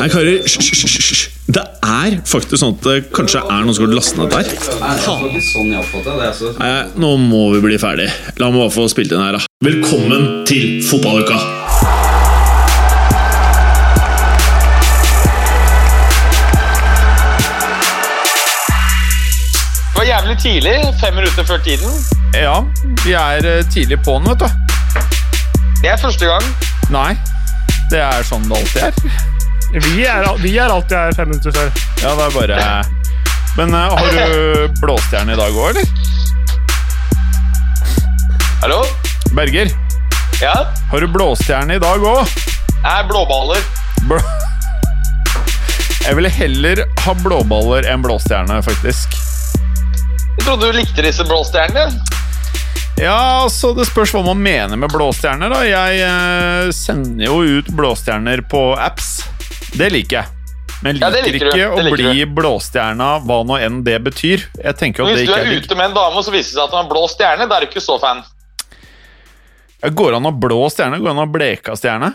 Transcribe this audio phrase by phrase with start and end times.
[0.00, 1.26] Nei, karer, hysj.
[1.52, 4.46] Det er faktisk sånn at det kanskje er noen som har lastet ned der.
[4.80, 5.74] Nei, sånn.
[5.76, 6.52] Altså.
[6.56, 6.70] Nei,
[7.02, 8.06] nå må vi bli ferdig.
[8.40, 9.42] La meg bare få spilt inn her, da.
[9.60, 11.36] Velkommen til fotballuka!
[19.84, 21.92] Det var jævlig tidlig, fem minutter før tiden.
[22.32, 22.62] Ja,
[23.04, 24.48] vi er eh, tidlig på'n, vet du.
[25.82, 26.48] Det er første gang.
[26.88, 27.10] Nei,
[27.92, 29.38] det er sånn det alltid er.
[29.72, 31.68] Vi er, vi er alltid her fem minutter før.
[32.02, 32.56] Ja, det er bare
[33.56, 35.86] Men uh, har du blåstjerne i dag òg, eller?
[38.64, 38.80] Hallo?
[39.32, 39.70] Berger,
[40.42, 40.54] Ja?
[40.90, 42.34] har du blåstjerne i dag òg?
[42.82, 43.62] Jeg er blåballer.
[44.08, 44.18] Blå...
[46.00, 49.14] Jeg ville heller ha blåballer enn blåstjerne, faktisk.
[50.34, 52.00] Jeg trodde du likte disse blåstjernene.
[52.98, 55.60] Ja, altså, det spørs hva man mener med blåstjerner, da.
[55.68, 59.20] Jeg eh, sender jo ut blåstjerner på apps.
[59.76, 60.36] Det liker jeg.
[60.80, 64.46] Men Ja, liker liker ikke å liker bli blåstjerna, hva nå enn det betyr.
[64.62, 66.32] Jeg tenker at det hvis du ikke er er ute med en dame og så
[66.32, 68.22] viser det seg at hun har blå stjerne, da er du ikke så fan.
[69.80, 71.00] Går det an å blå stjerne?
[71.00, 72.10] Går det an å bleka stjerne?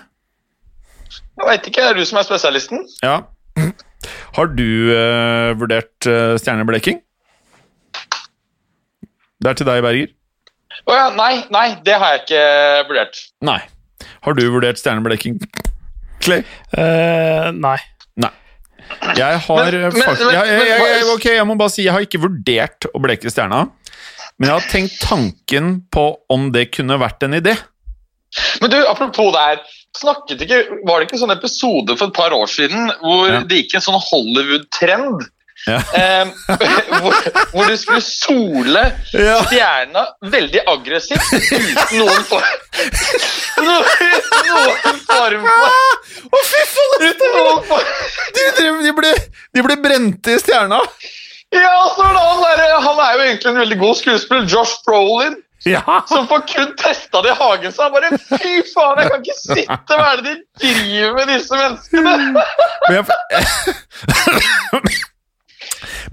[1.16, 2.86] Jeg vet ikke, det er du som er spesialisten.
[3.06, 3.20] Ja.
[4.36, 7.00] Har du uh, vurdert uh, stjernebleking?
[9.42, 10.12] Det er til deg, Berger.
[10.90, 12.44] Å ja, nei, nei, det har jeg ikke
[12.90, 13.22] vurdert.
[13.46, 13.60] Nei.
[14.26, 15.38] Har du vurdert stjernebleking?
[16.24, 16.44] Clay?
[16.78, 17.78] Uh, nei.
[18.18, 18.32] Nei.
[19.18, 21.94] Jeg har Men- men- men- jeg, jeg, jeg, jeg, Ok, jeg må bare si jeg
[21.94, 23.66] har ikke vurdert å bleke stjerna.
[24.38, 27.56] Men jeg har tenkt tanken på om det kunne vært en idé.
[28.62, 29.60] Men du, apropos det her.
[29.96, 33.40] Snakket ikke, Var det ikke en sånn episode for et par år siden hvor Ja.
[33.48, 35.24] det gikk en sånn Hollywood-trend?
[35.66, 35.80] Ja.
[35.98, 36.28] Eh,
[37.02, 37.16] hvor,
[37.52, 39.40] hvor du skulle sole Ja.
[39.48, 42.58] stjerna veldig aggressivt uten noen form
[43.66, 43.86] noen,
[44.52, 45.70] noen form for
[46.26, 47.02] Å, fy faen!
[48.36, 49.12] De, de, de, ble,
[49.56, 50.80] de ble brente i stjerna!
[51.56, 55.36] Ja, så er han, der, han er jo egentlig en veldig god skuespiller, Josh Brolin,
[55.66, 55.82] Ja.
[56.10, 57.94] som får kun testa det i hagen sin.
[57.94, 62.16] Bare Fy faen, jeg kan ikke sitte Hva er det de driver med, disse menneskene?
[62.86, 63.04] Men jeg,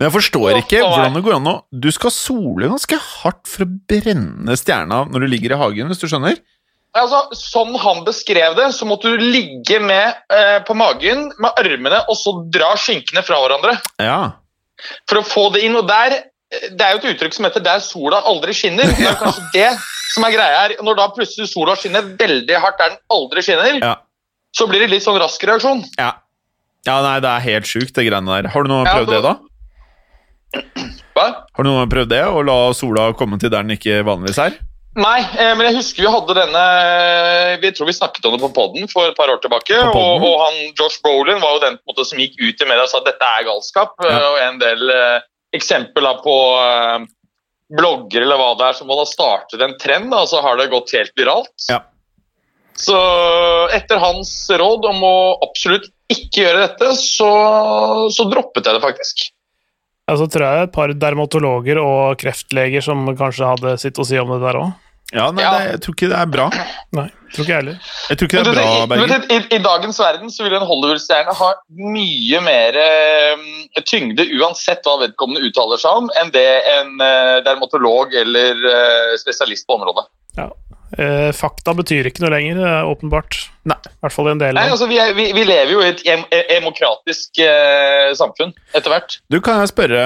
[0.02, 3.62] men jeg forstår ikke hvordan det går an å Du skal sole ganske hardt for
[3.62, 6.40] å brenne stjerna når du ligger i hagen, hvis du skjønner?
[6.92, 12.02] Altså, Sånn han beskrev det, så måtte du ligge med eh, på magen med armene
[12.10, 14.18] og så dra skinkene fra hverandre Ja.
[15.08, 15.76] for å få det inn.
[15.78, 16.18] Og der,
[16.50, 18.90] Det er jo et uttrykk som heter 'der sola aldri skinner'.
[18.98, 19.70] Det er kanskje det
[20.12, 20.74] som er greia her.
[20.82, 23.94] Når da plutselig sola skinner veldig hardt der den aldri skinner, Ja.
[24.52, 25.80] så blir det litt sånn rask reaksjon.
[25.96, 26.12] Ja.
[26.84, 28.50] ja, nei, det er helt sjukt, det greiene der.
[28.52, 29.34] Har du noe prøvd Ja, det, da?
[31.12, 31.24] Hva?
[31.52, 34.40] Har du noen gang prøvd det, å la sola komme til der den ikke vanligvis
[34.42, 34.58] er?
[34.92, 36.62] Nei, eh, men jeg husker vi hadde denne
[37.62, 39.78] Vi tror vi snakket om det på poden for et par år tilbake.
[39.88, 42.92] Og, og han, Josh Brolin var jo den måte, som gikk ut i media og
[42.92, 43.94] sa at dette er galskap.
[44.04, 44.10] Ja.
[44.12, 45.24] eh, Og en del eh,
[45.56, 47.06] eksempler på eh,
[47.72, 50.92] blogger eller hva det er som har startet en trend, da, så har det gått
[50.92, 51.54] helt viralt.
[51.72, 51.80] Ja.
[52.76, 52.96] Så
[53.72, 57.28] etter hans råd om å absolutt ikke gjøre dette, så,
[58.12, 59.24] så droppet jeg det faktisk.
[60.10, 64.18] Ja, så tror jeg et par dermatologer og kreftleger som kanskje hadde sitt å si
[64.18, 64.72] om det der òg.
[65.12, 65.50] Ja, nei, Ja.
[65.52, 66.46] Det, jeg tror ikke det er bra.
[66.96, 67.04] Nei,
[67.34, 67.90] tror ikke jeg heller.
[68.08, 69.26] Jeg tror ikke det er bra, i, Berger.
[69.28, 71.50] i, I dagens verden så vil en Hollywood-stjerne ha
[71.92, 76.48] mye mer uh, tyngde uansett hva vedkommende uttaler seg om, enn det
[76.78, 80.08] en uh, dermatolog eller uh, spesialist på området.
[80.40, 80.48] Ja.
[80.98, 83.38] Eh, fakta betyr ikke noe lenger, eh, åpenbart.
[83.64, 83.78] Nei.
[83.88, 85.88] I hvert fall i en del Nei, altså, vi, er, vi, vi lever jo i
[85.88, 89.16] et em e- demokratisk eh, samfunn etter hvert.
[89.32, 90.02] Du, kan jeg spørre,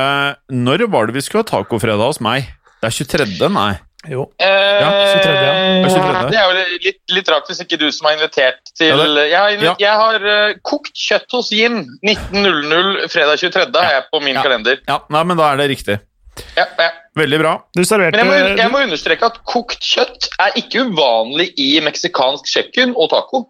[0.52, 2.46] når var det vi skulle ha tacofredag hos meg?
[2.82, 3.72] Det er 23., nei.
[4.06, 4.28] Jo.
[4.38, 5.52] Eh, Ja, 23., ja.
[5.82, 6.30] Ja, 23..
[6.30, 9.24] Det er jo litt, litt rart hvis ikke du som har invitert til Ja, det-
[9.32, 9.74] Jeg har, invi- ja.
[9.82, 13.74] jeg har uh, kokt kjøtt hos Jim 19.00 fredag 23.
[13.82, 14.42] har jeg på min Ja.
[14.46, 14.78] kalender.
[14.86, 15.98] Ja, nei, men da er det riktig.
[16.56, 16.90] Ja, ja.
[17.16, 17.52] Veldig bra.
[17.76, 21.70] Du serverte Men jeg må, jeg må understreke at kokt kjøtt er ikke uvanlig i
[21.84, 23.46] meksikansk kjøkken og taco.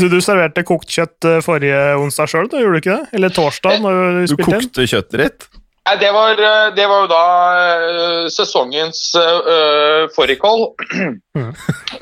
[0.00, 3.14] du, du serverte kokt kjøtt eh, forrige onsdag sjøl, gjorde du ikke det?
[3.18, 4.68] Eller torsdag, når du Du spilte inn?
[4.68, 5.48] kokte kjøttet ditt.
[5.88, 7.22] Nei, det var, eh, det var jo da
[7.62, 10.66] eh, sesongens uh, fårikål.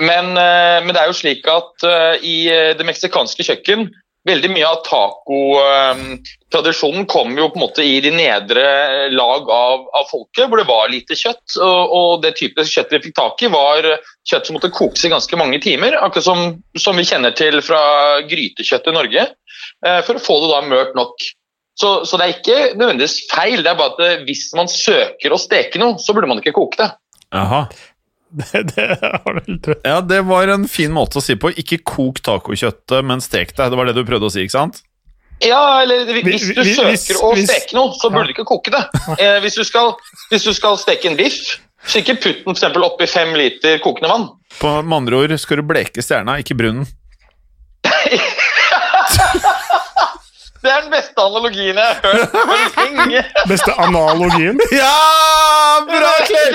[0.09, 3.87] men, uh, men det er jo slik at uh, i det meksikanske kjøkken
[4.27, 8.65] Veldig mye av tacotradisjonen kom jo på en måte i de nedre
[9.13, 11.57] lag av, av folket, hvor det var lite kjøtt.
[11.63, 13.87] Og, og det type kjøtt vi fikk tak i, var
[14.27, 15.95] kjøtt som måtte kokes i ganske mange timer.
[16.01, 17.83] Akkurat som, som vi kjenner til fra
[18.27, 19.23] grytekjøtt i Norge,
[19.87, 21.15] eh, for å få det da mørt nok.
[21.77, 25.39] Så, så det er ikke nødvendigvis feil, det er bare at hvis man søker å
[25.39, 26.91] steke noe, så burde man ikke koke det.
[27.35, 27.67] Jaha.
[28.53, 31.51] Det, det har du helt rett Ja, det var en fin måte å si på.
[31.57, 33.71] Ikke kok tacokjøttet, men stek det.
[33.73, 34.83] Det var det du prøvde å si, ikke sant?
[35.45, 38.85] Ja, eller hvis du søker hvis- å steke noe, så burde du ikke koke det.
[39.21, 39.95] Eh, hvis, du skal,
[40.31, 43.79] hvis du skal steke en biff, så ikke putt den for eksempel oppi fem liter
[43.85, 44.29] kokende vann.
[44.61, 46.87] På med andre ord skal du bleke stjerna, ikke brunnen.
[50.67, 53.21] Det er den beste analogien jeg har hørt på lenge.
[53.53, 54.59] Beste analogien.
[54.75, 54.95] Ja!
[55.87, 56.51] Bra, Clay!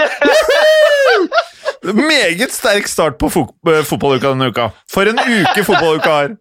[1.96, 4.68] Meget sterk start på fot eh, fotballuka denne uka.
[4.92, 6.34] For en uke fotballuka har.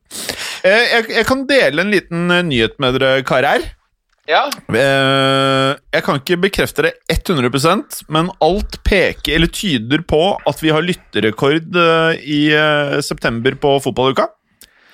[0.67, 3.64] Eh, Jeg, jeg kan dele en liten eh, nyhet med dere karer.
[4.28, 10.61] Ja, Eh, Jeg kan ikke bekrefte det 100% men alt peker, eller tyder på at
[10.62, 11.78] vi har lytterrekord
[12.22, 12.43] i
[13.02, 14.28] september på fotballuka.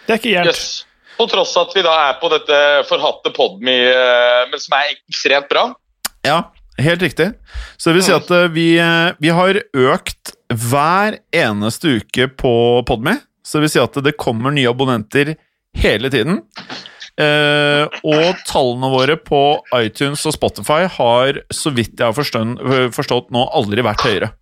[0.07, 0.53] Det er ikke gærent.
[0.55, 0.85] jøss.
[1.17, 2.61] På tross av at vi da er på dette
[2.91, 5.69] forhatte Podme, eh, men som er ekstremt bra.
[6.27, 6.41] Ja,
[6.79, 7.31] helt riktig.
[7.77, 12.55] Så det vil si at eh, vi, eh, vi har økt hver eneste uke på
[12.89, 13.19] Podme.
[13.47, 15.37] Så det vil si at det kommer nye abonnenter
[15.77, 16.43] hele tiden.
[17.17, 19.43] Eh, og tallene våre på
[19.79, 22.61] iTunes og Spotify har, så vidt jeg har forstått,
[22.97, 24.35] forstått nå, aldri vært høyere.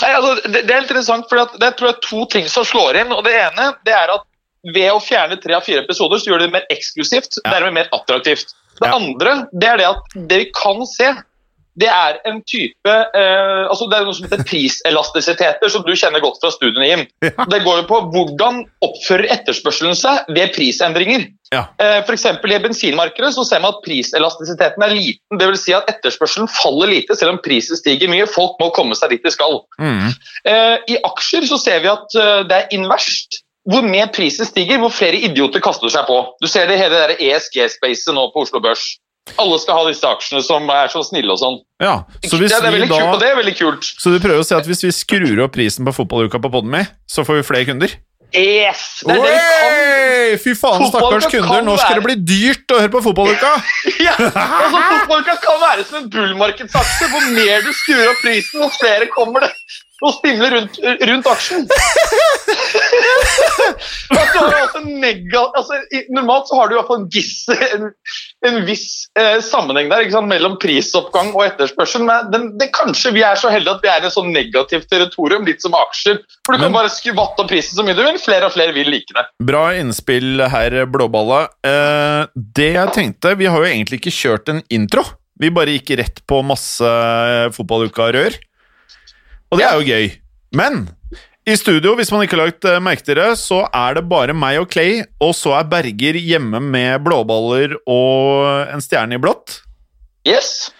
[0.00, 2.64] Nei, altså, det, det er litt interessant, for det er tror jeg, to ting som
[2.68, 3.12] slår inn.
[3.16, 4.24] og Det ene det er at
[4.64, 7.40] ved å fjerne tre av fire episoder, så gjør det det mer eksklusivt.
[7.44, 7.56] Ja.
[7.56, 8.54] Dermed mer attraktivt.
[8.80, 8.96] Det Ja.
[8.96, 11.12] andre det er det at det vi kan se,
[11.80, 16.22] det er en type eh, altså Det er noe som heter priselastisiteter, som du kjenner
[16.22, 17.04] godt fra studiene, Jim.
[17.24, 17.46] Ja.
[17.50, 21.28] Det går jo på hvordan oppfører etterspørselen seg ved prisendringer.
[21.54, 21.64] Ja.
[21.82, 25.38] Eh, eksempel I bensinmarkedet så ser man at priselastisiteten er liten.
[25.38, 28.26] Det vil si at etterspørselen faller lite, selv om prisen stiger mye.
[28.30, 29.62] Folk må komme seg dit de skal.
[29.80, 30.10] Mm.
[30.50, 33.42] Eh, I aksjer så ser vi at eh, det er inverst.
[33.68, 36.16] Hvor mer prisen stiger, hvor flere idioter kaster seg på.
[36.40, 38.96] Du ser det hele det ESG-spacet nå på Oslo Børs.
[39.38, 41.58] Alle skal ha disse aksjene som er så snille og sånn.
[41.82, 43.90] Ja, så det, hvis er vi veldig kult, og det er veldig kult.
[44.00, 46.86] Så du prøver å si at hvis vi skrur opp prisen på fotballuka på Podme,
[47.06, 47.94] så får vi flere kunder?
[48.30, 49.02] Yes!
[49.04, 50.40] Det er det vi kan.
[50.40, 51.62] Fy faen, stakkars kunder!
[51.66, 53.52] Nå skal det bli dyrt å høre på fotballuka!
[54.06, 57.10] Ja, altså Fotballuka kan være som en bullmarkedsaksje.
[57.12, 59.52] Hvor mer du skrur opp prisen, hvor flere kommer det
[60.00, 60.78] og stimle rundt,
[61.10, 61.66] rundt aksjen.
[64.10, 67.86] Også altså, i- normalt så har du i hvert fall en, viss, en,
[68.48, 68.86] en viss
[69.18, 72.04] eh, sammenheng der sant, mellom prisoppgang og etterspørsel.
[72.06, 74.88] Men den, det, kanskje vi er så heldige at vi er i en sånn negativt
[74.92, 76.20] territorium, litt som aksjer.
[76.46, 78.20] For du kan bare skvatte opp prisen så mye du vil.
[78.20, 79.26] Flere og flere vil like det.
[79.46, 81.44] Bra innspill her, Blåballa.
[81.66, 85.04] Eh, det jeg tenkte Vi har jo egentlig ikke kjørt en intro.
[85.40, 86.88] Vi bare gikk rett på masse
[87.56, 88.34] fotballuka-rør.
[89.50, 90.10] Og det er jo gøy.
[90.56, 90.84] Men
[91.48, 94.36] i studio, hvis man ikke har lagt eh, merke til det, så er det bare
[94.36, 99.60] meg og Clay, og så er Berger hjemme med blåballer og en stjerne i blått.
[100.28, 100.70] Yes.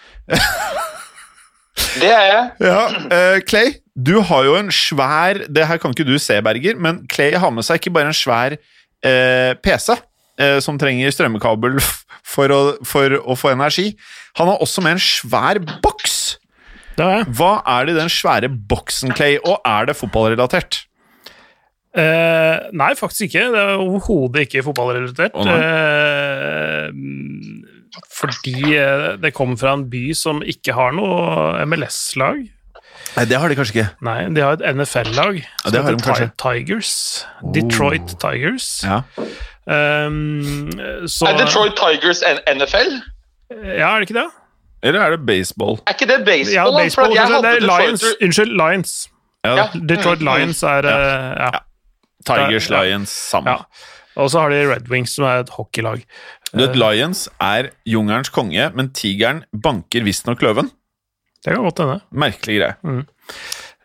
[1.97, 2.43] Det er jeg.
[2.69, 6.77] Ja, uh, Clay, du har jo en svær Det her kan ikke du se, Berger,
[6.79, 9.95] men Clay har med seg ikke bare en svær uh, PC
[10.39, 11.79] eh, som trenger strømmekabel
[12.33, 13.91] for å, for å få energi.
[14.39, 16.37] Han har også med en svær boks.
[16.97, 17.27] Det har jeg.
[17.39, 20.83] Hva er det i den svære boksen, Clay, og er det fotballrelatert?
[21.91, 23.49] Eh, nei, faktisk ikke.
[23.51, 25.35] Det er overhodet ikke fotballrelatert.
[25.35, 25.47] Oh.
[25.51, 26.87] Eh,
[28.15, 32.43] fordi eh, det kommer fra en by som ikke har noe MLS-lag.
[33.11, 33.87] Nei, det har de kanskje ikke.
[34.07, 36.91] Nei, de har et NFL-lag Ja, som det har heter de Tigers.
[37.55, 38.69] Detroit Tigers.
[38.87, 39.01] Ja.
[39.65, 40.71] Um,
[41.11, 43.01] så Er Detroit Tigers en NFL?
[43.51, 44.29] Ja, er det ikke det?
[44.83, 45.77] Eller er det baseball?
[45.87, 46.53] Er ikke det baseball?
[46.55, 47.13] Ja, baseball.
[47.15, 47.27] jeg.
[47.27, 48.05] Det er er Detroit- Lions.
[48.21, 48.93] Unnskyld, Lions.
[49.45, 49.65] Ja, Ja.
[49.73, 50.97] Detroit Mm, Lions er ja.
[51.45, 51.59] ja.
[52.25, 52.69] Tigers.
[52.69, 53.49] Lions, samme.
[53.49, 53.57] Ja.
[54.21, 56.03] Og så har de Red Wings, som er et hockeylag.
[56.53, 60.69] Du vet, Lions er jungelens konge, men tigeren banker visstnok løven.
[61.45, 62.01] Det kan godt hende.
[62.13, 63.05] Merkelig greie.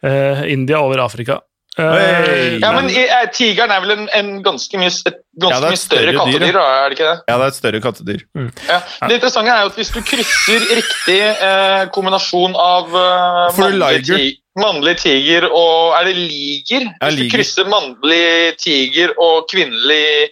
[0.03, 1.39] Eh, India over Afrika.
[1.79, 2.59] Eh, Hey!
[2.63, 5.73] Ja, men i- eh, Tigeren er vel en, en ganske mye, et ganske Ja, det
[5.75, 7.19] mye større større dyr, kattedyr, da, er det ikke det?
[7.29, 8.23] Ja, det er et større kattedyr.
[8.71, 8.79] Ja.
[9.09, 14.17] Det interessante er jo at hvis du krysser riktig eh, kombinasjon av eh, mannlig, liger?
[14.23, 16.87] ti mannlig tiger og Er det liger?
[16.89, 17.29] Ja, Hvis liger.
[17.29, 20.31] du krysser mannlig tiger og kvinnelig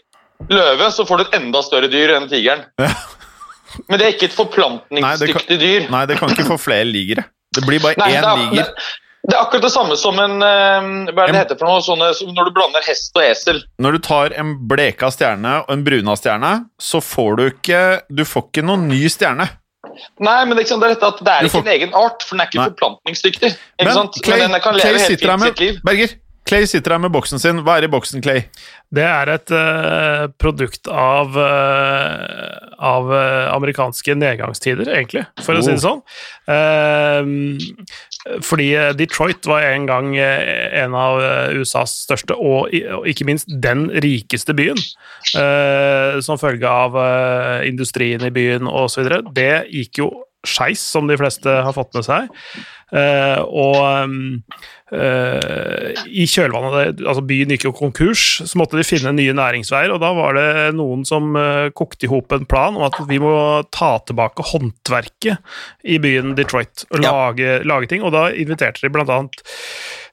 [0.48, 2.64] løve, så får du et enda større dyr enn tigeren.
[2.80, 2.88] Ja.
[3.90, 5.86] Men det er ikke et forplantningsdyktig dyr.
[5.90, 7.24] Nei, det kan ikke få flere ligere.
[7.52, 8.68] Det blir bare Nei, én det, er, liger.
[9.24, 11.82] Det, er akkurat det samme som en eh, Hva er det en, heter for noe?
[11.84, 13.62] Sånne, som når du blander hest og esel.
[13.80, 18.24] Når du tar en bleka stjerne og en bruna stjerne, så får du ikke Du
[18.28, 19.48] får ikke noen ny stjerne.
[20.22, 22.34] Nei, men det er, er dette at det er får, ikke en egen art, for
[22.34, 22.68] den er ikke Nei.
[22.72, 23.50] forplantningsdyktig.
[23.54, 24.20] Ikke Men sant?
[24.24, 25.80] Clay, men den kan Clay leve helt fint med sitt liv.
[25.86, 26.14] Berger,
[26.44, 27.62] Clay sitter her med boksen sin.
[27.64, 28.44] Hva er i boksen, Clay?
[28.94, 33.12] Det er et uh, produkt av, uh, av
[33.54, 36.02] amerikanske nedgangstider, egentlig, for å si det sånn.
[36.52, 37.22] Eh,
[38.24, 42.72] Fordi eh, Detroit var en gang eh, en av eh, USAs største, og
[43.08, 44.80] ikke minst den rikeste byen.
[46.24, 46.96] Som følge av
[47.64, 49.08] industrien i byen osv.
[49.34, 50.08] Det gikk jo
[50.44, 52.28] skeis, som de fleste har fått med seg.
[52.92, 53.78] Eh, og
[54.94, 59.34] eh, i kjølvannet av det, altså Byen gikk jo konkurs, så måtte de finne nye
[59.36, 59.94] næringsveier.
[59.94, 60.48] Og da var det
[60.78, 63.34] noen som eh, kokte i hop en plan om at vi må
[63.74, 65.40] ta tilbake håndverket
[65.88, 67.10] i byen Detroit og Ja.
[67.10, 68.04] lage, lage ting.
[68.04, 69.44] Og da inviterte de blant annet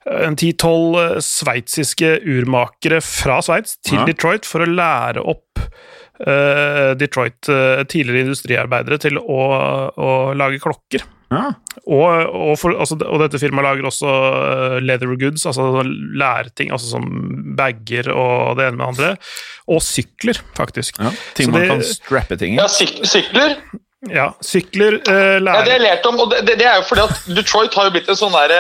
[0.10, 4.06] en ti-tolv sveitsiske urmakere fra Sveits til Ja.
[4.10, 9.42] Detroit for å lære opp uh, Detroit uh, tidligere industriarbeidere til å,
[9.94, 11.06] å lage klokker.
[11.32, 11.54] Ja.
[11.88, 15.84] Og, og, for, altså, og dette firmaet lager også eh, leather goods, altså
[16.20, 17.06] lærting, altså som
[17.58, 19.12] bager og det ene med det andre.
[19.72, 21.00] Og sykler, faktisk.
[21.00, 21.14] ja.
[21.38, 22.60] Ting Så man det- kan strappe ting i.
[22.60, 23.56] Ja, syk sykler.
[24.10, 26.86] Ja, sykler, eh, Ja, det har jeg lært om, og det, det, det er jo
[26.90, 28.54] fordi at Detroit har jo blitt en sånn der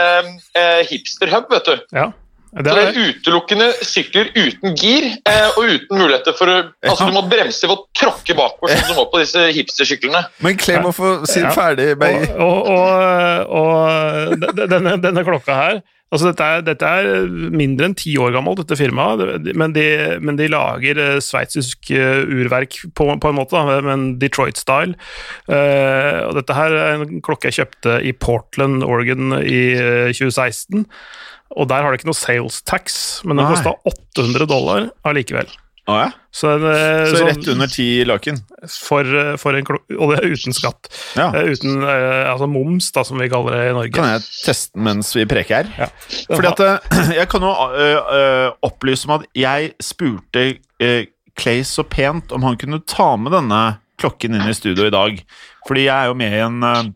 [0.55, 1.79] eh, hipster-hub, vet du.
[1.97, 2.11] Ja,
[2.51, 7.23] det er, utelukkende sykler uten gir, eh, og uten muligheter for å Altså, du må
[7.31, 10.25] bremse ved å tråkke bakover, som du må på disse hipstersyklene.
[10.43, 11.53] Men Clay må få si Ja.
[11.55, 11.93] ferdig.
[12.01, 12.27] Berg.
[12.35, 15.81] og, og, og, og de- denne, denne klokka her
[16.11, 17.05] altså dette, er, dette er
[17.55, 19.85] mindre enn ti år gammelt, dette firmaet, men de,
[20.19, 24.97] men de lager eh, sveitsisk eh, urverk på, på en måte, da, men Detroit-style.
[25.47, 30.83] Eh, og dette her er en klokke jeg kjøpte i Portland, Oregon i eh, 2016.
[31.57, 35.49] Og der har det ikke noe sales tax, men den kosta 800 dollar allikevel.
[35.89, 36.09] Ah, ja.
[36.31, 38.37] Så, en, eh, Så sånn- rett under ti laken.
[38.69, 39.03] for,
[39.41, 39.65] for en
[39.99, 40.87] og det er uten skatt.
[41.17, 41.25] Ja.
[41.35, 43.91] Eh, Uten eh, altså moms, da, som vi kaller det i Norge.
[43.97, 45.73] Kan jeg teste den mens vi preker her?
[45.79, 45.87] Ja.
[46.29, 47.51] Fordi at eh, Jeg kan jo
[48.69, 50.45] opplyse om at jeg spurte
[51.41, 55.17] Clay så pent om han kunne ta med denne klokken inn i studio i dag.
[55.67, 56.93] Fordi jeg er jo med i en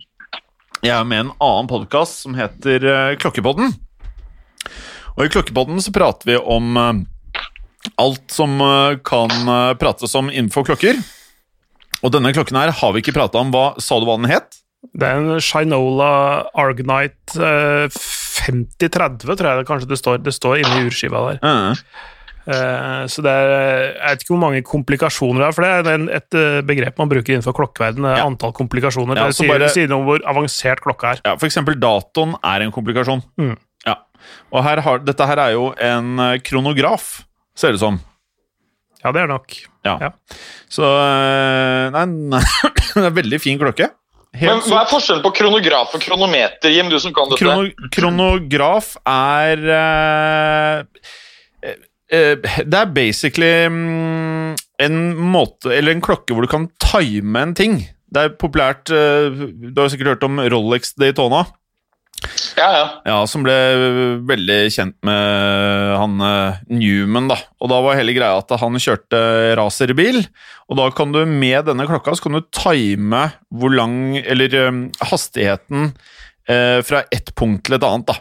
[0.86, 3.74] Jeg er med i en annen podkast som heter Klokkepodden.
[5.16, 7.04] Og i Klokkepodden så prater vi om øh,
[8.02, 11.00] alt som øh, kan øh, prates om innenfor klokker.
[12.04, 13.54] Og denne klokken her har vi ikke prata om.
[13.56, 14.60] Hva Sa du hva den het?
[14.94, 16.10] Det er en Shinola
[16.54, 20.20] Argonite eh, 5030, tror jeg det kanskje det står.
[20.26, 21.40] Det står inni urskiva der.
[21.42, 22.12] Uh,
[22.46, 26.04] Eh, så det er Jeg vet ikke hvor mange komplikasjoner det er, for det er
[26.20, 28.12] et eh, begrep man bruker innenfor klokkeverdenen.
[28.20, 28.26] Ja.
[28.28, 29.18] Antall komplikasjoner.
[29.18, 31.24] Ja, det sier, bare- sier noe om hvor avansert klokka er.
[31.26, 33.24] Ja, eksempel datoen er en komplikasjon.
[33.42, 33.56] Mm.
[34.54, 37.26] Og her har, dette her er jo en eh, kronograf,
[37.58, 38.00] ser det som.
[39.04, 39.54] Ja, det er nok.
[39.86, 39.98] Ja.
[40.02, 40.10] Ja.
[40.72, 42.42] Så eh, Nei, nei
[42.74, 43.92] det er en veldig fin klokke.
[44.36, 47.40] Men Hva er forskjellen på kronograf og kronometer, Jim, du som kan dette?
[47.40, 50.82] Krono, kronograf er uh,
[51.64, 54.52] uh, Det er basically um,
[54.84, 57.78] en måte Eller en klokke hvor du kan time en ting.
[58.12, 61.46] Det er populært Du har sikkert hørt om Rolex Daytona?
[62.56, 62.84] Ja, ja.
[63.06, 63.56] Ja, som ble
[64.28, 67.38] veldig kjent med han eh, Newman, da.
[67.62, 69.20] Og da var hele greia at han kjørte
[69.60, 70.22] racerbil,
[70.72, 74.80] og da kan du med denne klokka så kan du time hvor lang Eller eh,
[75.12, 75.92] hastigheten
[76.48, 78.20] eh, fra ett punkt til et annet, da.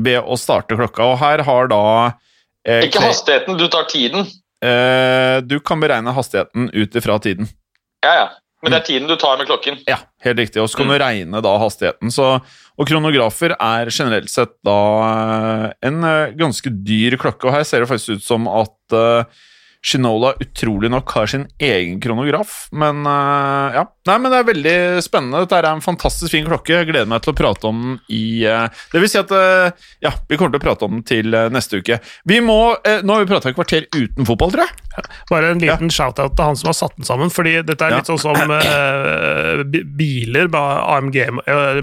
[0.00, 1.04] Ved å starte klokka.
[1.12, 1.82] Og her har da
[2.64, 4.24] eh, Ikke hastigheten, du tar tiden.
[4.64, 7.48] eh, Du kan beregne hastigheten ut ifra tiden.
[8.06, 8.28] Ja, ja.
[8.62, 9.78] Men det er tiden du tar med klokken.
[9.88, 10.60] Ja, helt riktig.
[10.60, 12.10] Og så kan du regne da hastigheten.
[12.12, 12.26] Så,
[12.80, 17.44] og kronografer er generelt sett da eh, en eh, ganske dyr klokke.
[17.48, 19.40] Og her ser det faktisk ut som at uh,
[19.80, 22.66] Shinola utrolig nok har sin egen kronograf.
[22.76, 23.86] Men uh, ja.
[24.10, 25.40] Nei, men det er veldig spennende.
[25.44, 26.74] Dette er en fantastisk fin klokke.
[26.82, 29.72] Jeg gleder meg til å prate om den i uh, Det vil si at uh,
[30.04, 31.96] ja, vi kommer til å prate om den til neste uke.
[32.28, 35.06] Vi må Nå har vi prata et kvarter uten fotball, tror jeg.
[35.30, 38.00] Bare en liten shout-out til han som har satt den sammen, fordi dette er Ja.
[38.00, 38.36] litt sånn som
[40.00, 41.18] biler AMG,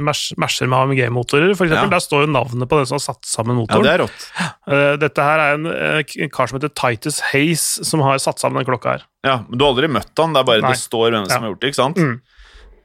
[0.03, 1.87] Mercer med AMG-motorer, for eksempel.
[1.87, 1.95] Ja.
[1.95, 3.87] Der står jo navnet på den som har satt sammen motoren.
[3.87, 5.01] Ja, det er rått.
[5.01, 5.67] Dette her er en,
[6.05, 9.05] en kar som heter Titus Hayes, som har satt sammen den klokka her.
[9.25, 10.71] Ja, men Du har aldri møtt han, det er bare Nei.
[10.75, 11.39] det står hvem som Ja.
[11.47, 11.71] har gjort det.
[11.71, 11.97] ikke sant?
[11.97, 12.21] Mm.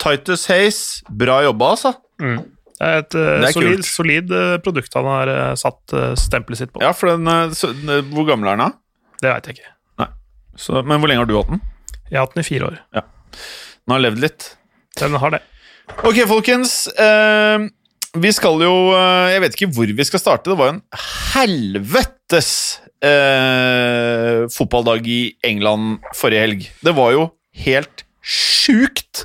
[0.02, 0.80] Titus Hayes,
[1.11, 1.92] bra jobba, altså.
[2.18, 6.14] Det er et eh, Det er solid, solid eh, produkt han har eh, satt eh,
[6.18, 6.80] stempelet sitt på.
[6.82, 7.71] Ja, for den, eh, så,
[8.11, 9.18] Hvor gammel er den, da?
[9.23, 9.68] Det veit jeg ikke.
[10.59, 11.61] Så, men hvor lenge har du hatt den?
[12.11, 12.75] Jeg har hatt den i fire år.
[12.92, 14.49] Den har levd litt.
[15.00, 15.38] Den har det.
[16.04, 16.75] Ok, folkens.
[16.92, 17.64] Eh,
[18.21, 20.50] vi skal jo eh, Jeg vet ikke hvor vi skal starte.
[20.52, 20.82] Det var jo en
[21.32, 22.50] helvetes
[23.02, 26.66] eh, fotballdag i England forrige helg.
[26.85, 27.28] Det var jo
[27.64, 29.25] helt sjukt.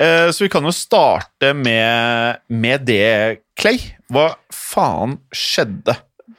[0.00, 3.78] Eh, så vi kan jo starte med, med det, Clay.
[4.12, 5.94] Hva faen skjedde?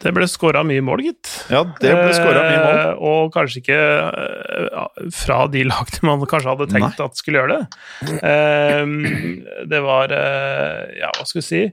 [0.06, 1.30] Det ble skåra mye mål, gitt.
[1.50, 2.80] Ja, det ble skåra mye mål.
[2.82, 7.56] Eh, Og kanskje ikke eh, fra de lagene man kanskje hadde tenkt at skulle gjøre
[7.62, 8.18] det.
[8.20, 11.63] Eh, det var eh, Ja, hva skal vi si?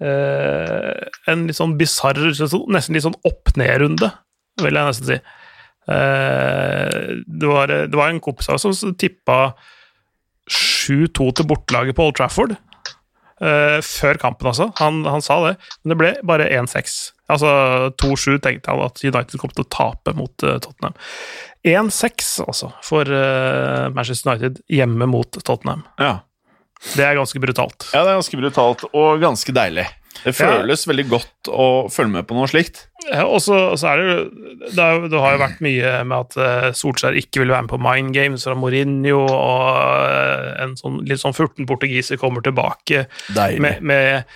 [0.00, 2.18] eh, en litt sånn bisarr,
[2.72, 4.10] nesten litt sånn opp-ned-runde,
[4.62, 5.18] vil jeg nesten si.
[5.88, 9.54] Eh, det, var, det var en kompis av oss som tippa
[10.48, 12.56] 7-2 til bortelaget på Old Trafford.
[13.40, 14.70] eh, før kampen, altså.
[14.80, 15.54] Han, han sa det.
[15.82, 16.96] Men det ble bare 1-6.
[17.28, 17.50] Altså
[18.00, 20.96] 2-7 tenkte han at United kom til å tape mot eh, Tottenham.
[21.68, 23.08] 1-6, altså, for
[23.92, 25.82] Manchester United hjemme mot Tottenham.
[26.00, 26.20] Ja.
[26.94, 27.88] Det er ganske brutalt.
[27.90, 29.84] ja, det er ganske brutalt og ganske deilig.
[30.24, 32.86] Det føles veldig godt å følge med på noe slikt.
[33.06, 34.14] Ja, og så, så er det
[34.74, 37.72] det, er, det har jo vært mye med at eh, Solskjær ikke vil være med
[37.72, 43.06] på Mind Games fra Mourinho, og eh, en sånn, litt sånn 14 portugiser kommer tilbake
[43.62, 44.34] med, med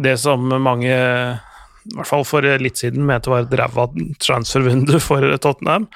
[0.00, 3.88] det som mange, i hvert fall for litt siden, mente var et ræva
[4.22, 5.90] transfervindu for Tottenham,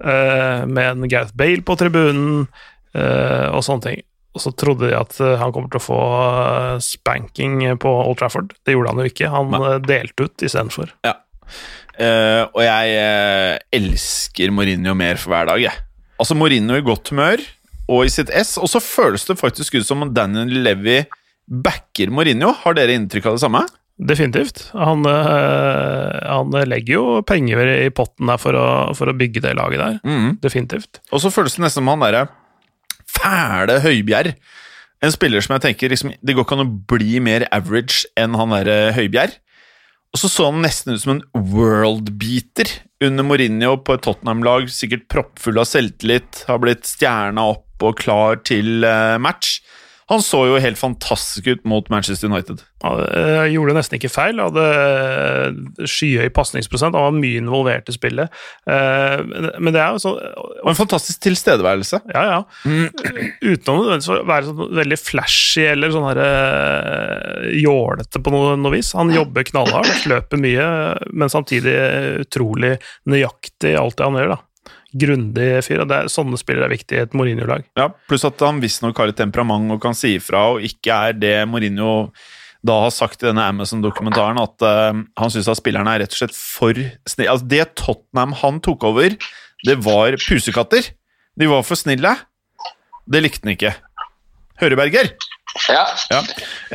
[0.00, 2.46] eh, med en Gareth Bale på tribunen
[2.94, 4.02] og sånne ting.
[4.34, 8.18] Og så trodde de at eh, han kommer til å få eh, spanking på Old
[8.18, 8.54] Trafford.
[8.66, 9.30] Det gjorde han jo ikke.
[9.30, 9.60] Han Nei.
[9.68, 10.90] eh, delte ut istedenfor.
[11.04, 15.84] Eh, og jeg uh, elsker Mourinho mer for hver dag, jeg.
[16.18, 17.42] Altså Mourinho i godt humør
[17.84, 21.02] og i sitt ess, og så føles det faktisk ut som om Daniel Levy
[21.46, 22.50] backer Mourinho.
[22.64, 23.60] Har dere inntrykk av det samme?
[23.94, 24.62] Definitivt.
[24.74, 28.64] Han, han legger jo penger i potten der for å,
[28.96, 30.00] for å bygge det laget der.
[30.00, 30.40] Mm.
[30.42, 31.02] Definitivt.
[31.12, 32.24] Og så føles det nesten som han derre
[33.16, 34.34] fæle Høibjerg.
[35.04, 38.36] En spiller som jeg tenker liksom, Det går ikke an å bli mer average enn
[38.38, 39.36] han derre Høibjerg.
[40.14, 42.70] Og så så han nesten ut som en world-beater
[43.02, 48.38] under Mourinho på et Tottenham-lag, sikkert proppfull av selvtillit, har blitt stjerna opp og klar
[48.46, 49.58] til eh, match.
[50.12, 52.60] Han så jo helt fantastisk ut mot Manchester United.
[52.84, 54.36] Han eh, gjorde nesten ikke feil.
[54.42, 56.92] Hadde eh, skyhøy pasningsprosent.
[56.98, 58.28] Han var mye involvert i spillet.
[58.68, 59.22] Eh,
[59.58, 60.18] men- det er jo sånn
[60.64, 62.02] Og en fantastisk tilstedeværelse.
[62.12, 62.38] Ja, ja.
[62.68, 66.20] Uten å nødvendigvis være sånn veldig flashy eller sånn her
[67.64, 68.92] jålete på noe, noe vis.
[68.96, 70.66] Han jobber knallhardt, løper mye,
[71.12, 71.74] men samtidig
[72.24, 72.76] utrolig
[73.10, 74.34] nøyaktig i alt det han gjør.
[74.36, 74.40] da.
[74.94, 75.82] Grundig fyr.
[75.82, 77.66] og det er, Sånne spillere er viktig i et Mourinho-lag.
[77.78, 81.18] Ja, Pluss at han visstnok har et temperament og kan si ifra, og ikke er
[81.18, 82.12] det Mourinho
[82.64, 86.20] da har sagt i denne Amazon-dokumentaren, at uh, han syns at spillerne er rett og
[86.22, 87.32] slett for snille.
[87.34, 89.16] Altså, det Tottenham han tok over,
[89.68, 90.88] det var pusekatter.
[91.36, 92.14] De var for snille.
[93.04, 93.74] Det likte han ikke.
[94.62, 95.12] Høreberger.
[95.70, 95.84] Ja.
[96.10, 96.20] Ja.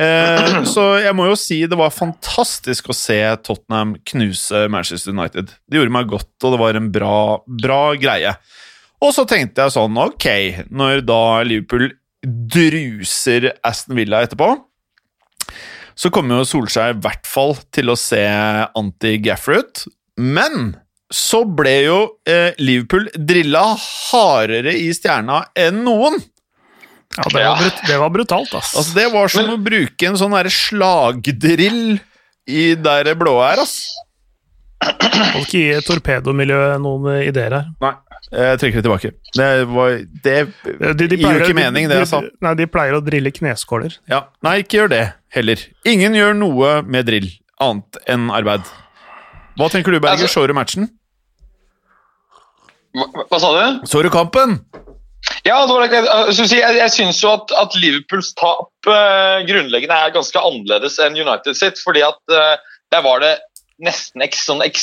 [0.00, 5.52] Eh, så jeg må jo si det var fantastisk å se Tottenham knuse Manchester United.
[5.68, 7.18] Det gjorde meg godt, og det var en bra,
[7.60, 8.34] bra greie.
[9.00, 10.26] Og så tenkte jeg sånn, ok,
[10.72, 11.88] når da Liverpool
[12.20, 14.52] druser Aston Villa etterpå,
[16.00, 18.22] så kommer jo Solskjær i hvert fall til å se
[18.76, 19.82] anti-Gaffer ut.
[20.20, 20.74] Men
[21.12, 26.20] så ble jo eh, Liverpool drilla hardere i stjerna enn noen.
[27.16, 28.74] Ja, det, var brut, det var brutalt, ass.
[28.78, 31.98] Altså, det var som å bruke en sånn derre slagdrill
[32.50, 33.80] i der det blå er, ass.
[34.80, 37.66] Må ikke gi torpedomiljøet noen ideer her.
[37.82, 37.90] Nei,
[38.30, 39.10] jeg trekker det tilbake.
[39.36, 40.36] Det var Det
[40.96, 42.22] De, de gir jo ikke mening, det jeg sa.
[42.46, 43.98] Nei, de pleier å drille kneskåler.
[44.08, 44.22] Ja.
[44.46, 45.02] Nei, ikke gjør det
[45.34, 45.66] heller.
[45.90, 47.28] Ingen gjør noe med drill
[47.60, 48.64] annet enn arbeid.
[49.58, 50.24] Hva tenker du, Berger?
[50.30, 50.88] Altså- Så du matchen?
[52.96, 53.82] Hva, hva sa du?
[53.90, 54.60] Så du kampen?
[55.46, 55.86] Ja, var.
[55.88, 61.18] Jeg, jeg, jeg syns jo at, at Liverpools tap eh, grunnleggende er ganske annerledes enn
[61.18, 61.80] United sitt.
[61.84, 62.56] fordi at eh,
[62.90, 63.36] der var det
[63.80, 64.76] nesten ek, sånn ek,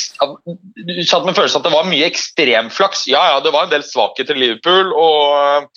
[0.74, 3.06] Du satt med følelsen at det var mye ekstremflaks.
[3.10, 4.94] Ja, ja, det var en del svakheter til Liverpool.
[4.96, 5.68] og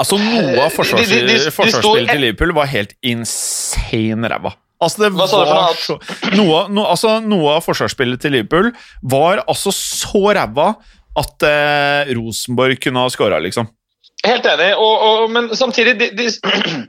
[0.00, 4.54] Altså, noe av forsvarsspillet til Liverpool var helt insane ræva.
[4.80, 5.28] Altså, det var
[5.76, 5.98] så
[6.38, 8.70] noe, no, altså, noe av forsvarsspillet til Liverpool
[9.12, 10.70] var altså så ræva
[11.18, 13.68] at eh, Rosenborg kunne ha skåra, liksom.
[14.26, 16.28] Helt enig, og, og, men samtidig de, de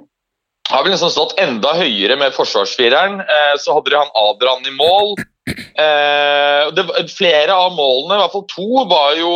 [0.71, 3.21] har vi liksom stått enda høyere med forsvarsfireren.
[3.23, 5.15] Eh, så hadde de han Adrian i mål.
[5.49, 9.31] Eh, det, flere av målene, i hvert fall to, var jo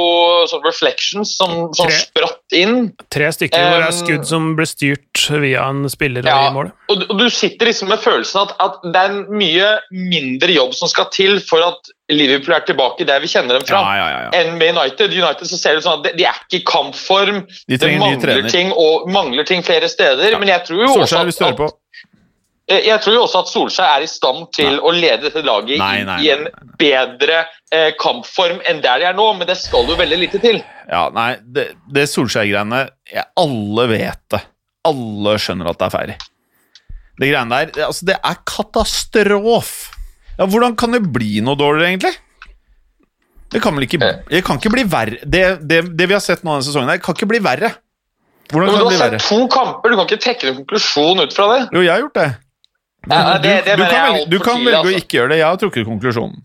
[0.51, 1.97] sånn reflections som, som Tre.
[2.03, 2.91] spratt inn.
[3.13, 6.49] Tre stykker hvor det er Um, skudd som ble styrt via en spiller Ja.
[6.49, 6.71] i mål.
[6.89, 10.53] Og, du- og du sitter liksom med følelsen at, at det er en mye mindre
[10.53, 13.79] jobb som skal til for at Liverpool er tilbake der vi kjenner dem fra.
[13.81, 14.41] Ja, ja, ja, ja.
[14.43, 15.09] enn med United.
[15.09, 17.39] United så ser det sånn at de, de er ikke i kampform.
[17.67, 20.37] De Det mangler ting, og, mangler ting flere steder.
[20.37, 21.73] Men jeg tror jo også Solskjær, du at.
[21.73, 21.81] Eh,
[22.67, 25.99] Jeg tror jo også at Solskjær er i stand til å lede dette laget Nei,
[26.01, 26.71] i- nei, i en nei, nei.
[26.81, 30.57] bedre eh, kampform enn der de er nå, men det skal jo veldig lite til.
[30.89, 32.79] Ja, nei, det, det Solskjær-greiene
[33.37, 34.41] Alle vet det.
[34.89, 36.15] Alle skjønner at det er ferdig.
[37.21, 39.71] Det greiene der det, altså, det er katastrof.
[40.39, 42.15] Ja, hvordan kan det bli noe dårligere, egentlig?
[43.53, 45.19] Det kan vel ikke, det kan ikke bli verre.
[45.23, 47.69] Det, det, det vi har sett nå denne sesongen, her, kan ikke bli verre.
[48.51, 49.19] Hvordan kan det bli verre?
[49.21, 51.61] Du har sett to kamper, du kan ikke trekke en konklusjon ut fra det.
[51.77, 52.27] Jo, jeg har gjort det.
[53.09, 55.01] Ja, det, det du, du, kan velge, du kan velge å altså.
[55.01, 55.39] ikke gjøre det.
[55.41, 56.43] Jeg har trukket konklusjonen.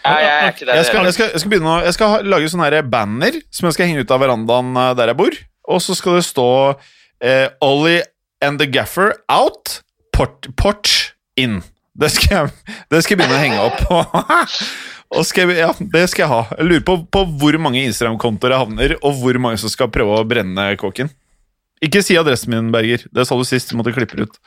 [0.00, 0.78] Ja, jeg er ikke der.
[0.78, 3.68] Jeg skal, jeg skal, jeg skal, begynne å, jeg skal lage sånne her banner som
[3.68, 5.36] jeg skal henge ut av verandaen eh, der jeg bor.
[5.70, 6.48] Og så skal det stå
[7.20, 8.00] eh, Ollie
[8.40, 9.80] and the Gaffer out,
[10.16, 11.60] port, porch in.
[12.00, 14.48] Det skal, jeg, det skal jeg begynne å henge opp.
[15.18, 16.42] og skal ja, det skal jeg ha.
[16.56, 20.16] Jeg lurer på, på hvor mange Instagram-kontoer jeg havner, og hvor mange som skal prøve
[20.16, 21.12] å brenne kåken.
[21.84, 23.04] Ikke si adressen min, Berger.
[23.12, 23.72] Det sa du sist.
[23.72, 24.40] Du måtte klippe det ut.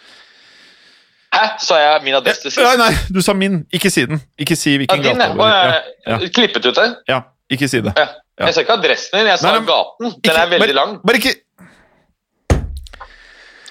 [1.43, 1.47] Hæ?
[1.60, 2.60] Sa jeg min adresse sist?
[2.63, 3.65] Nei, nei, du sa min.
[3.73, 4.21] Ikke si den.
[4.39, 5.79] Ikke si Ja, hvilken din, gate ja.
[6.08, 6.88] Ja, klippet ut det.
[7.10, 7.19] ja,
[7.51, 7.93] ikke si det.
[7.97, 8.08] Ja.
[8.39, 8.45] Ja.
[8.47, 10.06] Jeg sa ikke adressen din, jeg sa Nei, nei, gaten.
[10.10, 10.99] Den Ikke- er veldig bare, lang.
[11.06, 11.34] Bare ikke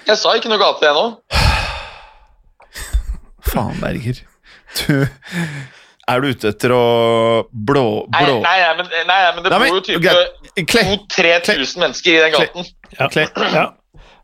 [0.07, 1.03] Jeg sa ikke noe gate ennå.
[3.51, 4.17] Faen, Berger.
[4.79, 5.07] Du
[6.07, 6.79] Er du ute etter å
[7.53, 7.83] blå...
[8.11, 10.27] Nei, blå nei, nei, men, nei, nei, men det Nei, bor jo type greit.
[10.67, 10.81] Kle.
[11.15, 12.63] 2000-3000 mennesker i den gaten.
[12.97, 13.07] Ja.
[13.13, 13.23] Kle.
[13.53, 13.63] ja.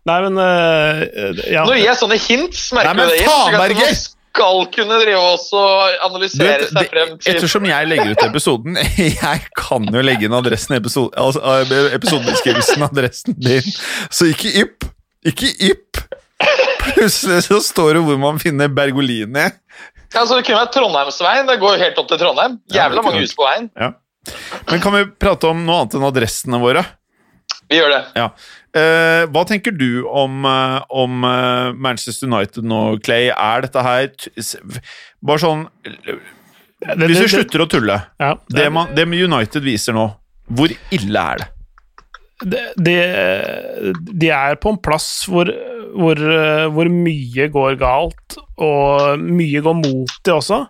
[0.09, 1.65] Nei, men uh, ja.
[1.65, 3.27] Når jeg gir sånne hints, merker Nei, men du det?
[3.27, 3.99] faen, Berger!
[4.29, 8.77] Skal kunne drive også og analysere vet, seg frem til ettersom jeg legger ut episoden
[9.23, 13.73] Jeg kan jo legge inn adressen i episode, altså, eh, episodebeskrivelsen, adressen din.
[14.13, 14.85] Så ikke ypp.
[15.27, 16.03] Ikke ypp.
[16.85, 19.49] Plutselig så står det hvor man finner Bergolini.
[20.13, 21.49] Ja, så Det kunne vært Trondheimsveien.
[21.49, 22.61] Det går jo helt opp til Trondheim.
[22.73, 23.67] Jævla ja, mange hus på veien.
[23.77, 23.91] Ja.
[24.69, 26.85] Men kan vi prate om noe annet enn adressene våre?
[27.69, 28.01] Vi gjør det.
[28.17, 28.29] Ja.
[28.77, 33.31] Eh, hva tenker du om, eh, om eh, Manchester United nå, Clay?
[33.33, 34.11] Er dette her
[35.25, 39.93] Bare sånn Det- Hvis du vi slutter å tulle ja, det, man, det United viser
[39.97, 40.05] nå,
[40.53, 41.47] hvor ille er det?
[42.45, 42.93] de, de,
[44.15, 45.49] de er på en plass hvor,
[45.91, 50.61] hvor, eh, hvor mye går galt, og mye går mot de også.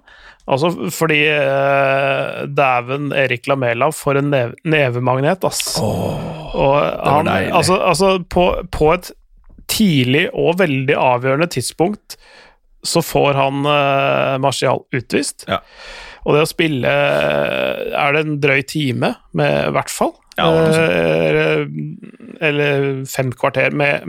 [0.49, 5.77] Altså fordi uh, Dæven Erik Lamela for en neve, nevemagnet, ass.
[6.57, 9.11] og han, altså, altså på, på et
[9.69, 12.17] tidlig og veldig avgjørende tidspunkt
[12.85, 15.45] så får han uh, Martial utvist.
[15.49, 15.59] Ja.
[16.27, 20.11] Og det å spille eh, Er det en drøy time, med, i hvert fall?
[20.39, 20.47] Ja.
[20.79, 21.65] Eh,
[22.47, 24.07] eller, fem kvarter med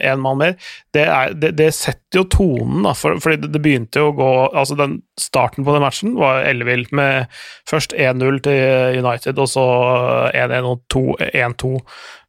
[0.00, 0.54] én mann mer.
[0.94, 2.94] Det, er, det, det setter jo tonen, da.
[2.96, 6.46] For, fordi det, det begynte jo å gå Altså, den starten på den matchen var
[6.48, 7.28] ellevill, med
[7.68, 9.66] først 1-0 til United, og så
[10.32, 11.74] 1-1 og 2-1-2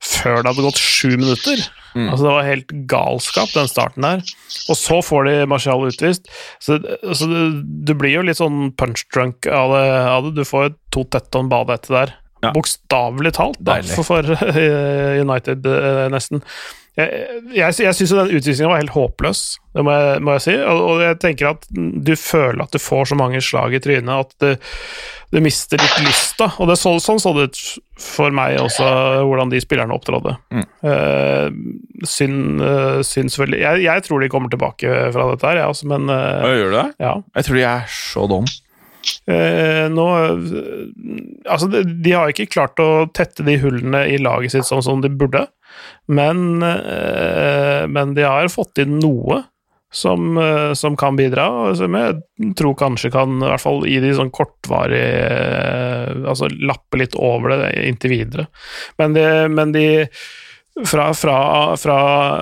[0.03, 1.63] før det hadde gått sju minutter.
[1.93, 2.07] Mm.
[2.09, 4.23] Altså, det var helt galskap, den starten der.
[4.71, 6.27] Og så får de Marcial utvist.
[6.63, 6.79] Så,
[7.13, 10.33] så du, du, blir jo litt sånn punch drunk av det.
[10.39, 12.15] Du får jo to tett en bade etter der.
[12.43, 12.53] Ja.
[12.55, 16.43] Bokstavelig talt, da, for, for eh, United, eh, nesten.
[16.93, 17.23] Jeg,
[17.55, 19.39] jeg, jeg syns jo den utvisningen var helt håpløs,
[19.73, 20.53] det må jeg, må jeg si.
[20.61, 24.11] Og, og jeg tenker at du føler at du får så mange slag i trynet
[24.13, 24.67] at du,
[25.33, 26.51] du mister litt lysta.
[26.61, 27.61] Og det så, sånn så det ut
[27.97, 28.85] for meg også,
[29.25, 30.35] hvordan de spillerne opptrådde.
[30.53, 30.67] Mm.
[30.85, 35.73] Uh, synd, uh, synd selvfølgelig jeg, jeg tror de kommer tilbake fra dette her, jeg
[35.73, 36.87] også, men uh, gjør du det?
[37.07, 37.15] ja.
[37.39, 38.53] Jeg tror de er så dum.
[39.27, 40.07] Eh, nå
[41.49, 45.01] Altså, de, de har ikke klart å tette de hullene i laget sitt sånn som
[45.03, 45.45] de burde,
[46.07, 49.41] men, eh, men de har fått inn noe
[49.93, 54.13] som, eh, som kan bidra, som jeg tror kanskje kan, i hvert fall i de
[54.17, 58.47] sånn kortvarige eh, Altså lappe litt over det inntil videre.
[58.97, 59.85] Men de, men de
[60.87, 61.37] fra, fra,
[61.77, 61.97] fra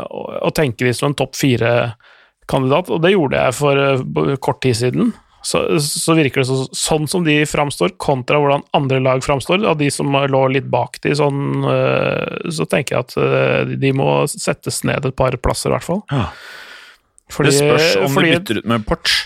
[0.08, 4.80] å tenke de som en topp fire-kandidat, og det gjorde jeg for eh, kort tid
[4.80, 9.64] siden, så, så virker det så, sånn som de framstår, kontra hvordan andre lag framstår,
[9.66, 13.94] av de som lå litt bak de, sånn, eh, så tenker jeg at eh, de
[13.98, 16.04] må settes ned et par plasser, i hvert fall.
[16.14, 16.28] Ja.
[17.32, 19.18] Fordi, det spørs om fordi, de bytter ut med Porch.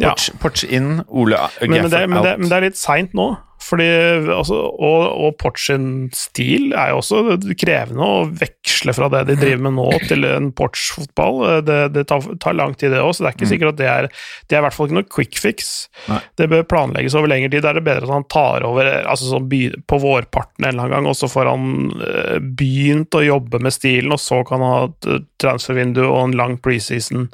[0.00, 0.10] Ja.
[0.10, 2.40] Porch, Porch inn, Ole men, men, Gaffer men, out.
[2.40, 3.28] men det er litt seint nå.
[3.64, 3.86] Fordi,
[4.34, 9.36] altså, og, og Port sin stil er jo også krevende å veksle fra det de
[9.40, 11.40] driver med nå, til en Porch-fotball.
[11.64, 13.88] Det, det tar, tar lang tid, det òg, så det er ikke sikkert at det
[13.88, 15.72] er Det er i hvert fall ikke noe quick fix.
[16.10, 16.20] Nei.
[16.36, 17.64] Det bør planlegges over lengre tid.
[17.64, 20.84] Da er det bedre at han tar over altså sånn by, på vårparten en eller
[20.84, 21.68] annen gang, og så får han
[22.04, 26.36] eh, begynt å jobbe med stilen, og så kan han ha et transfervindu og en
[26.36, 27.30] lang preseason.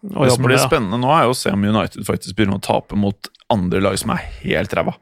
[0.00, 2.98] Det som blir spennende nå, er jo å se om United faktisk begynner å tape
[2.98, 4.94] mot andre lag som er helt ræva.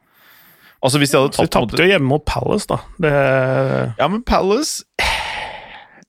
[0.83, 2.79] Altså Hvis de hadde tatt de tapte jo hjemme mot Palace, da.
[3.01, 3.13] Det
[3.97, 4.85] Ja, men Palace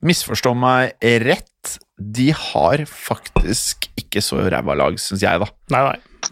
[0.04, 5.48] Misforstå meg rett, de har faktisk ikke så ræva lag, syns jeg, da.
[5.74, 6.30] Nei, nei.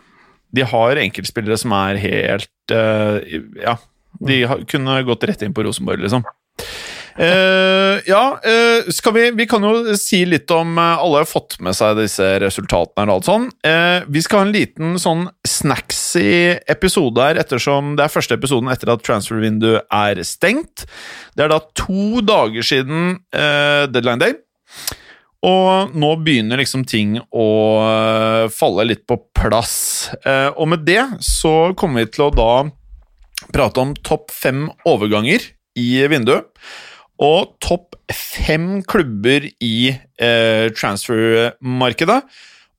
[0.55, 3.19] De har enkeltspillere som er helt uh,
[3.59, 3.75] Ja,
[4.23, 6.23] de har, kunne gått rett inn på Rosenborg, liksom.
[7.19, 11.73] Eh, ja, uh, vi Vi kan jo si litt om uh, Alle har fått med
[11.73, 13.47] seg disse resultatene og alt sånn.
[14.13, 18.93] Vi skal ha en liten sånn snacksy episode her, ettersom det er første episoden etter
[18.93, 20.85] at transfervinduet er stengt.
[21.37, 24.37] Det er da to dager siden deadline day.
[25.47, 27.49] Og nå begynner liksom ting å
[28.55, 29.77] falle litt på plass.
[30.57, 32.51] Og med det så kommer vi til å da
[33.53, 35.45] prate om topp fem overganger
[35.77, 36.49] i vinduet.
[37.23, 42.21] Og topp fem klubber i eh, transfermarkedet.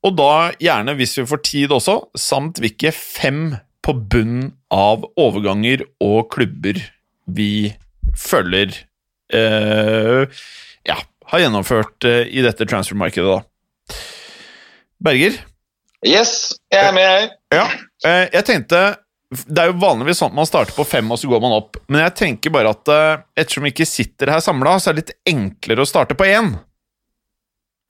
[0.05, 5.85] Og da gjerne, hvis vi får tid også, samt hvilke fem på bunn av overganger
[6.03, 6.79] og klubber
[7.27, 7.73] vi
[8.17, 8.71] føler
[9.33, 10.39] eh,
[10.87, 10.97] ja,
[11.31, 13.97] har gjennomført eh, i dette transfermarkedet, da.
[15.03, 15.35] Berger?
[16.05, 17.29] Yes, jeg er med, jeg.
[17.57, 17.65] Ja.
[18.05, 18.81] Eh, jeg tenkte
[19.27, 21.81] Det er jo vanligvis sånn at man starter på fem, og så går man opp.
[21.91, 25.03] Men jeg tenker bare at uh, ettersom vi ikke sitter her samla, så er det
[25.03, 26.53] litt enklere å starte på én.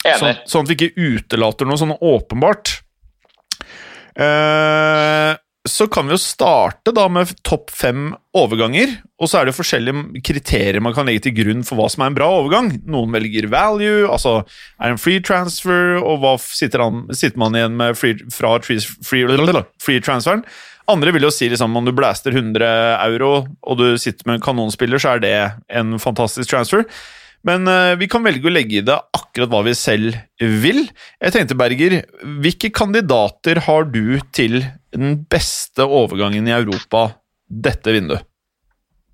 [0.07, 2.79] Sånn, sånn at vi ikke utelater noe sånn åpenbart.
[4.17, 5.35] Uh,
[5.67, 8.95] så kan vi jo starte da med topp fem overganger.
[9.21, 12.05] Og så er det jo forskjellige kriterier man kan legge til grunn for hva som
[12.05, 12.71] er en bra overgang.
[12.89, 17.57] Noen velger value, altså er det en free transfer, og hva sitter, han, sitter man
[17.57, 19.27] igjen med free, fra free, free,
[19.83, 20.45] free transferen?
[20.87, 22.67] Andre vil jo si liksom, om du blaster 100
[23.09, 25.37] euro og du sitter med en kanonspiller, så er det
[25.75, 26.85] en fantastisk transfer.
[27.47, 30.85] Men uh, vi kan velge å legge i det akkurat hva vi selv vil.
[31.23, 31.99] Jeg tenkte, Berger,
[32.43, 34.61] hvilke kandidater har du til
[34.95, 37.09] den beste overgangen i Europa
[37.47, 38.25] dette vinduet?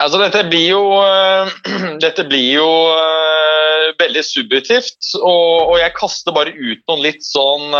[0.02, 1.52] Altså, dette blir jo uh,
[2.04, 7.76] Dette blir jo uh, veldig subjektivt, og, og jeg kaster bare ut noen litt sånn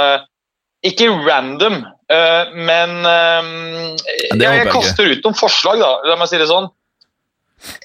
[0.86, 1.82] Ikke random,
[2.54, 3.50] men øh,
[4.34, 5.92] jeg, jeg kaster ut noen forslag, da.
[6.10, 6.70] La meg si det sånn.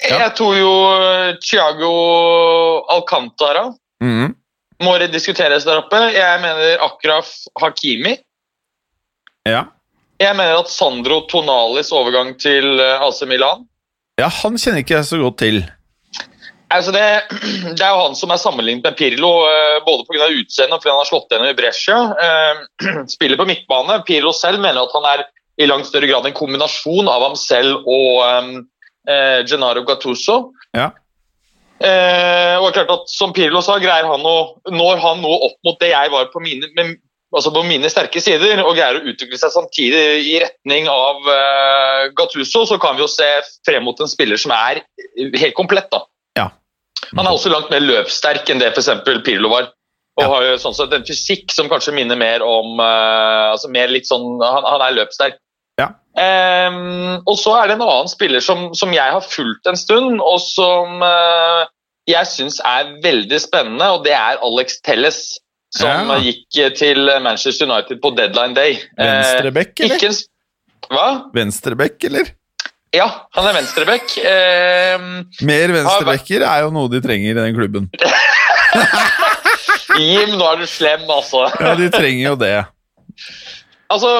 [0.02, 0.24] Ja.
[0.24, 1.92] Jeg tror jo øh, Thiago
[2.96, 3.68] Alcantara
[4.02, 4.34] Mhm.
[4.86, 5.98] må diskuteres der oppe.
[6.14, 8.12] Jeg mener Akraf Hakimi.
[9.46, 9.64] Ja.
[10.20, 13.66] Jeg mener at Sandro Tonalis overgang til øh, AC Milan
[14.18, 15.60] ja, han kjenner ikke jeg så godt til.
[16.74, 17.04] Altså det,
[17.78, 20.28] det er jo han som er sammenlignet med Pirlo, eh, både pga.
[20.28, 21.98] utseendet og fordi han har slått gjennom i Brescia.
[22.24, 22.62] Eh,
[23.14, 24.00] Spiller på midtbane.
[24.08, 25.26] Pirlo selv mener at han er
[25.58, 28.50] i langt større grad en kombinasjon av ham selv og um,
[29.10, 30.52] eh, Gennaro Gattuso.
[30.76, 30.92] Ja.
[31.78, 34.38] Eh, og klart at Som Pirlo sa, greier han å,
[34.70, 36.96] når han nå opp mot det jeg var på mine, med,
[37.34, 42.04] altså på mine sterke sider, og greier å utvikle seg samtidig i retning av eh,
[42.18, 43.28] Gattuso, så kan vi jo se
[43.66, 44.84] frem mot en spiller som er
[45.16, 45.90] helt komplett.
[45.94, 46.04] da.
[46.38, 46.48] Ja.
[47.16, 48.88] Han er også langt mer løpssterk enn det f.eks.
[49.26, 49.68] Pirlo var.
[50.18, 50.28] Og Ja.
[50.32, 54.08] har jo sånn sett en fysikk som kanskje minner mer om uh, altså mer litt
[54.08, 55.36] sånn, Han, han er løpssterk.
[55.78, 55.92] Ja.
[56.18, 60.18] Um, og så er det en annen spiller som, som jeg har fulgt en stund,
[60.18, 61.68] og som uh,
[62.10, 65.20] jeg syns er veldig spennende, og det er Alex Telles.
[65.76, 66.14] Som Ja.
[66.16, 68.78] eh, gikk til Manchester United på deadline day.
[68.96, 70.04] Eh, Venstrebekk, eller?
[70.08, 70.22] en s-
[70.88, 71.08] Hva?
[71.36, 72.30] Venstrebekk, eller?
[72.96, 74.14] Ja, han er venstreback.
[74.16, 75.02] Eh,
[75.44, 77.90] Mer venstrebacker er jo noe de trenger i den klubben.
[79.98, 81.48] Jim, nå er du slem, altså.
[81.60, 82.56] Ja, de trenger jo det.
[83.88, 84.10] Altså,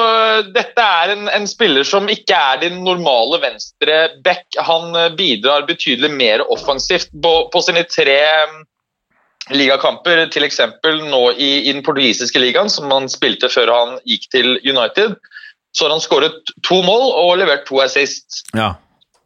[0.53, 4.45] Dette er en, en spiller som ikke er din normale venstreback.
[4.65, 8.63] Han eh, bidrar betydelig mer offensivt på, på sine tre mm,
[9.53, 14.57] ligakamper, eksempel nå i, i den portugisiske ligaen, som han spilte før han gikk til
[14.65, 15.17] United.
[15.75, 18.43] Så har han skåret to mål og levert to assist.
[18.57, 18.73] Ja.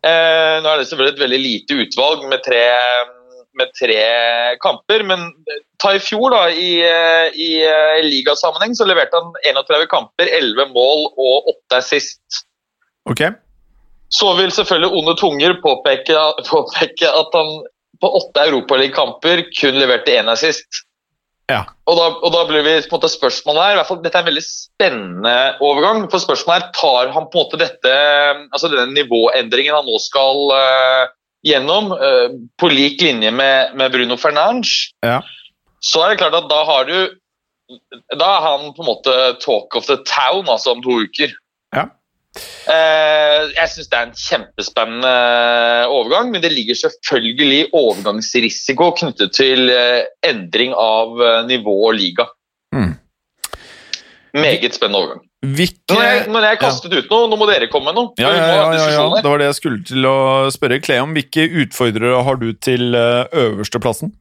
[0.03, 2.63] Eh, nå er det selvfølgelig et veldig lite utvalg med tre,
[3.56, 4.01] med tre
[4.63, 5.29] kamper, men
[5.79, 10.73] ta i fjor, da, i, i, i eh, ligasammenheng, så leverte han 31 kamper, 11
[10.75, 12.43] mål og 8 assist.
[13.08, 13.32] Okay.
[14.13, 17.56] Så vil selvfølgelig onde tunger påpeke, påpeke at han
[18.03, 20.84] på åtte Europaligakamper kun leverte én assist.
[21.51, 21.63] Ja.
[21.91, 24.15] Og da, og da blir vi på en måte spørsmålet her, i hvert fall Dette
[24.15, 26.06] er en veldig spennende overgang.
[26.12, 27.95] for spørsmålet her, Tar han på en måte dette,
[28.53, 31.12] altså denne nivåendringen han nå skal uh,
[31.43, 35.19] gjennom, uh, på lik linje med, med Bruno Fernandes, Ja.
[35.84, 36.95] så er det klart at da har du
[38.13, 41.32] Da er han på en måte talk of the town altså om to uker.
[42.33, 42.73] Ja.
[42.73, 45.13] Eh, jeg syns det er en kjempespennende
[45.93, 52.25] overgang, men det ligger selvfølgelig overgangsrisiko knyttet til eh, endring av eh, nivå og liga.
[52.73, 52.95] Mm.
[54.33, 55.21] Meget spennende overgang.
[55.43, 58.13] Hvilke Nå har jeg, jeg kastet ut noe, nå må dere komme med noe.
[58.17, 59.05] ja, ja, ja, ja, ja.
[59.19, 60.17] Det var det jeg skulle til å
[60.55, 61.13] spørre Clay om.
[61.13, 64.15] Hvilke utfordrere har du til eh, øversteplassen?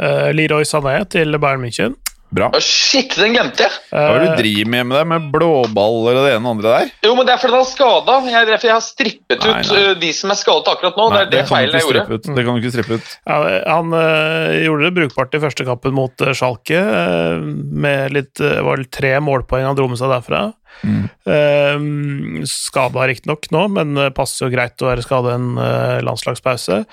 [0.00, 1.96] Uh, Leroy Sané til Bayern München.
[2.30, 2.46] Bra.
[2.62, 3.72] Shit, den glemte jeg!
[3.90, 6.52] Hva er det Eh, du driver med med deg med blåballer og det ene og
[6.54, 6.92] andre der?
[7.02, 8.18] Jo, men Det er fordi han er skada.
[8.30, 9.80] Jeg, derfor jeg har strippet Nei, ut nei.
[9.90, 11.08] ut de som er skadet akkurat nå.
[11.10, 12.04] Nei, det er det det feilen jeg gjorde.
[12.14, 12.30] ut.
[12.30, 13.10] Det kan du ikke strippe ut.
[13.26, 17.50] Ja, han øh, gjorde det brukbart i første kampen mot øh, Schalke, øh,
[17.86, 20.44] med litt øh, var det tre målpoeng han dro med seg derfra.
[20.86, 21.08] Mm.
[21.26, 26.84] Uh, skada riktignok nå, men passer jo greit å være skada en øh, landslagspause.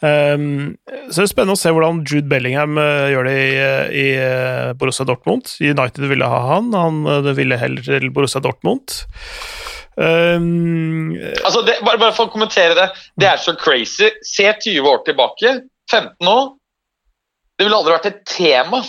[0.00, 0.78] Um,
[1.10, 3.50] så det er spennende å se hvordan Jude Bellingham uh, gjør det i,
[4.00, 5.50] i uh, Borussia Dortmund.
[5.60, 8.96] United ville ha han, han uh, ville heller til Borussia Dortmund.
[10.00, 11.12] Um,
[11.44, 12.88] Altså, det, bare, bare for å kommentere det.
[13.20, 14.08] Det er så crazy.
[14.24, 15.58] Se 20 år tilbake.
[15.92, 16.38] 15 nå.
[17.58, 18.80] Det ville aldri vært et tema.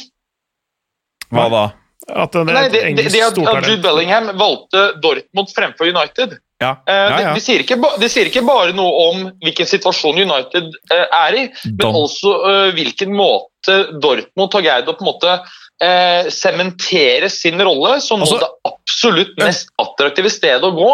[1.32, 1.68] Hva da?
[2.10, 3.68] at det er Nei, et det, det, det at, at.
[3.68, 6.40] Jude Bellingham valgte Dortmund fremfor United.
[6.62, 7.34] Ja, Eh, ja, ja.
[7.34, 7.80] Det, sier ikke,
[8.12, 11.98] sier ikke bare noe om hvilken situasjon United eh, er i, men Don.
[12.06, 15.34] også eh, hvilken måte Dortmund har greid å på en måte
[15.82, 20.90] eh, sementere sin rolle som nå Altså- det absolutt mest attraktive stedet å gå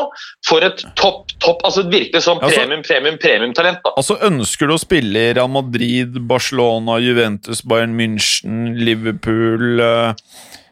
[0.47, 3.79] for et topp, topp, altså et virkelig sånn Altså- premium, premium, premium-talent.
[3.83, 3.91] da.
[3.97, 10.13] Altså, ønsker du å spille i Real Madrid, Barcelona, Juventus, Bayern München, Liverpool eh,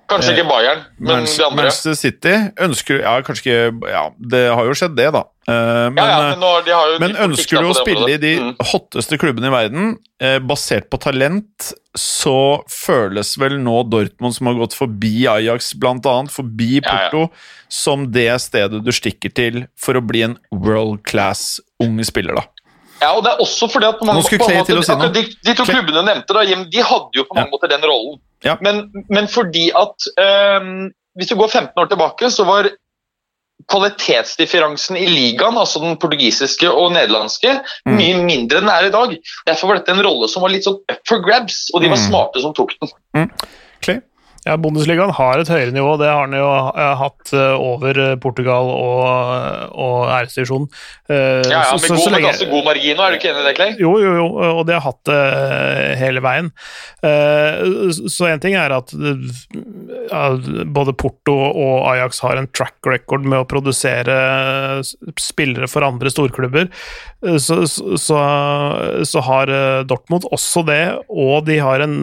[0.05, 1.63] Kanskje Eh, ikke Bayern, men Manchester, de andre.
[1.63, 5.23] Manchester City ønsker Ja, kanskje ikke Ja, det har jo skjedd, det, da.
[5.49, 8.33] Eh, men, Ja, ja, eh, men, de men ønsker du å spille i de.
[8.39, 8.55] Mm.
[8.71, 14.59] hotteste klubbene i verden, eh, basert på talent, så føles vel nå Dortmund, som har
[14.61, 17.09] gått forbi Ajax annet, forbi Ja, ja.
[17.09, 17.31] Porto,
[17.69, 22.45] som det stedet du stikker til for å bli en world class ung spiller, da.
[23.01, 24.85] Ja, og det er også fordi at på mange, på mange Clay til å måter,
[24.87, 24.97] si noe.
[24.97, 26.43] akkurat de, de to klubbene nevnte, da,
[26.75, 27.51] de hadde jo på mange Ja.
[27.51, 28.19] måter den rollen.
[28.45, 28.55] Ja.
[28.61, 30.07] Men, men fordi at
[30.61, 32.67] um, Hvis du går 15 år tilbake, så var
[33.71, 37.53] kvalitetsdifferansen i ligaen, altså den portugisiske og nederlandske,
[37.87, 37.95] Mm.
[37.97, 39.15] mye mindre enn den er i dag.
[39.47, 41.97] Derfor var dette en rolle som var litt sånn up for grabs, og de var
[41.97, 42.09] Mm.
[42.09, 43.29] smarte som tok den.
[43.81, 44.01] Clay?
[44.45, 45.95] Ja, Bundesligaen har et høyere nivå.
[45.97, 50.67] Det har den jo eh, hatt eh, over eh, Portugal og, og æresdivisjonen.
[51.09, 53.31] Ja, ja, så- med, så- god, så med ganske god margin nå, er du ikke
[53.31, 53.73] enig i det, Clay?
[53.81, 54.27] Jo, jo, jo,
[54.59, 56.51] og de har hatt det hele veien.
[58.09, 58.93] Så én ting er at
[60.77, 64.15] både Porto og Ajax har en track record med å produsere
[65.21, 66.69] spillere for andre storklubber.
[67.41, 69.49] Så, så, så, har
[69.89, 71.97] Dortmund også det, og de har en,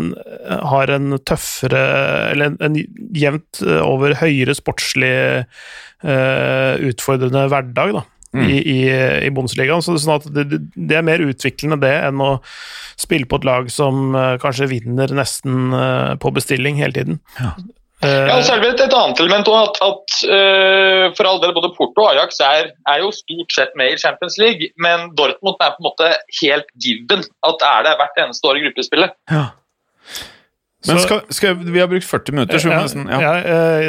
[0.73, 2.79] har en tøffere Eller en, en
[3.17, 8.79] jevnt eh, over høyere sportslig uh, utfordrende hverdag, da i, i,
[9.27, 9.85] i Bundesligaen.
[9.85, 12.33] Så sånn at det, det er mer utviklende det enn å
[13.01, 17.23] spille på et lag som uh, kanskje vinner nesten uh, på bestilling hele tiden.
[17.41, 17.55] Ja.
[18.03, 21.53] Ja, og så er det et annet element også at, at uh, for all del
[21.55, 25.63] både Porto og Ajax er, er jo stort sett med i Champions League, men Dortmund
[25.63, 26.09] er på en måte
[26.41, 29.15] helt given at er det hvert eneste år i gruppespillet.
[30.89, 33.19] Men skal, skal, vi har brukt 40 minutter, så vi må nesten ja.
[33.23, 33.89] ja, eh,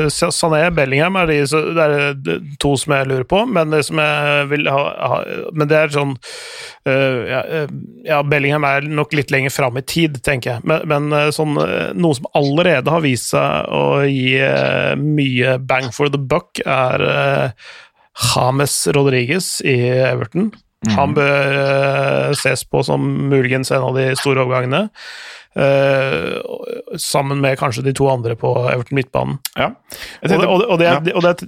[0.00, 1.38] eh, Sané Bellingham er de,
[1.76, 5.20] det er to som jeg lurer på, men det som jeg vil ha, ha
[5.52, 6.16] Men det er sånn
[6.88, 7.74] eh, ja, eh,
[8.08, 11.56] ja, Bellingham er nok litt lenger fram i tid, tenker jeg, men, men eh, sånn,
[11.60, 16.62] eh, noe som allerede har vist seg å gi eh, mye bang for the buck,
[16.64, 17.04] er
[18.16, 20.54] James Rodriguez i Everton.
[20.94, 24.86] Han bør eh, ses på som muligens en av de store overgangene.
[25.56, 26.36] Eh,
[27.00, 29.38] sammen med kanskje de to andre på Everton midtbanen.
[29.56, 29.70] ja.
[30.20, 31.46] Tenkte, Og det, og det, og det, og det er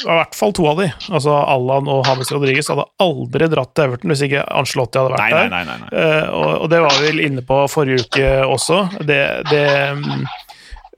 [0.00, 0.86] i hvert fall to av de.
[1.10, 5.24] Altså Allan og James Rodriguez hadde aldri dratt til Everton hvis ikke Ancelotti hadde vært
[5.26, 5.66] Nei, nei, der.
[5.66, 5.78] nei.
[5.82, 5.90] nei.
[6.04, 8.78] Eh, og, og det var vi vel inne på forrige uke også.
[9.04, 9.20] Det,
[9.50, 9.66] det,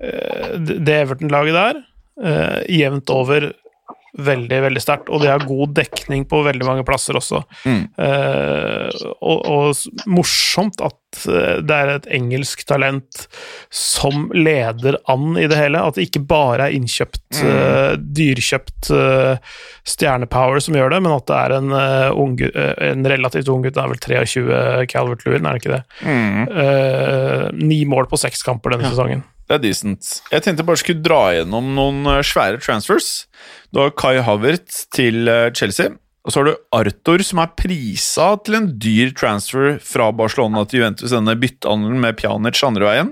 [0.00, 1.82] eh, det Everton-laget der,
[2.68, 3.48] jevnt over
[4.18, 5.08] veldig, veldig sterkt.
[5.08, 7.40] Og de har god dekning på veldig mange plasser også.
[7.64, 7.84] Mm.
[7.96, 13.24] Eh, og, og morsomt at eh, det er et engelsk talent
[13.72, 15.80] som leder an i det hele.
[15.80, 19.56] At det ikke bare er innkjøpt, eh, dyrkjøpt eh,
[19.88, 23.48] stjernepower som gjør det, men at det er en, eh, ung, gu- eh, en relativt
[23.52, 25.84] ung gutt, det er vel 23, Calvert Lewin, er det ikke det?
[26.04, 27.58] Mm.
[27.64, 29.24] Ni mål på seks kamper denne sesongen.
[29.52, 30.10] Det er decent.
[30.32, 33.26] Jeg tenkte bare skulle dra gjennom noen eh, svære transfers.
[33.68, 35.92] Du har Kai Havertz til eh, Chelsea.
[36.24, 40.80] Og så har du Arthur, som er prisa til en dyr transfer fra Barcelona til
[40.80, 43.10] Juventus, denne byttehandelen med Pjanic andre veien.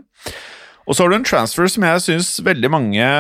[0.89, 3.11] Og så har du en transfer som jeg syns veldig mange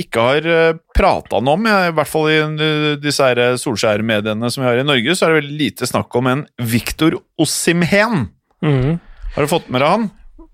[0.00, 1.68] ikke har prata noe om.
[1.68, 3.28] I hvert fall i eh, disse
[3.66, 7.18] Solskjær-mediene som vi har i Norge, så er det veldig lite snakk om en Victor
[7.36, 8.30] Osimhen.
[8.64, 8.96] Mm.
[9.36, 10.08] Har du fått med deg han?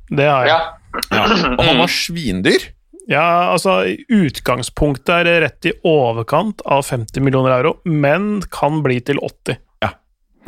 [0.09, 0.57] Det har jeg.
[0.57, 0.78] Ja.
[1.13, 1.25] Ja.
[1.55, 2.69] Og han var svindyr.
[3.09, 3.81] Ja, altså
[4.13, 9.57] Utgangspunktet er rett i overkant av 50 millioner euro, men kan bli til 80.
[9.85, 9.95] Ja,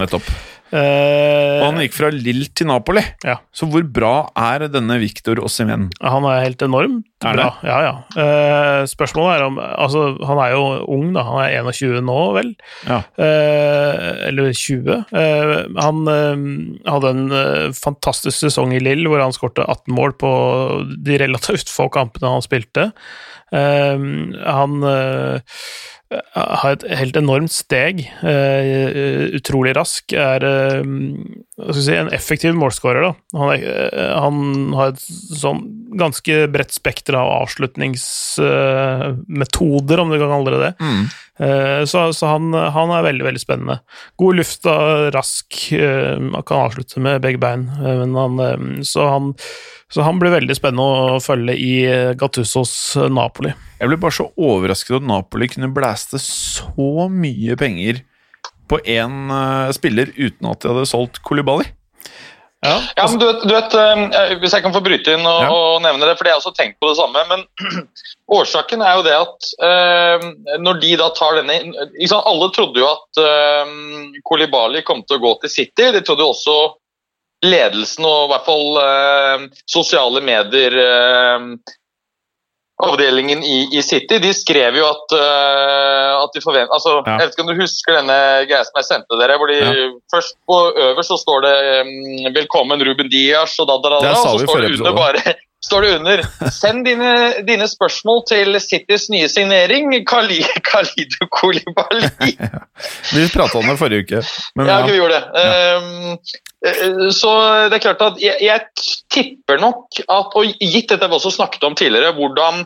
[0.00, 0.28] Nettopp.
[0.70, 3.02] Eh, Og han gikk fra Lill til Napoli.
[3.26, 3.38] Ja.
[3.52, 5.88] Så hvor bra er denne Victor Ossimen?
[6.00, 7.42] han er helt enormt Er det?
[7.42, 7.56] bra.
[7.66, 7.94] Ja, ja.
[8.14, 10.62] Uh, spørsmålet er om Altså, han er jo
[10.94, 11.24] ung, da.
[11.26, 12.52] Han er 21 nå, vel?
[12.86, 13.00] Ja.
[13.18, 15.00] Uh, eller 20.
[15.10, 16.00] Eh, han
[16.86, 20.30] hadde en fantastisk sesong i Lill, hvor han skårte 18 mål på
[21.04, 22.90] de relativt få kampene han spilte.
[23.50, 24.76] Han
[26.10, 28.00] har et helt enormt steg.
[28.24, 30.12] Uh, utrolig rask.
[30.12, 30.82] Er uh,
[31.76, 33.14] si, en effektiv målskårer.
[33.36, 35.00] Han, eh, han har et
[35.38, 35.60] sånn
[36.00, 40.74] ganske bredt spekter av avslutningsmetoder, om du kan kalle det det.
[40.80, 41.04] Mm.
[41.88, 43.80] Så, så han, han er veldig veldig spennende.
[44.20, 44.66] God luft,
[45.14, 47.64] rask, man kan avslutte med begge bein.
[47.80, 48.36] Men han,
[48.84, 49.32] så, han,
[49.90, 51.72] så han blir veldig spennende å følge i
[52.14, 53.52] Gattussos Gattusos Napoli.
[53.80, 58.04] Jeg ble bare så overrasket at Napoli kunne blæste så mye penger
[58.70, 59.32] på én
[59.74, 61.66] spiller uten at de hadde solgt Kolibali.
[62.60, 65.38] Ja, Ja, men du vet, du vet eh, Hvis jeg kan få bryte inn og,
[65.46, 65.48] Ja.
[65.48, 67.22] og nevne det, for jeg har også tenkt på det samme.
[67.30, 67.44] Men
[68.38, 70.26] årsaken er jo det at eh,
[70.60, 71.56] når de da tar denne
[71.96, 73.72] liksom, Alle trodde jo at uh,
[74.28, 75.88] Kolibali kom til å gå til City.
[75.94, 76.58] De trodde jo også
[77.46, 81.46] ledelsen og i hvert fall eh, sosiale medier eh,
[82.80, 87.18] Avdelingen i, i City de skrev jo at, uh, at de forventer altså, Ja.
[87.18, 88.16] Jeg vet ikke om du husker denne
[88.48, 89.36] greia som jeg sendte dere?
[89.36, 89.90] hvor de Ja.
[90.12, 94.10] Først på øverst så står det um, 'Velkommen Ruben Diaz' og da, da, da, da,
[94.16, 97.12] og så står det under bare står det under 'Send dine,
[97.46, 102.10] dine spørsmål til Citys nye signering, Kali, Kalidu Kolibali'.
[103.14, 104.24] Vi prata om det forrige uke.
[104.56, 105.24] Men Ja, vi gjorde det.
[105.34, 105.76] Ja.
[106.66, 107.32] eh, så
[107.68, 108.60] det er klart at jeg, jeg
[109.12, 112.64] tipper nok at, og gitt dette vi også snakket om tidligere, hvordan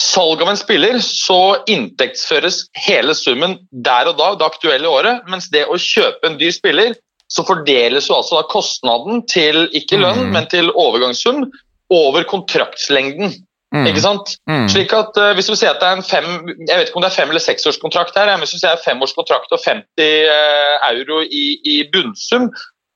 [0.00, 5.48] salg av en spiller, så inntektsføres hele summen der og da, det aktuelle året, mens
[5.52, 6.96] det å kjøpe en dyr spiller,
[7.32, 10.32] så fordeles jo altså kostnaden til ikke lønn, Mm.
[10.36, 11.46] men til overgangssum
[11.92, 13.32] over kontraktslengden.
[13.72, 14.34] mm, Ikke sant?
[14.48, 14.66] mm.
[14.68, 16.28] Slik at uh, Hvis du sier at det er en fem
[16.68, 19.52] jeg vet ikke om det er fem eller seksårskontrakt her, men hvis du sier femårskontrakt
[19.52, 22.50] og 50 uh, euro i, i bunnsum,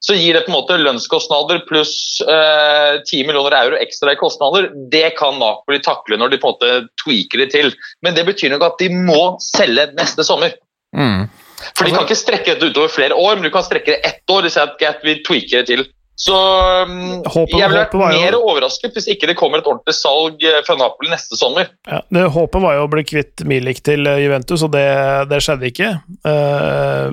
[0.07, 4.69] så gir det på en måte lønnskostnader pluss uh, 10 millioner euro ekstra i kostnader.
[4.93, 7.73] Det kan Napoli takle når de på en måte tweaker det til.
[8.05, 10.53] Men det betyr nok at de må selge neste sommer.
[10.95, 11.25] Mm.
[11.75, 14.01] For de Altså- kan ikke strekke dette utover flere år, men du kan strekke det
[14.05, 14.43] ett år.
[14.47, 15.87] Hvis at vi tweaker det til.
[16.17, 20.41] Så um, Håpet- jeg ville vært mer overrasket hvis ikke det kommer et ordentlig salg
[20.49, 21.69] eh, fra Napoli neste sommer.
[21.85, 24.87] Ja, det Håpet var jo å bli kvitt Milik til eh, Juventus, og det,
[25.29, 25.91] det skjedde ikke.
[26.25, 27.13] Uh,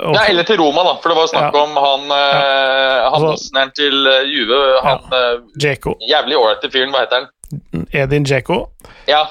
[0.00, 1.62] og- Ja, eller til Roma, da, for det var snakk Ja.
[1.66, 4.62] om han, han Altså- til Juve.
[4.82, 5.76] Han ja,
[6.16, 7.86] jævlig ålreite fyren, hva heter han?
[7.92, 8.70] Edin Djeko.
[9.06, 9.26] Ja.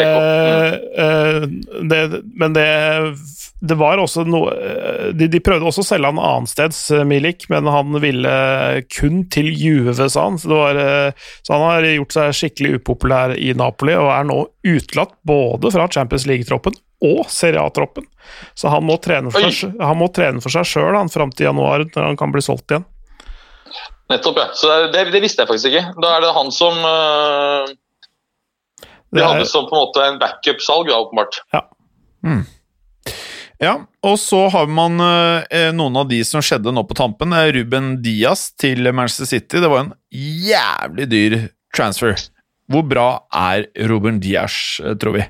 [0.00, 0.74] Eh,
[1.04, 1.46] eh,
[1.90, 2.00] det,
[2.38, 2.66] men det,
[3.60, 7.46] det var også noe eh, de, de prøvde også å selge han annensteds, eh, Milik,
[7.52, 8.32] men han ville
[8.92, 10.38] kun til Juve, sa han.
[10.40, 14.40] Så, det var, så han har gjort seg skikkelig upopulær i Napoli, og er nå
[14.66, 18.06] utelatt både fra Champions League-troppen og Serie A-troppen.
[18.54, 19.52] Så han må trene for, Oi.
[19.54, 22.70] seg, han må trene for seg sjøl fram til januar, når han kan bli solgt
[22.70, 22.86] igjen.
[24.12, 24.38] nettopp.
[24.38, 24.48] ja.
[24.54, 26.02] Så det, det visste jeg faktisk ikke.
[26.02, 27.74] Da er det han som eh,
[29.12, 31.40] de hadde som på en måte en backup-salg, åpenbart.
[33.62, 37.34] Ja, og så har man eh, noen av de som skjedde nå på tampen.
[37.36, 39.60] Er Ruben Diaz til Manchester City.
[39.62, 41.36] Det var en jævlig dyr
[41.76, 42.16] transfer.
[42.72, 45.28] Hvor bra er Ruben Diaz, eh, tror vi?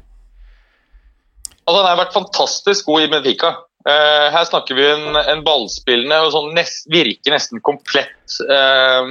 [1.67, 3.53] Altså, han har vært fantastisk god i Benfica.
[3.83, 9.09] Uh, her snakker vi en, en ballspillende og sånn nest, virker nesten komplett eh,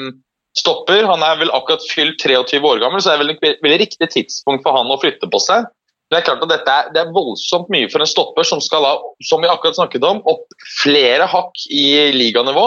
[0.57, 1.05] stopper.
[1.09, 4.09] Han er vel akkurat fylt 23 år gammel, så det er vel et veldig riktig
[4.13, 5.67] tidspunkt for han å flytte på seg.
[6.11, 8.83] Det er klart at dette er, det er voldsomt mye for en stopper som skal
[8.83, 10.43] ha, som vi akkurat snakket om, opp
[10.81, 11.85] flere hakk i
[12.15, 12.65] liganivå.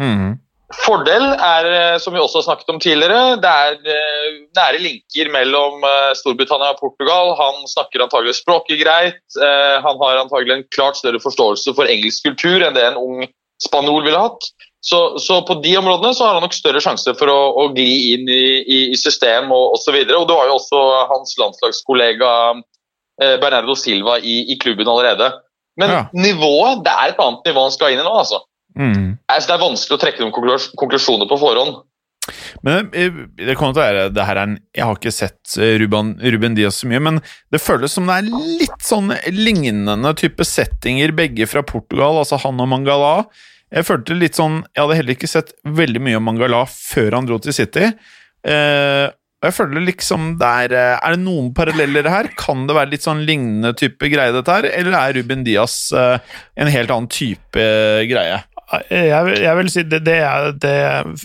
[0.00, 0.38] Mhm.
[0.70, 5.30] Fordel er, eh, som vi også har snakket om tidligere, det er eh, nære linker
[5.34, 7.32] mellom eh, Storbritannia og Portugal.
[7.40, 9.18] Han snakker antagelig språket greit.
[9.34, 13.26] Han har antagelig en klart større forståelse for engelsk kultur enn det en ung
[13.60, 14.46] spanjol ville hatt.
[14.80, 18.14] Så, så på de områdene så har han nok større sjanse for å, å gli
[18.14, 19.92] inn i, i, i system og osv.
[20.06, 22.30] Og, og det var jo også hans landslagskollega
[23.20, 25.28] eh, Bernardo Silva i, i klubben allerede.
[25.80, 26.00] Men Ja.
[26.16, 28.40] nivået, det er et annet nivå han skal inn i nå, altså.
[28.78, 29.18] Mm.
[29.28, 31.78] Altså, det er vanskelig å trekke noen konklus- konklusjoner på forhånd.
[32.66, 36.14] Men eh, det å være det her er en, Jeg har ikke sett eh, Ruben,
[36.20, 37.20] Ruben Diaz så mye, men
[37.52, 38.28] det føles som det er
[38.60, 43.14] litt sånn lignende type settinger, begge fra Portugal, altså han og Mangala.
[43.70, 47.28] Jeg følte litt sånn Jeg hadde heller ikke sett veldig mye om Mangala før han
[47.28, 47.90] dro til City.
[48.42, 49.06] Eh,
[49.40, 52.28] jeg føler liksom der, er eh, Er det noen paralleller her?
[52.40, 54.68] Kan det være litt sånn lignende type greie, dette her?
[54.68, 56.18] Eller er Ruben Diaz eh,
[56.60, 57.68] en helt annen type
[58.10, 58.42] greie?
[58.86, 60.74] Jeg, jeg vil si det, det, er, det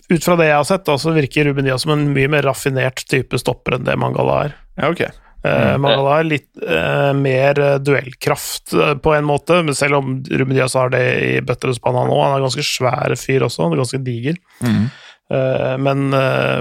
[0.09, 3.03] Ut fra det jeg har sett, så virker Ruben Diaz som en mye mer raffinert
[3.11, 4.57] type stopper enn det Mangala er.
[4.79, 5.05] Ja, ok.
[5.45, 10.19] Eh, Mangala har litt uh, mer eh, duellkraft uh, på en måte, men selv om
[10.25, 12.21] Ruben Diaz har det i bøtter og spann han òg.
[12.23, 14.39] Han er ganske svær fyr også, han er ganske diger.
[15.25, 16.13] Eh, men,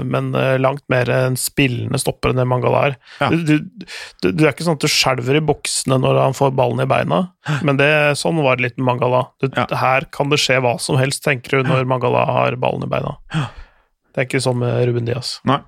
[0.09, 2.95] men langt mer en spillende stopper enn det Mangala er.
[3.21, 3.29] Ja.
[3.29, 3.85] Du, du,
[4.23, 6.89] du, du er ikke sånn at du skjelver i buksene når han får ballen i
[6.89, 7.21] beina,
[7.65, 9.27] men det, sånn var det litt med Mangala.
[9.45, 9.67] Ja.
[9.81, 13.17] Her kan det skje hva som helst, tenker du, når Mangala har ballen i beina.
[14.13, 15.37] Det er ikke sånn med Ruben Diaz.
[15.45, 15.61] Nei.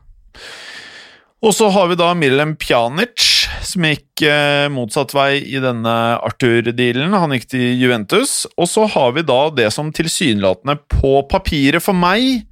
[1.45, 3.21] Og så har vi da Milem Pjanic,
[3.61, 5.93] som gikk eh, motsatt vei i denne
[6.25, 7.13] Arthur-dealen.
[7.13, 8.47] Han gikk til Juventus.
[8.57, 12.47] Og så har vi da det som tilsynelatende på papiret for meg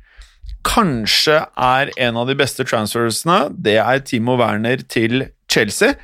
[0.65, 3.49] kanskje er en av de beste transfersene.
[3.53, 5.95] Det er Timo Werner til Chelsea.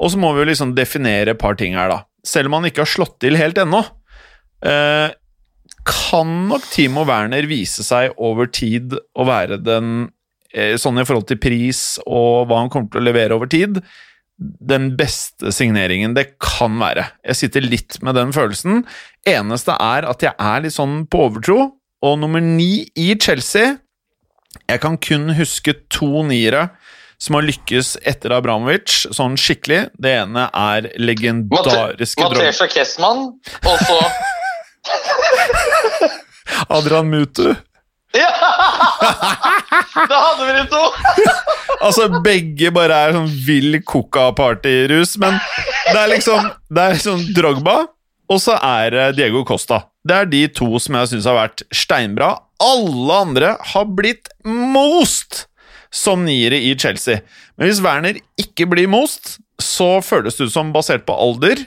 [0.00, 2.02] Og så må vi jo liksom definere et par ting her, da.
[2.26, 3.82] Selv om han ikke har slått til helt ennå.
[4.66, 5.10] Eh,
[5.86, 10.10] kan nok Timo Werner vise seg over tid å være den
[10.80, 13.78] sånn i forhold til pris og hva han kommer til å levere over tid,
[14.40, 17.04] den beste signeringen det kan være.
[17.28, 18.84] Jeg sitter litt med den følelsen.
[19.28, 21.58] Eneste er at jeg er litt sånn på overtro,
[22.00, 23.74] og nummer ni i Chelsea
[24.70, 26.70] Jeg kan kun huske to niere
[27.20, 29.90] som har lykkes etter Abramovic, sånn skikkelig.
[30.00, 33.26] Det ene er legendariske Drog- Matesja Kessmann,
[33.60, 33.98] og så
[36.68, 37.52] Adrian Mutu.
[38.16, 38.30] Ja!
[40.10, 40.82] Da hadde vi de to!
[41.84, 45.38] Altså, begge bare er sånn vill coca-party-rus, men
[45.86, 47.76] det er liksom Det er sånn Drogba,
[48.30, 49.78] og så er det Diego Costa.
[50.04, 52.34] Det er de to som jeg syns har vært steinbra.
[52.60, 55.46] Alle andre har blitt most
[55.90, 57.24] som niere i Chelsea.
[57.56, 61.64] Men hvis Werner ikke blir most, så føles det ut som, basert på alder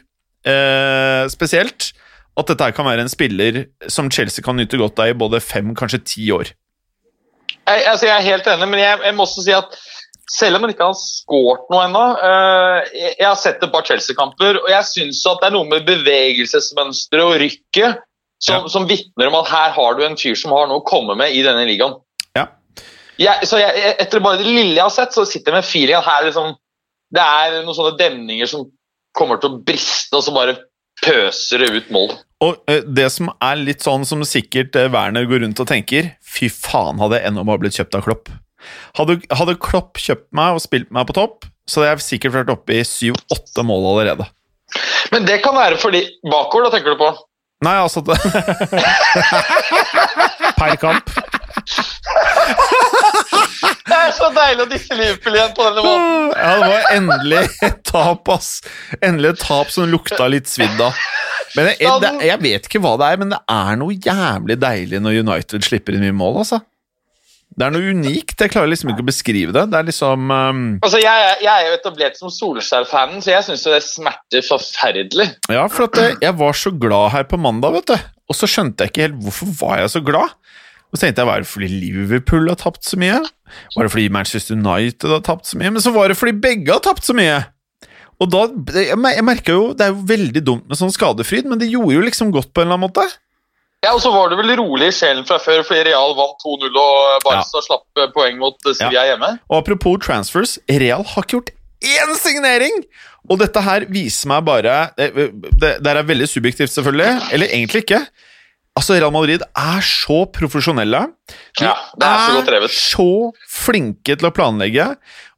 [0.47, 1.91] eh, spesielt,
[2.39, 5.73] at dette kan være en spiller som Chelsea kan nyte godt av i både fem,
[5.77, 6.53] kanskje ti år.
[7.63, 9.75] Jeg, altså, jeg er helt enig, men jeg, jeg må også si at
[10.33, 13.85] selv om han ikke har skåret noe ennå uh, jeg, jeg har sett et par
[13.85, 18.01] Chelsea-kamper, og jeg syns at det er noe med bevegelsesmønsteret og rykket
[18.43, 18.71] som, Ja.
[18.71, 21.31] som vitner om at her har du en fyr som har noe å komme med
[21.31, 21.93] i denne ligaen.
[22.35, 22.49] Ja.
[23.45, 26.25] Så etter bare det lille jeg har sett, så sitter jeg med feeling at her
[26.27, 26.55] liksom,
[27.13, 28.65] det er noen sånne demninger som
[29.15, 30.57] kommer til å briste, og så bare
[31.03, 32.13] pøser det ut mål.
[32.43, 36.09] Og eh, det som er litt sånn som sikkert eh, Werner går rundt og tenker
[36.23, 38.31] Fy faen, hadde jeg ennå bare blitt kjøpt av Klopp.
[38.97, 42.53] Hadde, hadde Klopp kjøpt meg og spilt meg på topp, så hadde jeg sikkert vært
[42.55, 44.25] oppe i syv-åtte mål allerede.
[45.13, 47.11] Men det kan være fordi Bakover, da tenker du på?
[47.63, 48.17] Nei, altså det,
[50.59, 51.11] Per kamp.
[53.87, 56.33] Det er så deilig å disse Liverpool igjen på denne måten.
[56.35, 58.51] ja, det var endelig et tap, ass.
[58.99, 60.97] Endelig et tap som lukta litt svidd av.
[61.53, 64.57] Men jeg, jeg, det, jeg vet ikke hva det er, men det er noe jævlig
[64.61, 66.63] deilig når United slipper inn mye mål, altså.
[67.53, 68.33] Det er noe unikt.
[68.41, 69.67] Jeg klarer liksom ikke å beskrive det.
[69.69, 73.65] Det er liksom um, Altså, jeg, jeg er jo etablert som Solskjær-fanen, så jeg syns
[73.69, 75.27] det smerter forferdelig.
[75.53, 78.09] Ja, for at eh, jeg var så glad her på mandag, vet du.
[78.31, 80.33] Og så skjønte jeg ikke helt hvorfor var jeg så glad.
[80.89, 83.21] Og så tenkte jeg, var det fordi Liverpool har tapt så mye?
[83.75, 85.73] Var det fordi Manchester United har tapt så mye?
[85.73, 87.41] Men så var det fordi begge har tapt så mye!
[88.23, 88.45] Og da,
[88.77, 91.97] jeg, jeg merket jo, Det er jo veldig dumt med sånn skadefryd, men det gjorde
[91.97, 93.07] jo liksom godt på en eller annen måte.
[93.83, 96.69] Ja, Og så var du vel rolig i sjelen fra før, fordi Real vant 2-0
[96.71, 99.07] og Barca slapp eh, poeng mot Sevilla ja.
[99.11, 99.33] hjemme.
[99.51, 101.51] Og apropos transfers, Real har ikke gjort
[101.83, 102.85] én signering!
[103.31, 105.09] Og dette her viser meg bare Det,
[105.55, 107.27] det, det er veldig subjektivt, selvfølgelig.
[107.35, 108.01] Eller egentlig ikke.
[108.73, 111.03] Altså, Real Madrid er så profesjonelle.
[111.59, 112.73] De Ja, det er så godt drevet.
[112.73, 113.09] så
[113.51, 114.87] flinke til å planlegge,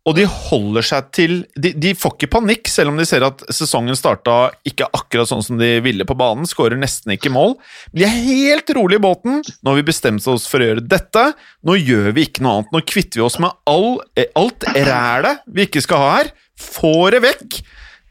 [0.06, 3.40] og de holder seg til de, de får ikke panikk, selv om de ser at
[3.54, 6.46] sesongen starta ikke akkurat sånn som de ville på banen.
[6.46, 7.56] Skårer nesten ikke mål.
[7.90, 9.40] De er helt rolig i båten.
[9.42, 11.24] Nå har vi bestemt oss for å gjøre dette.
[11.66, 12.76] Nå gjør vi ikke noe annet.
[12.76, 13.98] Nå kvitter vi oss med all,
[14.38, 16.30] alt rælet vi ikke skal ha her.
[16.62, 17.58] Får det vekk.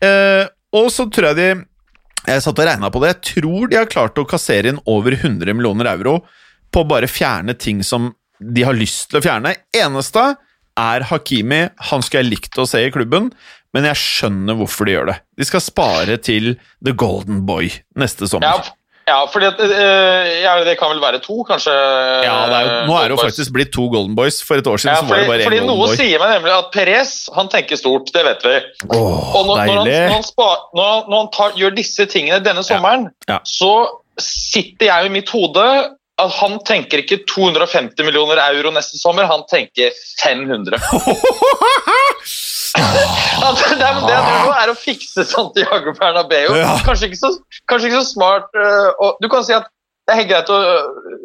[0.08, 0.42] Eh,
[0.74, 1.48] og så tror jeg de
[2.24, 3.12] Jeg satt og regna på det.
[3.12, 6.22] Jeg tror de har klart å kassere inn over 100 millioner euro
[6.72, 9.52] på å bare fjerne ting som de har lyst til å fjerne.
[9.76, 10.32] Eneste
[10.80, 11.64] er Hakimi.
[11.90, 13.30] Han skulle jeg likt å se i klubben,
[13.74, 15.18] men jeg skjønner hvorfor de gjør det.
[15.38, 16.54] De skal spare til
[16.84, 18.70] The Golden Boy neste sommer.
[19.06, 21.72] ja for at, eh, ja, det kan vel være to, kanskje?
[22.24, 24.38] Ja, det er jo, nå er det jo faktisk blitt to Golden Boys.
[24.42, 25.98] For et år siden ja, så var det bare fordi én Noe Golden Boy.
[26.00, 28.54] sier meg nemlig at Perez han tenker stort, det vet vi.
[28.94, 32.06] Åh, Og når, når han, når han, spa, når han, når han tar, gjør disse
[32.06, 33.38] tingene denne sommeren, Ja.
[33.44, 33.74] så
[34.18, 35.66] sitter jeg i mitt hode
[36.22, 39.90] han tenker ikke 250 millioner euro neste sommer, han tenker
[40.22, 40.78] 500.
[40.78, 40.82] At
[43.74, 46.54] det, er, det nå, er å fikse Santiago Bernabeu.
[46.54, 46.78] Ja.
[46.86, 47.30] Kanskje, ikke så,
[47.70, 48.48] kanskje ikke så smart.
[48.54, 49.66] øh, og du kan si at
[50.04, 50.56] det er helt greit å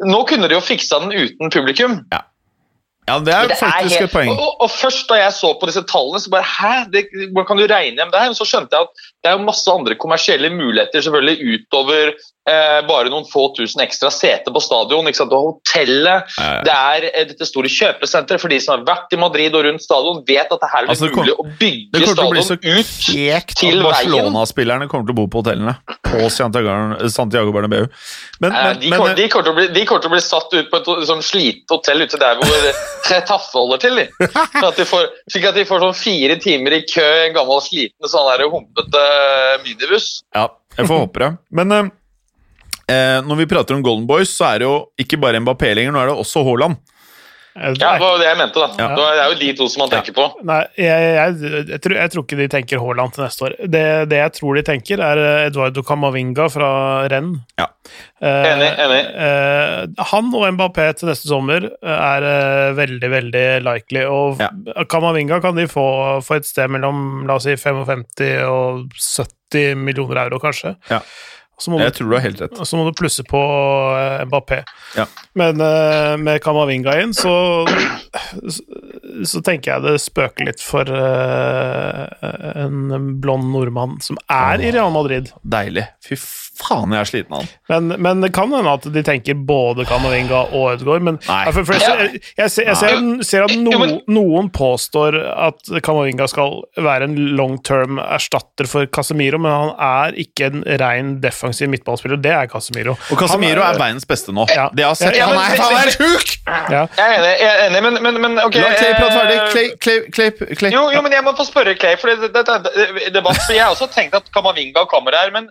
[0.08, 1.92] Nå kunne de jo fiksa den uten publikum.
[3.10, 4.30] Ja, det Men det er faktisk et poeng.
[4.32, 6.72] Og, og, og først da jeg så på disse tallene, så bare Hæ?
[6.92, 8.32] Det, hvordan kan du regne hjem det her?
[8.32, 12.12] Men så skjønte jeg at det er jo masse andre kommersielle muligheter selvfølgelig utover
[12.50, 15.06] eh, bare noen få tusen ekstra seter på stadion.
[15.10, 15.30] Ikke sant?
[15.30, 16.62] Du har hotellet, Ja, ja.
[16.66, 18.40] det er eh, dette store kjøpesenteret.
[18.42, 20.92] For de som har vært i Madrid og rundt stadion, vet at det her er
[20.94, 23.54] Altså, det kom- mulig å Det bygge kommer til å bli så stadion ut.
[23.60, 23.86] til veien.
[23.90, 25.76] Barcelona-spillerne kommer til å bo på hotellene
[26.10, 27.86] på Santiago, Santiago Bernabeu.
[28.40, 30.70] Men, Eh, men, de, kommer, de, kommer bli, de kommer til å bli satt ut
[30.70, 32.72] på et sånn slite hotell ute der hvor
[33.10, 33.96] Retaffe holder til.
[33.96, 34.26] de.
[34.26, 37.34] Sånn at de får, slik at de får sånn fire timer i kø i en
[37.34, 39.04] gammel sliten sånn der humpete
[39.64, 40.22] minibuss.
[40.34, 40.48] Ja,
[40.78, 41.30] jeg får håpe det.
[41.50, 41.90] Men
[42.90, 45.74] eh, eh, når vi prater om Golden Boys, så er det jo ikke bare Mbappé
[45.78, 46.76] lenger, nå er det også Haaland.
[47.56, 48.68] Eh, Ja, det var det jeg mente, da.
[48.78, 48.88] Ja.
[48.94, 50.26] Det er jo de to som man tenker på.
[50.46, 53.56] Nei, jeg, jeg, jeg, tror, jeg tror ikke de tenker Haaland til neste år.
[53.74, 53.82] Det,
[54.12, 56.68] det jeg tror de tenker, er eh, Eduardo Camavinga fra
[57.10, 57.32] Renn.
[57.58, 57.66] Ja.
[58.22, 59.00] Eh, Enig, enig.
[59.26, 64.06] eh, han og Mbappé til neste sommer er eh, veldig, veldig likely.
[64.06, 64.52] Og Ja.
[64.86, 65.88] Camavinga kan de få
[66.22, 70.76] for et sted mellom la oss si 55 og 70 millioner euro, kanskje.
[70.88, 71.02] Ja.
[71.60, 72.60] Så må, Jeg du, tror du har helt rett.
[72.66, 73.40] så må du plusse på
[73.96, 74.62] eh, Mbappé.
[74.96, 75.04] Ja.
[75.36, 77.32] Men eh, med Camavinga inn, så,
[78.48, 78.62] så,
[79.28, 82.06] så tenker jeg det spøker litt for uh,
[82.64, 85.30] en blond nordmann som er i Real Madrid.
[85.46, 85.86] Deilig.
[86.04, 86.18] Fy
[86.60, 87.50] faen, jeg er sliten av han.
[87.70, 91.06] Men, men det kan hende at de tenker både Camavinga og Ødegaard.
[91.06, 91.44] Men Nei.
[91.54, 96.60] For, for jeg, jeg, ser, jeg ser, ser at no, noen påstår at Camavinga skal
[96.80, 102.20] være en long term erstatter for Casemiro, men han er ikke en ren defensiv midtballspiller.
[102.20, 102.96] Det er Casemiro.
[103.10, 104.46] Og Casemiro er, er verdens beste nå.
[104.50, 104.68] Ja.
[104.74, 105.16] Det jeg har sett.
[105.16, 106.36] Ja, ja, han men- er, han er sjuk!
[106.50, 106.84] Ja.
[106.98, 109.38] Jeg er enig, jeg er enig men, men, men ok La Clay prate ferdig.
[109.38, 110.74] eh, Clay, Clay, Clay, Clay.
[110.74, 113.64] Jo, jo, men jeg må få spørre Clay, for det, det, det, debatt, for jeg
[113.64, 115.48] har også tenkt at Kamavinga kommer her, men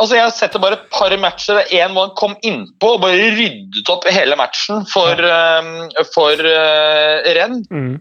[0.00, 3.02] altså, jeg har sett det bare et par matcher der en mann kom innpå og
[3.04, 5.20] bare ryddet opp hele matchen for,
[5.60, 5.74] um,
[6.14, 7.60] for uh, Renn.
[7.70, 8.00] Mm.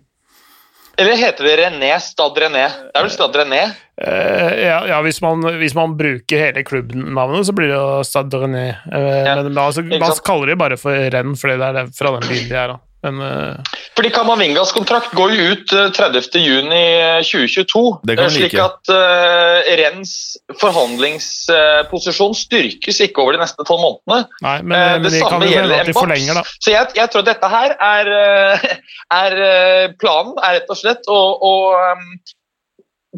[1.02, 1.92] Eller heter det René?
[2.04, 2.66] Stad René?
[2.92, 3.62] Det er vel Stad René?
[4.02, 8.34] Uh, ja, ja hvis, man, hvis man bruker hele klubbnavnet, så blir det jo Stad
[8.36, 8.66] René.
[8.92, 12.28] Uh, Ja, Men altså, man kaller det bare for renn, fordi det er fra den
[12.28, 12.74] byen de er.
[12.76, 12.80] Da.
[13.02, 13.72] Men uh...
[13.98, 16.38] Fordi Kamavingas kontrakt går jo ut eh, 30.
[16.42, 16.84] juni
[17.26, 17.82] 2022.
[18.06, 18.66] Det kan vi Eh, slik like.
[18.66, 20.14] at uh, Renns
[20.62, 24.30] forhandlingsposisjon styrkes ikke over de neste tolv månedene.
[24.46, 26.44] nei, men, Eh, men det de samme gjelder en da.
[26.60, 28.70] Så jeg, jeg tror dette her er, eh,
[29.18, 32.08] er eh, Planen er rett og slett å, å um,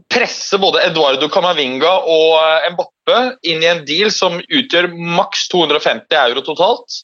[0.09, 3.19] presse både Eduardo Camavinga og eh, Mbappe
[3.49, 7.03] inn i en deal som utgjør maks 250 euro totalt.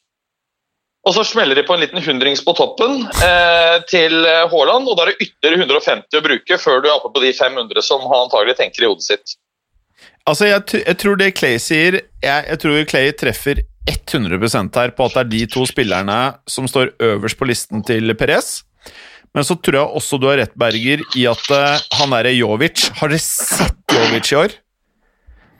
[1.07, 4.97] Og så smeller de på en liten hundrings på toppen eh, til eh, Haaland, og
[4.97, 8.03] da er det ytterligere 150 å bruke før du er oppe på de 500 som
[8.03, 9.37] han antagelig tenker i hodet sitt.
[10.27, 15.07] Altså, jeg, jeg tror det Clay sier jeg, jeg tror Clay treffer 100% her på
[15.07, 16.17] at det er de to spillerne
[16.51, 18.59] som står øverst på listen til Perez.
[19.35, 22.87] Men så tror jeg også du har rett, Berger, i at uh, han derre Jovic
[22.97, 24.55] Har dere sett Jovic i år?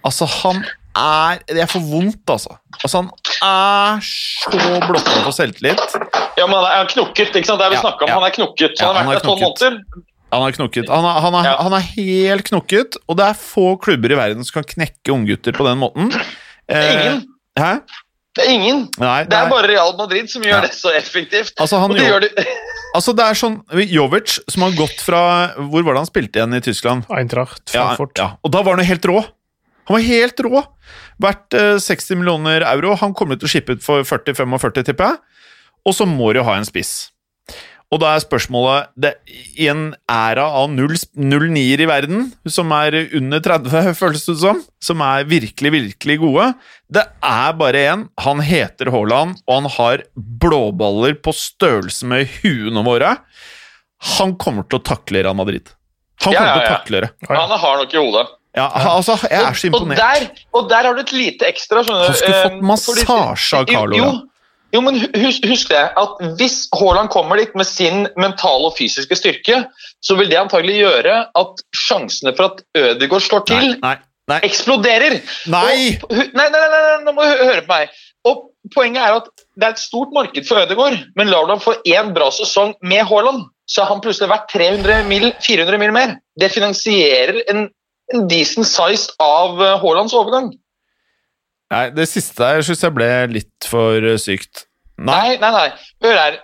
[0.05, 0.63] Altså, han
[0.95, 2.57] er Det er for vondt, altså.
[2.83, 3.09] Altså, han
[3.43, 5.79] er så blotta for selvtillit.
[6.37, 7.59] Ja, men han er, han knokket, ikke sant?
[7.59, 8.07] Det er vi Ja, om.
[8.07, 8.13] ja.
[8.13, 8.79] Han er knokket.
[8.79, 9.79] Ja, Han har vært er der tolv måneder.
[10.31, 10.89] Han er knokket.
[10.89, 11.55] Han er, han, er, Ja.
[11.63, 15.51] han er helt knokket, og det er få klubber i verden som kan knekke unggutter
[15.57, 16.09] på den måten.
[16.11, 17.25] Det er Eh, ingen.
[17.57, 17.71] Hæ?
[18.35, 18.83] Det er ingen.
[18.99, 20.61] Nei, Det er bare Real Madrid som gjør Ja.
[20.61, 21.53] det så effektivt.
[21.59, 22.47] Altså, han Og det jo- gjør det
[22.95, 26.53] Altså, det er sånn Jovic, som har gått fra Hvor var det han spilte igjen
[26.55, 27.05] i Tyskland?
[27.09, 28.17] Eintracht, Ja, Frankfurt.
[28.17, 28.31] ja.
[28.43, 29.25] Og da var han jo helt rå.
[29.89, 30.63] Han var helt rå.
[31.21, 32.93] Verdt eh, 60 millioner euro.
[33.01, 35.23] Han kommer til å shippe ut for 40-45, tipper jeg.
[35.89, 37.09] Og så må du ha en spiss.
[37.89, 39.15] Og da er spørsmålet det,
[39.57, 44.35] I en æra av null, null nier i verden, som er under 30, føles det
[44.43, 46.51] som, som er virkelig, virkelig gode
[46.93, 48.03] Det er bare én.
[48.21, 53.15] Han heter Haaland, og han har blåballer på størrelse med huene våre.
[54.19, 55.73] Han kommer til å takle Real Madrid.
[56.27, 57.09] Han Ja, kommer ja, til å takle det.
[57.31, 58.27] Han har nok i hodet.
[58.57, 58.65] Ja,
[58.97, 59.99] altså, jeg er så imponert.
[59.99, 61.83] og, der, og der har du et lite ekstra.
[61.85, 62.07] skjønner du.
[62.09, 64.09] Han skulle fått Eh, massasje av Carlo, Jo,
[64.73, 69.15] jo, men husk, husk det, at hvis Haaland kommer dit med sin mentale og fysiske
[69.17, 69.63] styrke,
[70.01, 73.95] så vil det antagelig gjøre at sjansene for at Ødegaard slår til, Nei, nei,
[74.33, 74.39] nei.
[74.49, 75.19] eksploderer.
[75.47, 75.97] Nei!
[76.03, 77.89] Og, nei, nei, nei, nå må du høre på meg.
[78.29, 78.45] Og
[78.75, 81.77] Poenget er at det er et stort marked for Ødegaard, men lar du ham få
[81.87, 86.17] én bra sesong med Haaland, så er han plutselig verdt 300 mil, 400 mil mer.
[86.37, 87.69] Det finansierer en,
[88.13, 90.53] en decent size av eh, Haalands overgang.
[91.69, 94.65] nei, det siste der syns jeg ble litt for eh, sykt.
[94.99, 95.67] Nei, Nei, nei.
[96.03, 96.39] Hør her.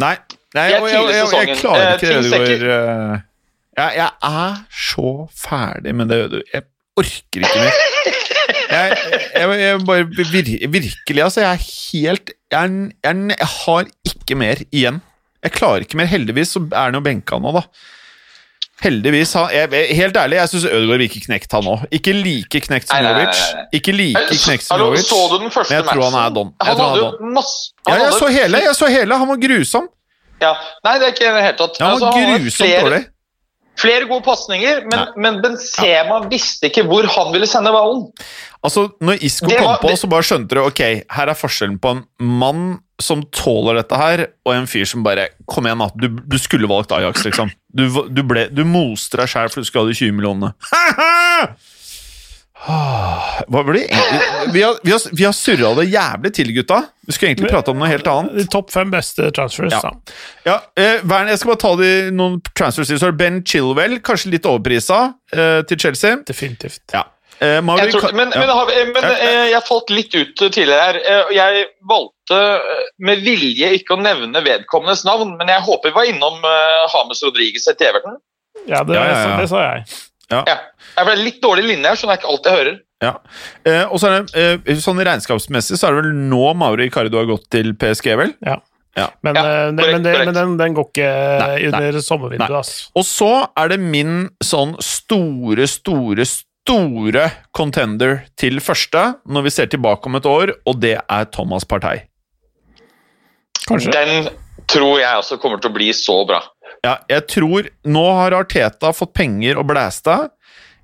[0.00, 0.14] nei.
[0.56, 3.26] nei Jeg jeg, jeg, jeg, klarer Eh, ikke det du går
[3.80, 6.64] jeg, er så ferdig med det Jeg
[7.00, 7.78] orker ikke mer.
[8.70, 8.96] Jeg,
[9.34, 11.40] jeg, bare vir, Virkelig, altså.
[11.40, 15.00] Jeg er helt jeg har ikke mer igjen.
[15.42, 16.10] Jeg klarer ikke mer.
[16.10, 17.62] Heldigvis så er han jo benka nå, da.
[18.80, 19.32] Heldigvis.
[19.36, 21.82] Han, jeg, helt ærlig, jeg syns Ødegaard virker knekt, han òg.
[21.92, 23.40] Ikke like knekt som Jovic.
[23.76, 25.04] Ikke like knekt som Jovic.
[25.04, 26.52] så du den første Men jeg tror han er don.
[26.56, 28.62] Jeg Han hadde jo masse Ja, jeg hadde- så hele.
[28.64, 29.88] jeg så hele, Han var grusom.
[30.40, 30.54] Ja.
[30.84, 31.80] Nei, det er ikke i det hele tatt.
[31.80, 33.02] Ja, han Altså, var han grusomt flere, dårlig.
[33.76, 38.06] flere gode pasninger, men, men Benzema visste ikke hvor han ville sende ballen.
[38.64, 42.02] Altså, når Isco kom på, så bare skjønte du ok, her er forskjellen på en
[42.20, 45.88] mann som tåler dette her, og en fyr som bare Kom igjen, da.
[45.98, 47.50] Du, du skulle valgt Ajax, liksom.
[47.74, 50.54] Du, du, ble, du moste deg sjæl for du skulle ha de 20 millionene.
[52.60, 53.86] Hva blir
[54.52, 56.82] Vi har, vi har, vi har surra det jævlig til, gutta.
[57.08, 58.36] Vi skulle egentlig prate om noe helt annet.
[58.36, 59.92] De topp fem beste transfers, Ja.
[60.44, 62.92] Ja, eh, Vern, Jeg skal bare ta de, noen transfers.
[63.16, 66.20] Ben Chilwell, kanskje litt overprisa, eh, til Chelsea.
[66.28, 66.82] Definitivt.
[66.92, 67.06] Ja.
[67.40, 68.40] Eh, Mauri, Jeg tror, men ja.
[68.42, 69.12] men, har vi, men Ja.
[69.16, 70.98] eh, jeg falt litt ut tidligere her.
[71.00, 75.94] Eh, Jeg valgte eh, med vilje ikke å nevne vedkommendes navn, men jeg håper vi
[75.96, 78.18] var innom eh, James Rodriguez etter Everton.
[78.68, 79.36] Ja, det, Ja, ja, ja.
[79.40, 79.84] det sa jeg.
[80.30, 80.44] Ja.
[80.96, 82.76] Jeg ble litt dårlig linje her, skjønner jeg ikke alt jeg hører.
[83.02, 83.14] Ja.
[83.64, 87.16] Eh, og så er det, eh, sånn Regnskapsmessig så er det vel nå Mauri Icardi
[87.16, 88.34] har gått til PSG, vel?
[88.44, 88.58] Ja.
[88.98, 89.06] Ja.
[89.24, 91.08] Men, Ja, eh, korrekt, men, det, men den, den går ikke
[91.40, 92.00] Nei, under Nei.
[92.04, 92.90] sommervinduet, ass.
[92.94, 96.26] Og så er det min sånn store, store,
[96.64, 97.24] store
[97.56, 102.04] contender til første, når vi ser tilbake om et år, og det er Thomas Partey.
[103.66, 103.92] Kanskje.
[103.94, 104.28] Den
[104.70, 106.40] tror jeg også kommer til å bli så bra.
[106.84, 110.30] Ja, jeg tror Nå har Arteta fått penger og blæsta.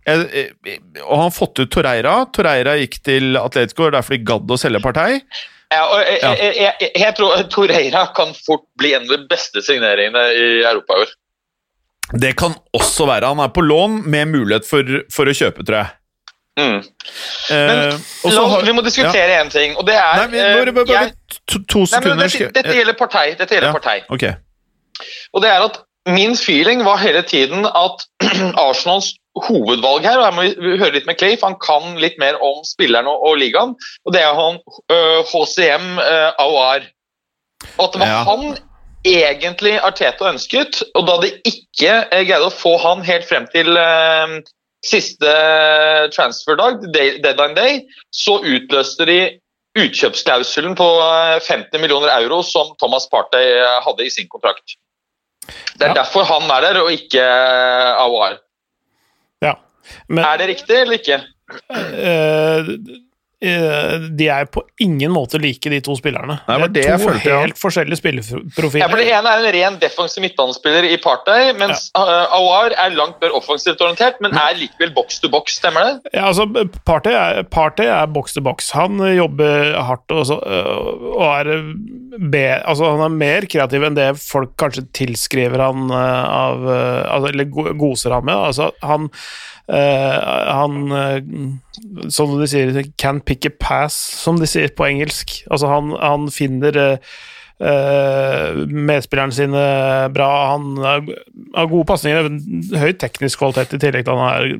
[0.06, 2.18] Og han har fått ut Torreira.
[2.34, 5.20] Torreira gikk til Atletico, derfor de gadd å selge Partey.
[5.72, 6.32] Ja, og jeg, Ja.
[6.38, 10.94] jeg, jeg, jeg tror Torreira kan fort bli en av de beste signeringene i Europa
[11.00, 11.14] i år.
[12.14, 13.26] Det kan også være.
[13.34, 14.82] Han er på lån med mulighet for,
[15.12, 15.92] for å kjøpe, tror jeg.
[16.56, 16.78] Mm.
[17.50, 20.72] Men uh, La, har- vi må diskutere én ting, og det er Nei, eh, bare,
[20.72, 22.30] bare, bare, jeg- to, to Nei, sekunder.
[22.30, 23.26] dette, dette gjelder partei.
[23.36, 23.76] Dette gjelder Ja.
[23.76, 23.98] partei.
[24.08, 24.32] Okay.
[25.34, 28.06] Og det er at min feeling var hele tiden at
[28.68, 32.16] Arsenals hovedvalg her, og her må vi høre litt med Clay, for han kan litt
[32.22, 33.74] mer om spillerne og, og ligaen,
[34.06, 34.56] og det er han
[35.28, 36.86] HCM uh, Aouar.
[37.76, 38.22] Og at det var Ja.
[38.30, 38.56] han
[39.06, 43.76] egentlig Arteta ønsket, og da de ikke eh, greide å få han helt frem til
[43.80, 44.36] eh,
[44.86, 45.32] siste
[46.14, 47.80] transferdag, day- deadline day,
[48.14, 49.18] så utløste de
[49.76, 54.76] utkjøpsklausulen på eh, 50 millioner euro som Thomas Partey eh, hadde i sin kontrakt.
[55.76, 56.02] Det er Ja.
[56.02, 57.22] derfor han er der, og ikke
[58.02, 58.38] Awar.
[59.44, 59.54] Ja.
[60.08, 61.20] Men Er det riktig eller ikke?
[61.70, 62.70] Uh, eh,
[63.40, 66.38] de er på ingen måte like, de to spillerne.
[66.46, 67.40] Nei, det var det er jeg to følte, ja.
[67.44, 67.98] helt forskjellige
[68.80, 72.04] Ja, for Det ene er en ren defensiv midtbanespiller i Partey, mens ja.
[72.32, 76.14] Awar er langt mer offensivt orientert, men er likevel box to box, stemmer det?
[76.16, 76.46] Ja, altså,
[76.88, 78.70] Partey er, Partey er box to box.
[78.76, 81.52] Han eh, jobber hardt og, så, og er
[82.16, 87.50] be, altså, Han er mer kreativ enn det folk kanskje tilskriver han av altså, Eller
[87.76, 88.36] goser han med.
[88.48, 89.10] Altså, han
[89.68, 95.40] han øh, Som de sier, can pick a pass, som de sier på engelsk.
[95.50, 96.98] Altså, han, han finner
[97.60, 99.64] øh, medspillerne sine
[100.14, 100.28] bra.
[100.52, 100.76] Han
[101.56, 102.28] har gode pasninger,
[102.78, 104.54] høy teknisk kvalitet i tillegg til han er,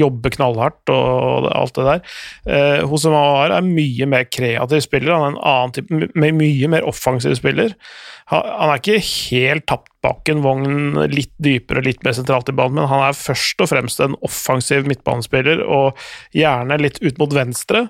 [0.00, 2.00] jobber knallhardt og alt det der.
[2.48, 6.88] Uh, Hosem er mye mer kreativ spiller, han er en annen type, my- mye mer
[6.88, 7.76] offensiv spiller.
[8.32, 12.80] Han, er ikke helt tapt bak en vogn litt dypere, litt mer sentralt i banen,
[12.80, 15.98] men han er først og fremst en offensiv midtbanespiller, og
[16.34, 17.84] gjerne litt ut mot venstre.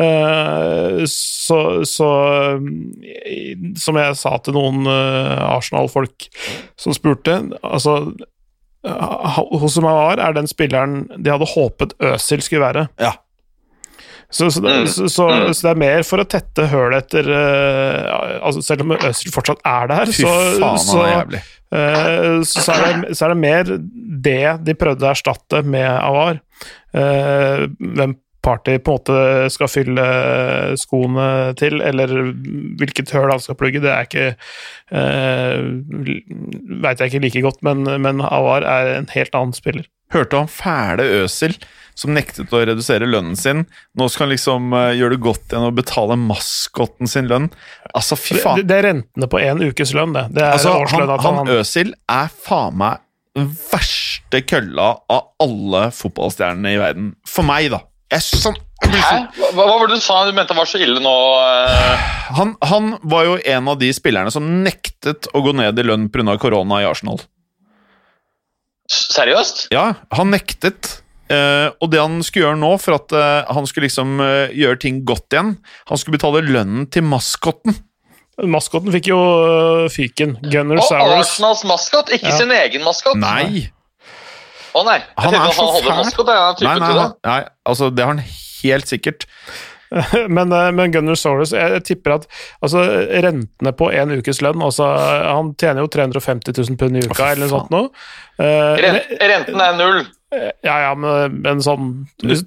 [0.00, 2.10] Eh, så, så
[2.56, 6.28] eh, Som jeg sa til noen eh, Arsenal-folk
[6.80, 7.98] som spurte altså
[8.82, 12.88] Hosem var, er den spilleren de hadde håpet Øsil skulle være.
[12.98, 13.12] Ja.
[14.32, 14.86] Så, så, det, Mm.
[14.88, 15.52] så, så, Mm.
[15.54, 19.60] så det er mer for å tette høl etter uh, altså Selv om Øzil fortsatt
[19.68, 23.72] er der, så, faen, er eh, så, så, er det, så er det mer
[24.24, 26.40] det de prøvde å erstatte med Avar.
[26.96, 30.06] Uh, hvem Party på en måte skal fylle
[30.80, 31.26] skoene
[31.58, 32.10] til, eller
[32.80, 34.28] hvilket høl han skal plugge, det er ikke
[34.90, 35.62] uh,
[36.82, 39.86] Veit jeg ikke like godt, men, men Awar er en helt annen spiller.
[40.12, 41.54] Hørte han fæle Øsil
[41.96, 43.62] som nektet å redusere lønnen sin.
[43.96, 47.48] Nå skal han liksom uh, gjøre det godt igjen og betale maskotten sin lønn.
[47.92, 48.66] Altså, fy Det, faen.
[48.68, 50.26] det er rentene på én ukes lønn, det.
[50.36, 53.00] Det Altså, han, han, han Øsil er faen meg
[53.36, 57.06] den verste kølla av alle fotballstjernene i verden.
[57.28, 57.80] For meg, da.
[58.12, 59.12] Jeg sånn Hæ?
[59.38, 61.12] Hva, hva var det du sa du mente var så ille nå?
[61.40, 62.08] eh?
[62.36, 66.08] han, han var jo en av de spillerne som nektet å gå ned i lønn
[66.12, 66.34] pga.
[66.42, 67.22] korona i Arsenal.
[68.90, 69.68] Seriøst?
[69.72, 70.98] Ja, han nektet.
[71.32, 74.18] Eh, og det han skulle gjøre nå, for at eh, han skulle liksom
[74.52, 75.54] gjøre ting godt igjen
[75.88, 77.78] Han skulle betale lønnen til maskotten.
[78.42, 79.20] Maskotten fikk jo
[79.92, 80.50] fiken fyken.
[80.52, 82.36] Gunner Og Arsenals maskot, ikke Ja.
[82.42, 83.16] sin egen maskot.
[83.22, 83.68] Nei!
[84.72, 85.98] Å nei, jeg Han er så han fæl.
[86.04, 86.32] maskot.
[86.32, 88.24] Jeg Nei, nei, han- nei, altså det har han
[88.62, 89.26] helt sikkert.
[90.32, 92.22] Men, øh, men Gunnar Soros, jeg, tipper at
[92.64, 92.80] altså,
[93.24, 97.44] rentene på en ukes lønn altså, Han tjener jo 350 000 pund i uka, eller
[97.44, 97.90] noe sånt noe.
[98.40, 100.00] Uh, Rent, renten er null.
[100.64, 101.92] ja, ja, men, men sånn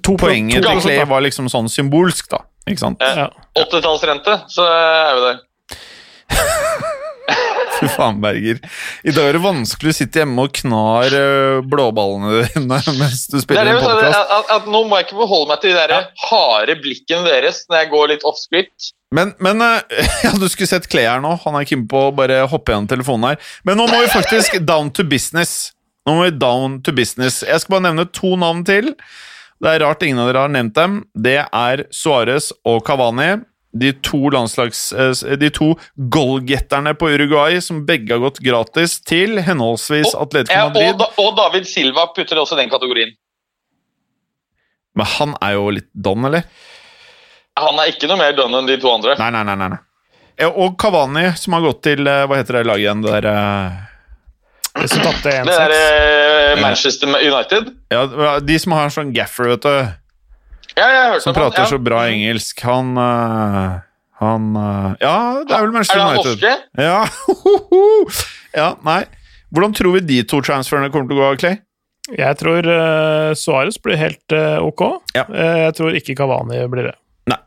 [0.02, 2.42] to, Poenget til Clay var liksom sånn symbolsk, da.
[2.66, 2.98] Ikke sant?
[3.06, 3.28] Ja.
[3.62, 5.42] 80-tallsrente, så er vi der.
[7.80, 8.60] Fy faen, Berger.
[9.04, 13.38] I dag er det vanskelig å sitte hjemme og knar øh, blåballene dine mens du
[13.38, 14.68] er spiller en podkast.
[14.70, 18.12] nå må jeg ikke forholde meg til de der harde blikkene deres når jeg går
[18.14, 18.92] litt off-script.
[19.14, 19.78] Men, men øh,
[20.26, 21.36] ja, du skulle sett Clay her nå.
[21.44, 23.54] Han er keen på å bare hoppe gjennom telefonen her.
[23.68, 25.72] Men nå må vi faktisk down to business.
[26.06, 27.42] Nå må vi down to business.
[27.46, 28.94] Jeg skal bare nevne to navn til.
[29.62, 30.98] Det er rart ingen av dere har nevnt dem.
[31.16, 33.36] Det er Suárez og Cavani.
[33.78, 34.80] De to landslags...
[34.92, 40.56] eh, De to goalgetterne på Uruguay som begge har gått gratis til henholdsvis Og- Atletico
[40.80, 43.14] Ja, og, og David Silva putter også den kategorien.
[44.96, 46.46] Men han er jo litt don, eller?
[47.60, 49.16] Han er ikke noe mer don enn de to andre.
[49.20, 49.56] Nei, nei, nei.
[49.60, 49.68] nei.
[49.74, 49.82] nei.
[50.46, 53.04] Og Cavani, som har gått til eh, Hva heter det laget igjen?
[53.04, 53.76] Det der eh,
[54.82, 57.70] Hvis du Det er 1-6 eh, Manchester United.
[57.92, 58.02] Ja,
[58.44, 59.94] de som har en sånn gaffer, vet du.
[60.76, 61.70] Ja, jeg Som prater han, ja.
[61.72, 62.60] så bra engelsk.
[62.68, 63.78] Han uh,
[64.20, 66.32] Han uh, Ja, det er vel Er Manchester det han United.
[66.36, 66.54] norske?
[66.84, 67.06] Ja.
[68.60, 69.00] ja, nei.
[69.54, 71.60] Hvordan tror vi de to transferene kommer til å gå, Clay?
[72.12, 74.82] Jeg tror uh, Suárez blir helt ok.
[75.16, 75.24] Ja.
[75.26, 76.96] Eh, jeg tror ikke Kavani blir det.
[77.30, 77.38] Nei.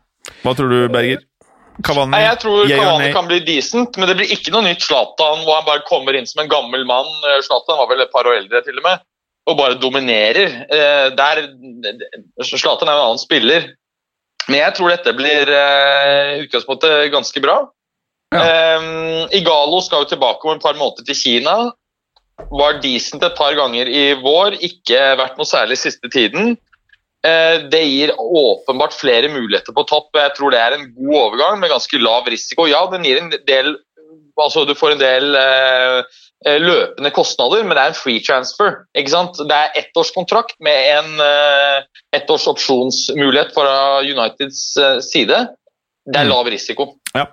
[0.42, 1.22] Hva tror du, Berger?
[1.86, 4.84] Kavani, Nei, jeg tror or Cavani kan bli decent, men det blir ikke noe nytt
[4.84, 7.08] Zlatan hvor han bare kommer inn som en gammel mann.
[7.30, 9.00] Eh, Zlatan var vel et par år eldre, til og med,
[9.48, 10.52] og bare dominerer.
[10.68, 11.42] Eh, Der
[12.44, 13.70] Zlatan er en annen spiller.
[14.48, 17.58] Men jeg tror dette blir eh, i utgangspunktet ganske bra.
[18.34, 18.88] Eh,
[19.40, 21.56] Igalo skal jo tilbake om et par måneder til Kina.
[22.50, 26.56] Var decent et par ganger i vår, ikke vært noe særlig siste tiden.
[27.26, 30.08] Eh, Det gir åpenbart flere muligheter på topp.
[30.16, 32.66] Jeg tror det er en god overgang med ganske lav risiko.
[32.70, 33.76] Ja, den gir en del
[34.40, 36.02] altså Du får en del eh,
[36.46, 38.78] løpende kostnader, men det er en free transfer.
[38.96, 39.36] ikke sant?
[39.48, 41.82] Det er ettårskontrakt med en eh,
[42.16, 45.42] ettårs opsjonsmulighet fra Uniteds eh, side.
[46.06, 46.30] Det er Mm.
[46.32, 46.86] lav risiko.
[47.14, 47.26] Ja.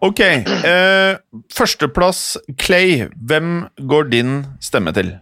[0.00, 0.20] Ok.
[0.20, 1.16] Eh,
[1.52, 3.08] førsteplass, Clay.
[3.28, 5.12] Hvem går din stemme til?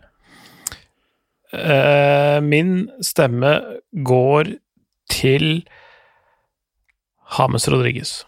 [1.53, 3.61] Eh, min stemme
[4.05, 4.55] går
[5.11, 5.65] til
[7.39, 8.25] James Rodriguez.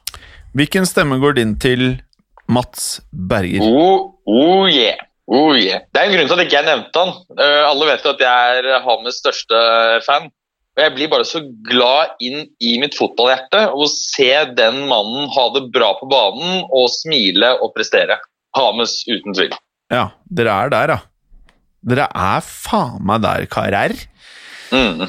[0.55, 2.01] Hvilken stemme går din til
[2.49, 3.63] Mats Berger?
[3.63, 4.97] Oh, oh yeah.
[5.29, 5.85] Oh yeah.
[5.93, 7.15] Det er en grunn til at ikke jeg nevnte han.
[7.37, 9.61] Uh, alle vet jo at jeg er Hames største
[10.07, 10.31] fan.
[10.79, 15.29] Og Jeg blir bare så glad inn i mitt fotballhjerte av å se den mannen
[15.35, 18.21] ha det bra på banen og smile og prestere.
[18.57, 19.57] Hames uten tvil.
[19.93, 21.01] Ja, dere er der, ja.
[21.89, 23.95] Dere er faen meg der, karer.
[24.71, 25.09] Mm.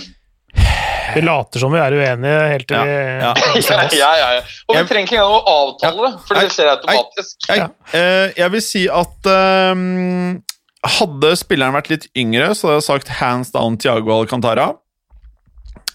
[1.15, 3.79] Vi later som vi er uenige helt til Ja, vi ja.
[3.97, 4.43] Ja, ja, ja.
[4.67, 7.49] Og vi trenger ikke engang å avtale det, for det skjer automatisk.
[7.49, 10.39] Jeg, eh, jeg vil si at ehm,
[10.99, 14.71] hadde spilleren vært litt yngre, så hadde jeg sagt hands down Tiago Alcantara.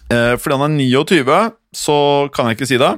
[0.05, 1.37] Uh, fordi han er 29,
[1.73, 1.97] så
[2.35, 2.93] kan jeg ikke si det.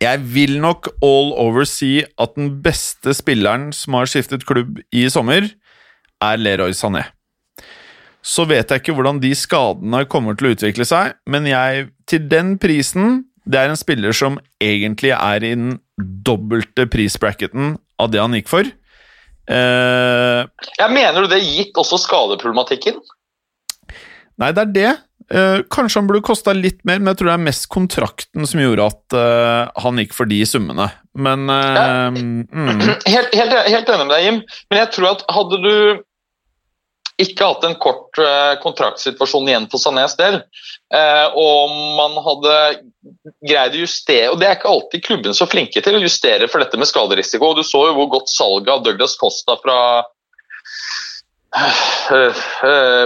[0.00, 5.08] Jeg vil nok all over si at den beste spilleren som har skiftet klubb i
[5.12, 5.50] sommer,
[6.22, 7.04] er Leroy Sané.
[8.28, 12.26] Så vet jeg ikke hvordan de skadene kommer til å utvikle seg, men jeg, til
[12.28, 18.20] den prisen Det er en spiller som egentlig er i den dobbelte prisbracketen av det
[18.20, 18.68] han gikk for.
[19.48, 20.44] Uh,
[20.76, 23.00] Jeg mener du det gitt også skadeproblematikken?
[24.38, 24.90] nei, det er det.
[25.32, 28.60] Uh, kanskje han burde kosta litt mer, men jeg tror det er mest kontrakten som
[28.60, 30.90] gjorde at uh, han gikk for de summene.
[31.18, 32.44] Men eh, mm,
[33.14, 34.38] Helt, helt, helt enig med deg, Jim.
[34.70, 35.74] Men jeg tror at hadde du
[37.18, 40.38] ikke hatt en kort eh, kontraktsituasjon igjen for Sanés del,
[40.94, 42.58] eh, og man hadde
[43.48, 46.62] greid å justere Og det er ikke alltid klubben så flinke til å justere for
[46.62, 47.54] dette med skaderisiko.
[47.56, 49.78] Du så jo hvor godt salget av Douglas Costa fra
[52.12, 52.44] eh,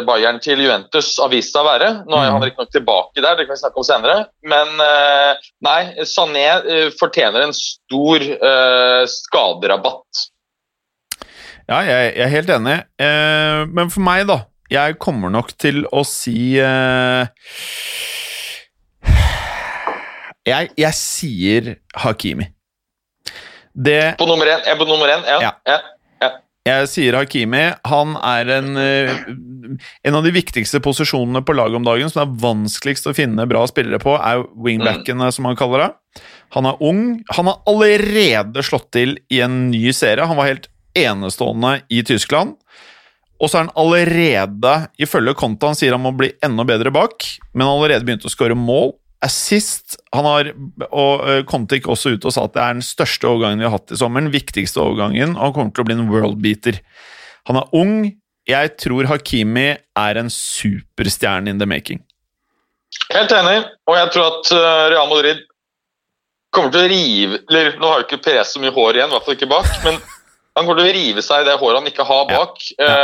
[0.08, 1.92] Bayern til Juventus har vist seg å være.
[2.04, 4.18] Nå er han riktignok tilbake der, det kan vi snakke om senere.
[4.44, 4.74] Men
[5.64, 6.46] nei, Sané
[7.00, 8.28] fortjener en stor
[9.08, 10.26] skaderabatt.
[11.68, 12.78] Ja, jeg, jeg er helt enig.
[13.02, 14.42] Eh, men for meg, da
[14.72, 17.26] Jeg kommer nok til å si eh,
[20.42, 22.48] jeg, jeg sier Hakimi.
[23.72, 25.38] Det På nummer én, jeg er på nummer én ja.
[25.40, 25.52] Ja.
[25.68, 25.78] ja.
[26.62, 27.62] Jeg sier Hakimi.
[27.90, 29.14] Han er en uh,
[30.06, 33.46] En av de viktigste posisjonene på laget om dagen, som det er vanskeligst å finne
[33.50, 35.88] bra spillere på, er wingbackene, som han kaller det.
[36.54, 37.02] Han er ung.
[37.38, 40.26] Han har allerede slått til i en ny serie.
[40.28, 42.56] Han var helt enestående i Tyskland.
[43.42, 47.26] Og så er han allerede, ifølge Konta, han sier han må bli enda bedre bak,
[47.52, 48.94] men han allerede begynt å skåre mål.
[49.22, 50.52] Assist han har,
[50.90, 53.74] og Conte gikk også ut og sa at det er den største overgangen vi har
[53.74, 54.30] hatt i sommeren.
[54.34, 56.80] viktigste overgangen, og han kommer til å bli en worldbeater.
[57.50, 57.96] Han er ung.
[58.46, 62.02] Jeg tror Hakimi er en superstjerne in the making.
[63.12, 65.44] Helt enig, og jeg tror at eh, Real Madrid
[66.52, 69.16] kommer til å rive eller Nå har jo ikke Perez så mye hår igjen, i
[69.16, 69.98] hvert fall ikke bak, men
[70.56, 72.58] han kommer til å rive seg i det håret han ikke har bak.
[72.76, 72.84] Ja.
[72.84, 72.96] Ja.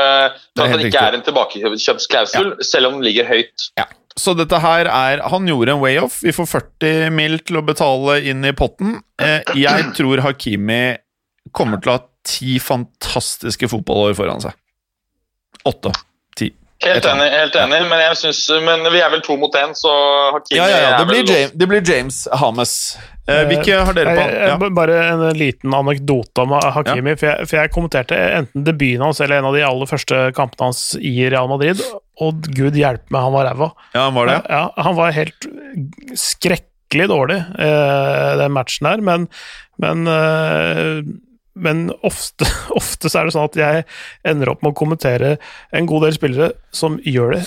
[0.52, 3.68] For er at han det ikke er en tilbakekjøpsklausul, selv om den ligger høyt.
[4.18, 6.16] Så dette her er Han gjorde en way-off.
[6.26, 8.96] Vi får 40 mil til å betale inn i potten.
[9.22, 10.98] Eh, jeg tror Hakimi
[11.54, 14.58] kommer til å ha ti fantastiske fotballår foran seg.
[15.68, 15.94] Åtte.
[16.84, 19.90] Helt enig, helt enig men, jeg synes, men vi er vel to mot én, så
[20.36, 20.98] Hakimi Ja, ja, ja.
[21.00, 22.74] Det blir James, det blir James Hames.
[23.28, 24.26] Eh, hvilke har dere på?
[24.30, 24.70] Jeg- Ja.
[24.78, 27.16] Bare en liten anekdote om Hakimi.
[27.18, 30.68] For, jeg, for jeg kommenterte enten debuten hans eller en av de aller første kampene
[30.70, 31.82] hans i Real Madrid,
[32.20, 33.72] og gud hjelpe meg, han var ræva.
[33.94, 34.38] ja, han var det?
[34.48, 35.46] Ja, han var helt
[36.14, 39.28] skrekkelig dårlig, eh, den matchen her, men,
[39.82, 41.02] men eh,
[41.58, 42.48] men ofte,
[42.80, 43.86] ofte så er det sånn at jeg
[44.28, 45.36] ender opp med å kommentere
[45.74, 47.46] en god del spillere som gjør det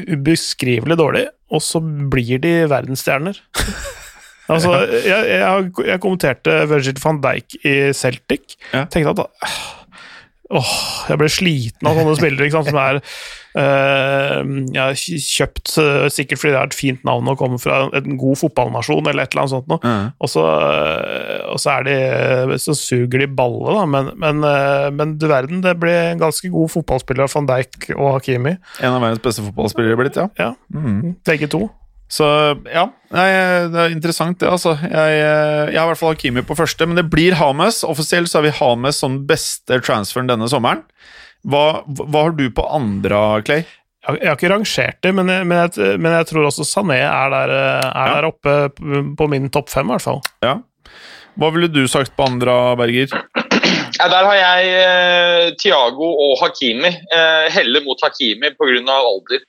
[0.00, 3.40] ubeskrivelig dårlig, og så blir de verdensstjerner.
[4.52, 8.56] altså, jeg, jeg, jeg kommenterte Virgil van Dijk i Celtic.
[8.72, 8.86] Ja.
[8.90, 9.26] Tenkte at
[10.50, 10.70] Åh,
[11.06, 12.96] jeg ble sliten av sånne spillere ikke sant, som er
[13.58, 14.40] eh,
[14.76, 18.38] har kjøpt eh, sikkert fordi det er et fint navn å komme fra en god
[18.42, 19.80] fotballnasjon eller et eller annet sånt noe.
[19.82, 19.96] Ja.
[20.20, 24.40] Og så, eh, og så er de Så suger de balle, da, men, men,
[24.96, 28.56] men du verden, det ble en ganske god fotballspiller van Dijk og Hakimi.
[28.80, 30.28] En av verdens beste fotballspillere blitt, ja.
[30.40, 31.16] Ja, Mm.
[31.26, 31.68] begge to.
[32.10, 32.26] Så
[32.66, 33.20] ja, det
[33.78, 34.72] er interessant det, altså.
[34.82, 37.84] Jeg, jeg har i hvert fall Hakimi på første, men det blir Hames.
[37.86, 40.82] Offisielt så har vi Hames som beste transferen denne sommeren.
[41.48, 43.62] Hva, hva har du på andre, Clay?
[44.08, 47.30] Jeg, har ikke rangert det, men jeg, men jeg, men jeg tror også Sané er
[47.34, 48.14] der, eh, er Ja.
[48.16, 48.54] der oppe
[49.16, 50.20] på- min topp fem, i hvert fall.
[50.42, 50.54] Ja.
[51.38, 53.08] Hva ville du sagt på andre, Berger?
[54.00, 56.88] Ja, der har jeg eh, Thiago og Hakimi.
[56.88, 58.80] Eh, heller mot Hakimi pga.
[58.88, 59.40] alder.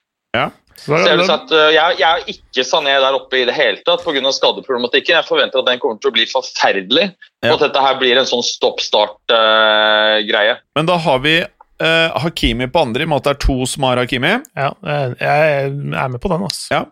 [0.81, 3.53] Så Ser du det- at, eh, jeg, jeg har ikke Sané der oppe i det
[3.53, 4.31] hele tatt pga.
[4.33, 5.15] skadeproblematikken.
[5.15, 7.13] Jeg forventer at den kommer til å bli forferdelig,
[7.43, 7.51] Ja.
[7.53, 10.57] og at dette her blir en sånn stopp-start-greie.
[10.75, 11.45] Men da har vi
[11.81, 14.31] eh, Hakimi på andre, i og med at det er to som har Hakimi.
[14.57, 16.67] Ja, jeg, jeg er med på den, altså.
[16.75, 16.83] Ja.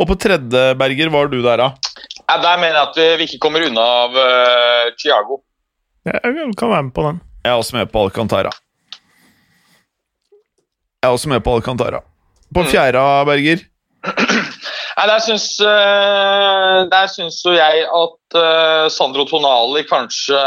[0.00, 1.68] Og på tredje, Berger, hva har du der, da?
[2.24, 5.38] ja, der mener jeg at vi, ikke kommer unna av uh, Thiago.
[6.08, 7.20] Jeg, jeg kan være med på den.
[7.44, 8.50] Jeg er også med på Alcantara.
[11.02, 12.00] Jeg er også med på Alcantara.
[12.54, 12.68] På Mm.
[12.70, 13.62] fjerde, Berger?
[14.96, 20.38] Nei, Der syns, eh, der syns jo jeg at uh, Sandro Tonali kanskje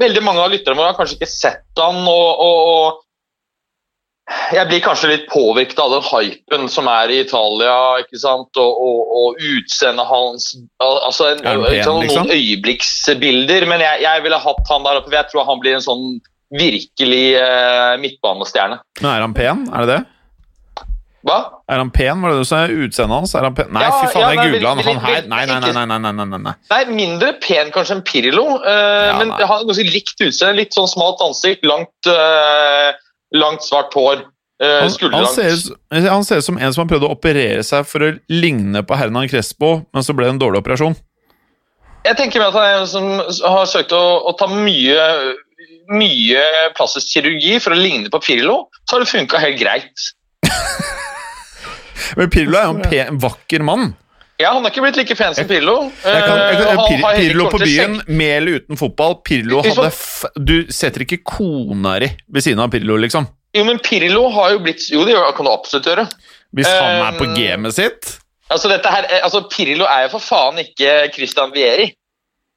[0.00, 3.02] Veldig mange av lytterne våre har kanskje ikke sett han, og, og, og
[4.26, 8.58] jeg blir kanskje litt påvirket av den hypen som er i Italia, ikke sant?
[8.58, 10.48] og, og, og utseendet hans
[10.82, 12.26] altså en, pen, sånn, liksom?
[12.26, 15.12] Noen øyeblikksbilder, men jeg, jeg ville hatt han der oppe.
[15.12, 16.04] for Jeg tror han blir en sånn
[16.56, 18.80] virkelig eh, midtbanestjerne.
[19.00, 19.64] Men er han pen?
[19.70, 20.02] Er det det?
[21.26, 21.36] Hva?
[21.66, 22.60] Er han pen, var det du sa?
[22.70, 23.32] Utseendet hans?
[23.34, 23.72] Er han pen?
[23.74, 24.82] Nei, Ja, fy faen, ja, jeg googla han.
[24.86, 25.72] Han her Nei, nei, nei.
[25.74, 26.84] nei, nei, nei, nei, nei.
[26.94, 30.54] Mindre pen kanskje enn Pirlo, uh, Ja, men han har ganske likt utseende.
[30.60, 32.94] Litt sånn smalt ansikt, langt, uh,
[33.34, 34.22] langt svart hår.
[34.62, 37.64] Uh, Han, han, ser, ut- han ser ut som en som har prøvd å operere
[37.66, 40.94] seg for å ligne på Hernan Crespo, men så ble det en dårlig operasjon.
[42.06, 44.00] Jeg tenker meg at han er en som har søkt å,
[44.30, 45.02] å ta mye,
[45.90, 46.44] mye
[46.78, 50.06] plastisk kirurgi for å ligne på Pirlo, så har det funka helt greit.
[52.16, 53.94] Men Pirlo er jo en pen, vakker mann.
[54.38, 55.76] Ja, Han har ikke blitt like pen som Pirlo.
[56.04, 59.14] Jeg kan, jeg kan, eh, han Pir, Pirlo på byen, med eller uten fotball.
[59.24, 63.26] Pirlo hadde f Du setter ikke kona di ved siden av Pirlo, liksom.
[63.56, 66.04] Jo, men Pirlo har jo blitt Jo, det kan du absolutt gjøre.
[66.54, 68.18] Hvis han er på Um, gamet sitt.
[68.52, 71.88] Altså, dette her, eh, altså, Pirlo er jo for faen ikke Christian Vieri.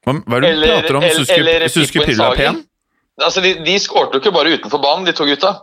[0.04, 1.02] Hva, hva er det du Eller- prater om?
[1.68, 2.60] Syns Pippo Pirlo er pen?
[3.20, 5.56] Altså, de, de skårte jo ikke bare utenfor banen, de to gutta.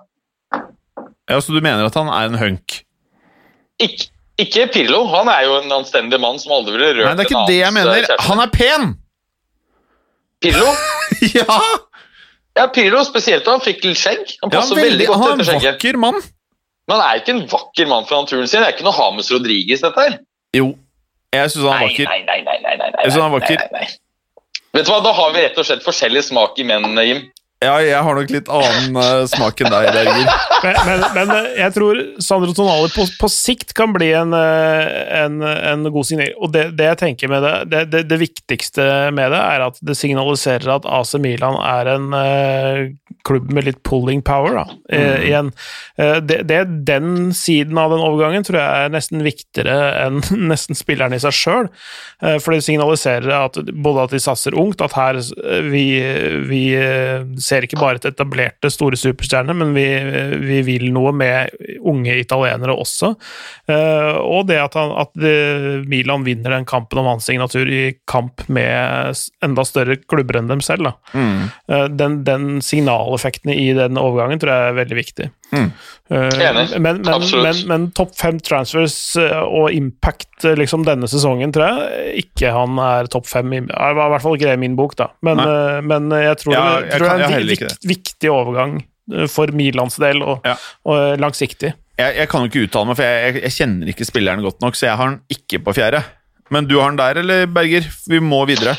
[1.30, 2.82] Ja, Så du mener at han er en hunk?
[3.84, 4.08] Ikke,
[4.42, 5.04] ikke Pirlo.
[5.14, 7.52] Han er jo en anstendig mann som aldri ville rørt Nei, det er ikke en
[7.52, 8.00] det jeg mener.
[8.00, 8.26] kjæreste.
[8.30, 8.88] Han er pen!
[10.42, 10.72] Pirlo?
[11.38, 11.60] ja!
[12.58, 13.46] Ja, Pirlo spesielt.
[13.50, 14.34] Han fikk litt skjegg.
[14.42, 16.20] Han ja passer veldig, veldig godt han er en vakker mann.
[16.88, 18.64] Men han er ikke en vakker mann fra naturen sin.
[18.64, 20.20] Det er ikke noe Hames Rodriguez, dette her.
[20.56, 20.72] Jo,
[21.36, 22.12] jeg syns han er vakker.
[22.14, 23.88] nei, nei, nei, nei, nei, nei, nei, nei, nei, nei.
[24.78, 27.24] Vet du hva, Da har vi rett og slett forskjellig smak i menn, Jim.
[27.58, 30.28] Ja, jeg har nok litt annen uh, smak enn deg, Berger.
[30.62, 34.86] Men, men, men eh, jeg tror Sandro Tonali på, på sikt kan bli en, eh,
[35.24, 36.36] en, en god signering.
[36.38, 38.86] Og det, det jeg tenker med det, det, det, det viktigste
[39.16, 42.86] med det, er at det signaliserer at AC Milan er en uh,
[43.28, 45.52] klubb med litt pulling power, da, eh, igjen.
[46.00, 50.78] Eh, det, det, den siden av den overgangen tror jeg er nesten viktigere enn nesten
[50.78, 51.72] spilleren i seg sjøl.
[52.24, 55.20] Uh, for det signaliserer at både at de satser ungt, at her
[55.68, 55.86] vi,
[56.48, 56.64] vi
[57.48, 59.86] ser ikke bare til etablerte store superstjerner, men vi,
[60.44, 61.54] vi vil noe med
[61.88, 63.14] unge italienere også.
[63.72, 68.44] Eh, og det at, han, at Milan vinner den kampen om hans signatur i kamp
[68.52, 70.92] med enda større klubber enn dem selv.
[71.14, 71.48] Mm.
[71.72, 75.30] Eh, Den, den signaleffekten i den overgangen tror jeg er veldig viktig.
[75.52, 75.70] Mm.
[76.12, 76.80] Eh, Enig.
[76.84, 81.68] Men, men, men, men topp fem transfers eh, og impact eh, liksom denne sesongen tror
[81.72, 83.54] jeg ikke han er topp fem.
[83.54, 85.08] i- I hvert fall ikke det i min bok, da.
[85.24, 87.90] Men, eh, men jeg tror, Ja, det, jeg tror kan- det er en ikke vik,
[87.96, 88.78] viktig overgang
[89.14, 90.56] eh, for Milans del, og, Ja.
[90.86, 91.74] og eh, langsiktig.
[91.98, 94.62] Jeg, jeg kan jo ikke uttale meg, for jeg, jeg, jeg kjenner ikke spilleren godt
[94.62, 96.04] nok, så jeg har den ikke på fjerde.
[96.52, 97.88] Men du har den der, eller, Berger?
[98.08, 98.76] Vi må videre.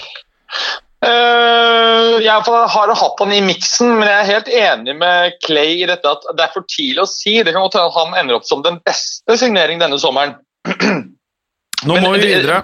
[0.98, 5.86] Eh, jeg har hatt han i miksen, men jeg er helt enig med Clay i
[5.86, 7.36] dette at det er for tidlig å si.
[7.42, 10.36] Det kan godt hende at han ender opp som den beste signering denne sommeren.
[11.86, 12.62] Nå Men må vi videre.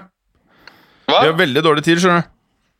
[1.07, 1.21] Hva?
[1.21, 2.31] Vi har veldig dårlig tid, skjønner du.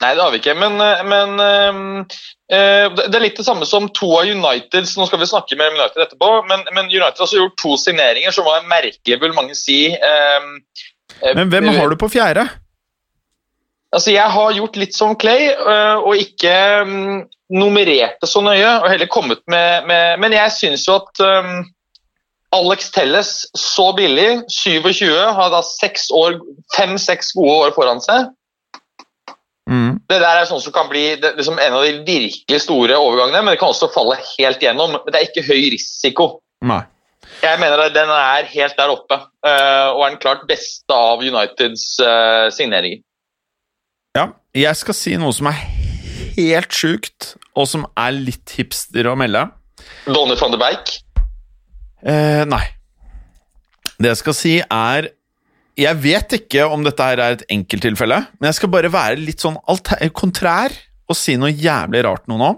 [0.03, 0.56] Nei, det har vi ikke.
[0.60, 2.18] Men, eh, men uh,
[2.51, 5.78] uh, det er litt det samme som to av Uniteds Nå skal vi snakke med
[5.78, 9.80] United etterpå, men, men United har gjort to signeringer som var merkelige, vil mange si.
[9.95, 10.49] eh,
[11.22, 12.43] eh, Men hvem har du på fjerde?
[13.96, 17.22] Altså, Jeg har gjort litt som Clay, øh, og ikke um,
[17.56, 18.82] nummerert det så nøye.
[18.84, 21.64] og heller kommet med, med Men jeg syns jo at um,
[22.56, 26.39] Alex Telles, så billig, 27, har da seks år,
[26.76, 28.32] fem-seks gode år foran seg.
[29.70, 29.98] Mm.
[30.08, 33.41] Det der er sånn som kan bli det, liksom en av de virkelig store overgangene,
[33.41, 34.93] men det kan også falle helt gjennom.
[34.93, 36.30] Men det er ikke høy risiko.
[36.68, 36.84] Nei.
[37.41, 41.24] Jeg mener at den er helt der oppe, uh, og er den klart beste av
[41.26, 43.02] Uniteds uh, signeringer.
[44.16, 45.57] Ja, jeg skal si noe som er
[46.38, 49.41] helt sjukt, og som er litt hipster å melde.
[50.07, 50.93] Donny van de Beik?
[51.99, 52.63] Eh, nei.
[53.99, 55.09] Det jeg skal si er
[55.76, 59.43] Jeg vet ikke om dette her er et enkelttilfelle, men jeg skal bare være litt
[59.43, 59.57] sånn
[60.16, 60.72] kontrær
[61.11, 62.51] og si noe jævlig rart nå nå.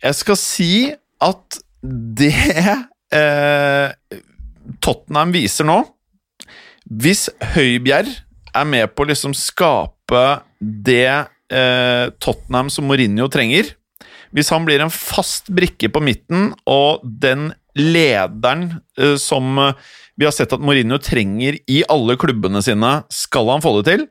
[0.00, 0.70] Jeg skal si
[1.20, 2.32] at det
[3.20, 3.92] eh,
[4.80, 5.76] Tottenham viser nå
[6.88, 8.08] Hvis Høibjerg
[8.56, 9.93] er med på å liksom skape
[10.60, 11.10] det
[11.52, 13.74] eh, Tottenham som Mourinho trenger
[14.34, 19.78] Hvis han blir en fast brikke på midten, og den lederen eh, som eh,
[20.18, 24.04] vi har sett at Mourinho trenger i alle klubbene sine, skal han få det til?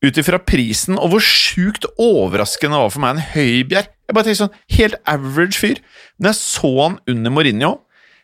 [0.00, 3.88] Ut ifra prisen, og hvor sjukt overraskende det var for meg en Høibjerg.
[4.08, 5.80] Jeg bare tenkte sånn, Helt average fyr.
[6.16, 7.72] Men jeg så han under Mourinho.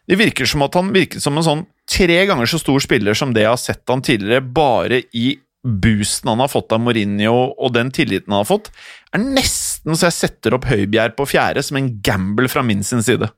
[0.09, 3.33] Det virker som at han virket som en sånn tre ganger så stor spiller som
[3.35, 5.35] det jeg har sett han tidligere, bare i
[5.67, 8.71] boosten han har fått av Mourinho og den tilliten han har fått,
[9.15, 13.03] er nesten så jeg setter opp Høibjerg på fjerde som en gamble fra min sin
[13.07, 13.29] side.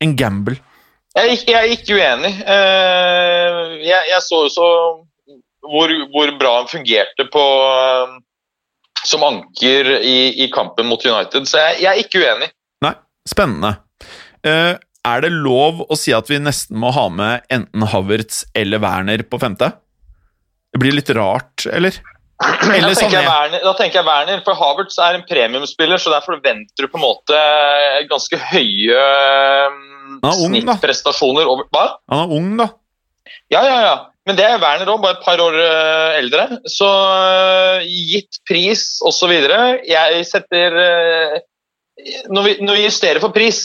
[0.00, 0.58] En gamble.
[1.16, 2.32] Jeg er ikke, jeg er ikke uenig.
[2.46, 4.68] Eh, Jeg, jeg så også
[5.70, 7.42] hvor, hvor bra han fungerte på,
[7.74, 8.14] eh,
[9.08, 12.50] som anker i, i kampen mot United, så jeg, jeg er ikke uenig.
[12.84, 12.94] Nei,
[13.28, 13.74] spennende.
[14.46, 14.74] Eh,
[15.10, 19.24] er det lov å si at vi nesten må ha med enten Havertz eller Werner
[19.28, 19.72] på femte?
[20.70, 22.00] Det blir litt rart, eller?
[22.72, 26.12] Eller Da tenker, jeg Werner, da tenker jeg Werner, for Havertz er en premiumspiller, så
[26.14, 27.40] der forventer du på en måte
[28.08, 29.02] ganske høye
[30.20, 31.48] er snittprestasjoner.
[31.50, 31.84] Over, hva?
[32.12, 32.70] Han er ung, da.
[33.52, 33.94] Ja, ja, ja.
[34.28, 36.46] Men det er Werner òg, bare et par år eh, eldre.
[36.70, 39.32] Så eh, gitt pris osv.
[39.88, 41.38] Jeg setter eh,
[42.30, 43.62] når, vi, når vi justerer for pris,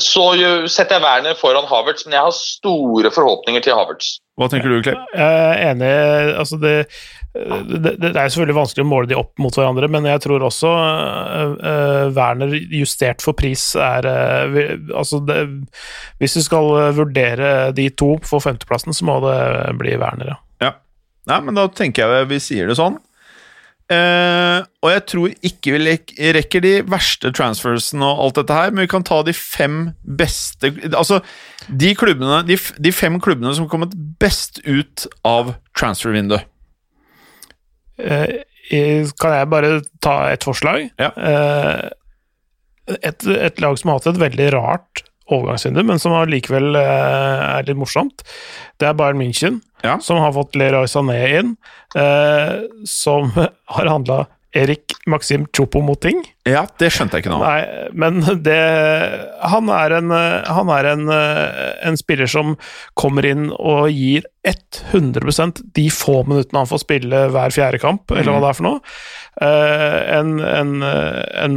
[0.00, 0.26] så
[0.70, 4.18] setter jeg Werner foran Havertz, men jeg har store forhåpninger til Havertz.
[4.34, 5.02] Hva tenker du, Klepp?
[5.14, 5.90] Jeg er enig.
[6.40, 6.72] Altså det,
[7.34, 10.72] det, det er selvfølgelig vanskelig å måle de opp mot hverandre, men jeg tror også
[10.74, 14.58] øh, Werner justert for pris er uh,
[14.94, 15.38] altså det,
[16.18, 19.38] Hvis du skal vurdere de to for femteplassen, så må det
[19.78, 20.38] bli Werner, ja.
[20.66, 20.76] Ja.
[21.30, 22.98] Nei, men da tenker jeg vi sier det sånn.
[23.84, 25.96] Uh, og jeg tror ikke vi
[26.32, 30.70] rekker de verste transfersene og alt dette her, men vi kan ta de fem beste
[30.88, 31.18] Altså,
[31.68, 36.44] de klubbene De, de fem klubbene som kommet best ut av transfervinduet.
[37.98, 38.42] Eh,
[39.20, 39.70] Kan jeg bare
[40.02, 40.86] ta et forslag?
[40.98, 41.10] Ja.
[41.16, 41.90] Eh,
[43.00, 45.00] Et, et lag som har hatt et veldig rart
[45.32, 48.20] overgangsvindu, men som allikevel eh, er litt morsomt,
[48.76, 49.94] det er Bayern München, Ja.
[50.04, 51.54] som har fått Leroy Sané inn,
[51.96, 53.30] eh, som
[53.76, 56.22] har handla Erik Maxim Chopomoting.
[56.46, 57.42] Ja, det skjønte jeg ikke av.
[57.42, 58.58] Nei, men det
[59.50, 62.54] Han er en, han er en, en spiller som
[62.98, 68.34] kommer inn og gir 100 de få minuttene han får spille hver fjerde kamp, eller
[68.34, 68.82] hva det er for noe.
[69.40, 71.56] Eh, en, en, en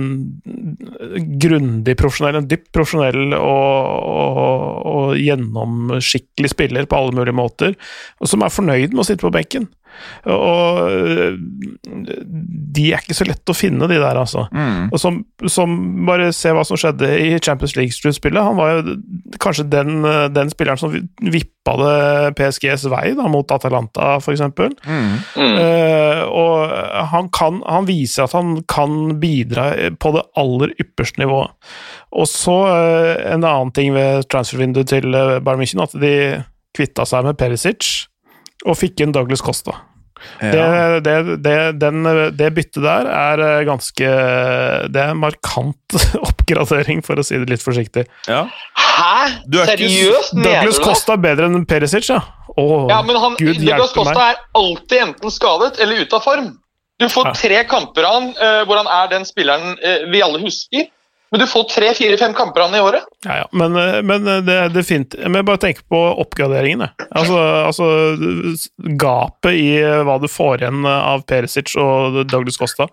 [1.43, 7.75] grundig profesjonell, en dypt profesjonell og, og, og gjennomskikkelig spiller på alle mulige måter,
[8.21, 9.67] og som er fornøyd med å sitte på benken.
[10.31, 11.37] Og øh,
[12.77, 14.45] de er ikke så lett å finne, de der, altså.
[14.51, 14.89] Mm.
[14.91, 15.75] Og som, som
[16.07, 18.43] Bare se hva som skjedde i Champions League-sluttspillet.
[18.43, 18.97] Han var jo
[19.43, 24.43] kanskje den, øh, den spilleren som vippa det PSGs vei da, mot Atalanta, f.eks.
[24.47, 25.07] Mm.
[25.35, 25.55] Mm.
[25.57, 26.75] Uh, og
[27.11, 29.69] han, kan, han viser at han kan bidra
[29.99, 31.51] på det aller ypperste nivået.
[32.15, 36.13] Og så uh, en annen ting ved transfervinduet til Bayern München, at de
[36.77, 38.07] kvitta seg med Perisic
[38.67, 39.75] og fikk inn Douglas Costa.
[40.41, 40.49] Ja.
[40.49, 41.15] Det, det,
[41.45, 44.07] det, den, det byttet der er eh, ganske
[44.89, 45.97] Det er en markant
[46.29, 48.07] oppgradering, for å si det litt forsiktig.
[48.25, 48.47] Ja.
[48.73, 49.37] Hæ?
[49.45, 50.33] Er Seriøst?
[50.33, 50.87] Mener Douglas du det?
[50.89, 52.21] Costa er bedre enn Perisic, ja.
[52.57, 54.23] Å, Ja, men han, Gud Douglas Costa meg.
[54.31, 56.49] er alltid enten skadet eller ute av form.
[56.97, 57.33] Du får Ja.
[57.37, 60.87] tre kamper av han uh, hvor han er den spilleren uh, vi alle husker.
[61.31, 63.03] Men du får tre, fire, fem kamper an i året.
[63.25, 63.47] Ja, ja.
[63.51, 65.17] Men, eh, men det er fint.
[65.27, 67.09] Men bare tenk på oppgraderingen, jeg.
[67.11, 67.89] Altså, altså
[68.99, 72.87] gapet i eh, hva du får igjen av Perisic og Douglas Costa.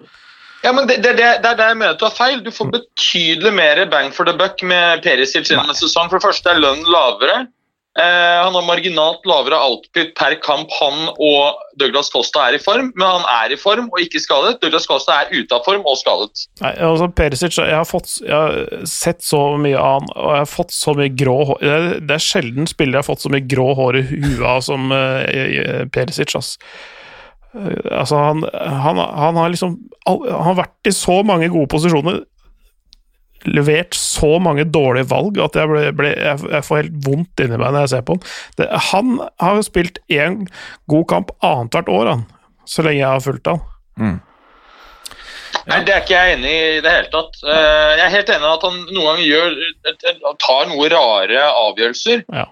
[0.64, 2.38] Ja, men det, det, det, det er der jeg mener du har feil.
[2.40, 6.08] Du får betydelig mer bang for the buck med Perisic innen en sesong.
[6.08, 7.44] For det første er lønnen lavere.
[7.94, 12.90] Eh, han har marginalt lavere output per kamp, han og Douglas Costa er i form.
[12.98, 14.56] Men han er i form og ikke skadet.
[14.62, 16.46] Douglas Costa er ute av form og skadet.
[16.64, 20.42] Nei, altså Perisic, jeg har, fått, jeg har sett så mye av han, og jeg
[20.42, 21.60] har fått så mye grå hår
[22.02, 24.90] Det er, sjelden spillere jeg har fått så mye grå hår i huet av som
[24.90, 26.34] uh, Perisic.
[26.34, 26.56] ass.
[27.54, 28.42] Eh, altså, han,
[28.82, 29.76] han, han har liksom
[30.08, 32.24] Han har vært i så mange gode posisjoner,
[33.50, 37.58] levert så mange dårlige valg, at jeg, ble, ble, jeg, jeg får helt vondt inni
[37.60, 38.28] meg når jeg ser på han.
[38.60, 40.38] Det, han har jo spilt én
[40.90, 42.24] god kamp annethvert år, han,
[42.68, 43.64] så lenge jeg har fulgt han.
[45.64, 47.40] Nei, Det er ikke jeg enig i i det hele tatt.
[47.46, 49.58] Eh, Jeg er helt enig i at han noen ganger gjør,
[50.42, 52.24] tar noe rare avgjørelser.
[52.34, 52.48] Ja.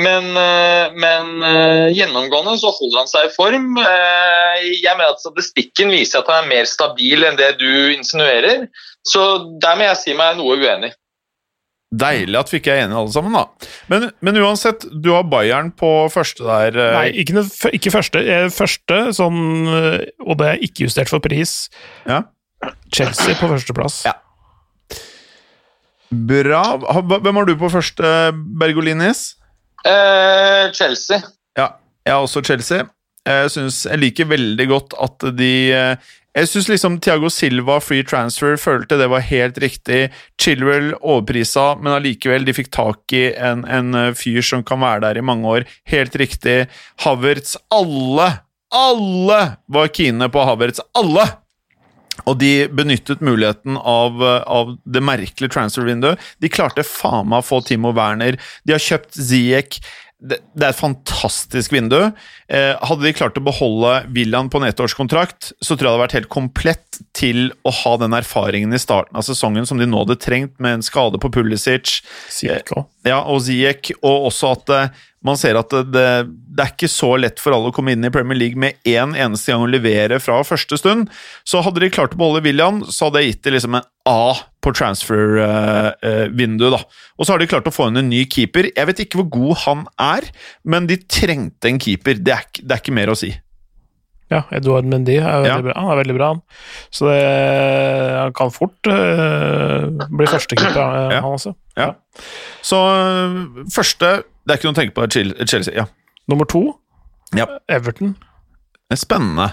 [0.00, 3.72] Men, eh, men eh, gjennomgående så holder han seg i form.
[3.80, 8.68] Eh, Jeg mener at statistikken viser at han er mer stabil enn det du insinuerer.
[9.06, 9.22] Så
[9.62, 10.92] der må jeg si meg noe uenig.
[11.90, 13.68] Deilig at vi ikke er enige alle sammen, da.
[13.90, 16.76] Men, men uansett, du har Bayern på første der.
[16.78, 18.20] eh, Nei, ikke, noe, ikke første.
[18.22, 21.56] Eh, Første, sånn, eh, og det er ikke justert for pris.
[22.06, 22.20] Ja.
[22.94, 24.04] Chelsea på førsteplass.
[24.06, 24.14] Ja.
[26.10, 26.62] Bra.
[27.02, 28.04] Hvem har du på første,
[28.60, 29.36] Bergolinis?
[29.86, 31.20] Eh, Chelsea.
[31.58, 31.68] Ja,
[32.06, 32.84] jeg har også Chelsea.
[33.28, 38.06] Jeg, synes, jeg liker veldig godt at de eh, Jeg syns liksom Tiago Silva, free
[38.06, 40.12] transfer, følte det var helt riktig.
[40.40, 45.04] Chilwell overprisa, men allikevel, de fikk tak i en, en eh, fyr som kan være
[45.08, 45.68] der i mange år.
[45.90, 46.62] Helt riktig.
[47.04, 48.30] Havertz Alle,
[48.70, 50.80] alle var kine på Havertz.
[50.94, 51.26] Alle!
[52.28, 56.20] Og de benyttet muligheten av, eh, av det merkelige transfer-vinduet.
[56.40, 58.38] De klarte faen meg å få Timo Werner.
[58.64, 59.80] De har kjøpt Ziek.
[60.20, 61.96] Det, det er et fantastisk vindu.
[62.52, 66.02] Eh, hadde de klart å beholde William på en ettårskontrakt, så tror jeg det hadde
[66.04, 70.02] vært helt komplett til å ha den erfaringen i starten av sesongen som de nå
[70.04, 72.02] hadde trengt, med en skade på Pulisic.
[72.76, 76.88] eh, Ja, og Ziek, og også at eh, man ser at det, det, er ikke
[76.88, 79.68] så lett for alle å komme inn i Premier League med én eneste gang å
[79.68, 81.10] levere fra første stund.
[81.44, 84.32] Så hadde de klart å beholde William, så hadde jeg gitt det liksom en A
[84.64, 86.80] på transfer-vinduet, da.
[87.20, 88.70] Og så har de klart å få inn en ny keeper.
[88.72, 90.26] Jeg vet ikke hvor god han er,
[90.64, 92.16] men de trengte en keeper.
[92.18, 93.34] Det er, det er ikke mer å si.
[94.30, 95.60] Ja, Eduard Mendy er Ja.
[95.60, 95.74] bra.
[95.74, 96.42] Han er veldig bra, han.
[96.94, 97.20] Så det,
[98.16, 101.20] han kan fort uh, bli førstekeeper, Ja.
[101.20, 101.54] han også.
[101.76, 101.94] Ja.
[102.62, 102.78] Så
[103.74, 105.04] første Det er ikke noe å tenke på.
[105.46, 105.74] Chelsea.
[105.78, 105.84] Ja.
[106.26, 106.64] Nummer to,
[107.38, 107.44] Ja.
[107.70, 108.16] Everton.
[108.90, 109.52] Er spennende.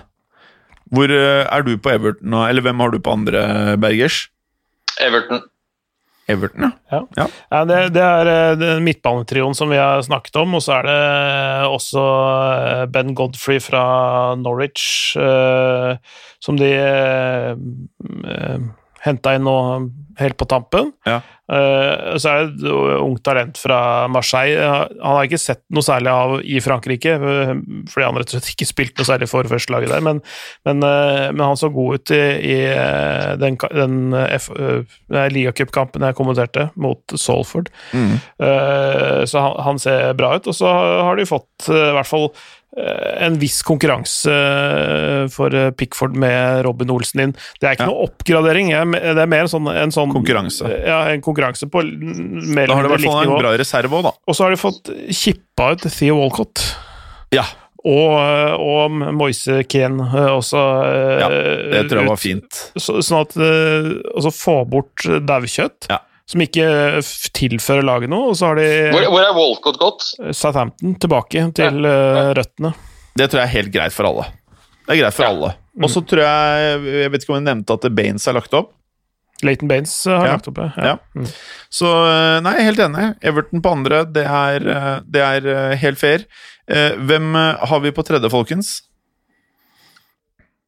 [0.90, 4.24] Hvor øh, er du på Everton, eller hvem har du på andre, Bergers?
[4.98, 5.44] Everton.
[6.28, 7.02] Everton, ja.
[7.16, 7.28] Ja.
[7.52, 10.90] Ja, det, det er eh, den midtbanetrioen som vi har snakket om, og så er
[10.90, 10.98] det
[11.70, 13.84] også eh, Ben Godfrey fra
[14.42, 15.94] Norwich, eh,
[16.42, 16.74] som de
[19.06, 19.58] henta inn nå
[20.20, 20.92] helt på tampen.
[21.08, 21.22] Ja.
[21.48, 23.80] Uh, så er det et ungt talent fra
[24.12, 24.60] Marseille.
[24.60, 27.54] Han har ikke sett noe særlig av i Frankrike, eh,
[27.88, 30.20] fordi han rett og slett ikke spilte noe særlig for førstelaget der, men,
[30.68, 32.22] men, uh, men, han så god ut i,
[32.52, 32.58] i
[33.40, 37.72] den, den uh, ligacupkampen jeg kommenterte, mot Salford.
[37.96, 38.18] Mm.
[39.28, 40.70] Så han, han ser bra ut, og så
[41.08, 42.28] har de fått i hvert fall
[42.78, 47.32] en viss konkurranse eh, for eh, Pickford med Robin Olsen inn.
[47.62, 47.92] Det er ikke Ja.
[47.94, 50.68] noe oppgradering, det er mer en sånn, en sånn Konkurranse.
[50.86, 53.90] Ja, en konkurranse på mer Da har det vært i hvert fall en bra reserve
[54.02, 54.12] òg, da.
[54.28, 56.66] Og så har de fått kippa ut Theo Walcott.
[57.34, 57.46] Ja,
[57.88, 58.14] Og,
[58.60, 60.60] og Moise Kane eh, også.
[60.84, 61.28] eh, Ja,
[61.72, 62.52] det tror jeg var fint.
[62.76, 66.00] Så, sånn at eh, Altså få bort daukjøtt, Ja.
[66.28, 66.68] Som ikke
[67.38, 70.08] tilfører laget noe, og så har de Hvor, hvor er Walcott gått?
[70.36, 72.74] Southampton tilbake til eh, røttene.
[73.18, 74.26] Det tror jeg er helt greit for alle.
[74.88, 75.30] Det er greit for Ja.
[75.34, 75.54] alle.
[75.84, 78.74] Og så tror jeg Jeg vet ikke om jeg nevnte at Baines er lagt opp.
[79.46, 80.32] Leighton Baines eh, har Ja.
[80.38, 80.72] lagt opp det.
[80.78, 80.96] Ja.
[81.16, 81.28] Mm.
[81.70, 83.08] Så eh, nei, helt enig.
[83.22, 86.26] Everton på andre, det er, eh, det er eh, helt fair.
[86.68, 88.82] Eh, Hvem eh, har vi på tredje, folkens?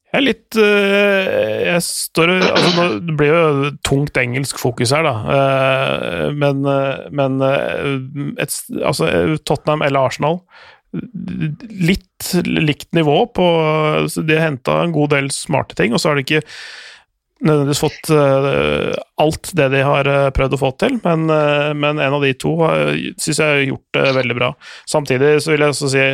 [0.09, 5.13] Jeg er litt øh, Jeg står altså, Det blir jo tungt engelsk fokus her, da.
[5.35, 7.37] Eh, men øh, men
[8.41, 9.11] et, altså,
[9.45, 10.41] Tottenham eller Arsenal
[10.89, 13.47] Litt likt nivå på
[14.17, 16.41] De har henta en god del smarte ting, og så har de ikke
[17.39, 21.99] nødvendigvis fått uh, alt det de har øh, prøvd å få til, men, uh, men
[21.99, 22.53] en av de to
[23.19, 24.49] syns jeg har gjort det veldig bra.
[24.87, 26.05] Samtidig så vil jeg også si,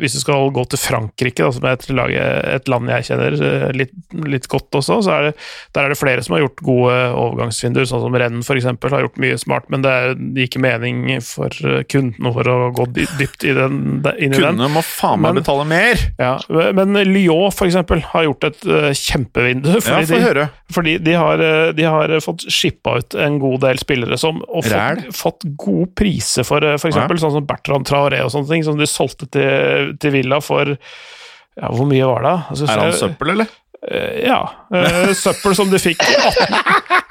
[0.00, 2.14] hvis du skal gå til Frankrike, da, som er et, lag,
[2.56, 3.36] et land jeg kjenner
[3.76, 3.94] litt,
[4.28, 5.34] litt godt også, så er det,
[5.76, 8.68] der er det flere som har gjort gode overgangsvinduer, sånn som Renn f.eks.
[8.68, 11.52] har gjort mye smart, men det gir ikke mening for
[11.90, 13.80] kundene for å gå dypt i den,
[14.16, 14.38] inn i den.
[14.40, 16.08] Kundene må faen meg betale mer!
[16.20, 16.36] Ja,
[16.76, 18.60] men Lyon eksempel har gjort et
[19.00, 19.72] kjempevindu.
[19.80, 20.48] Ja, få høre.
[20.74, 24.66] Fordi de, har, øh, de har fått shippa ut en god del spillere som og
[24.66, 26.84] fått, fått gode priser for f.eks.
[26.84, 26.92] Ja.
[26.92, 30.74] eksempel sånn som Bertrand Traoré og sånne ting, som de solgte til, til Villa for
[30.74, 32.38] ja, hvor mye var det?
[32.50, 33.52] Altså, Er han søppel, eller?
[33.90, 34.40] Øh, Ja.
[34.74, 36.00] øh, søppel som de fikk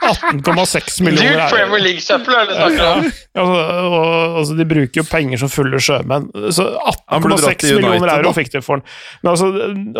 [0.04, 3.06] 18 18,6 millioner Dyrt Premier League-søppel er det du snakker om.
[3.40, 6.28] Altså, og, altså, de bruker jo penger som fulle sjømenn.
[6.54, 6.66] Så
[7.08, 8.86] Han burde dratt 18,6 millioner euro fikk de for den.
[9.24, 9.48] Men altså,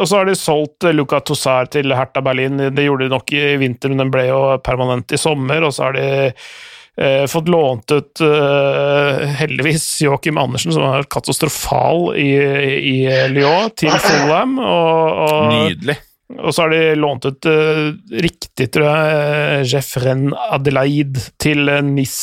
[0.04, 2.60] og så har de solgt eh, Luca Tossar til Hertha Berlin.
[2.76, 5.64] Det gjorde de nok i vinter, men den ble jo permanent i sommer.
[5.64, 6.06] Og så har de
[7.00, 12.32] eh, fått lånt ut, eh, heldigvis, Joakim Andersen, som er katastrofal i,
[12.92, 12.98] i
[13.32, 14.58] Lyon, til Fulham.
[14.60, 15.98] Og, og, Nydelig.
[16.40, 17.94] Og så har de lånt ut uh,
[18.24, 22.18] riktig, tror jeg, Jeffren Adelaide til uh, NIS.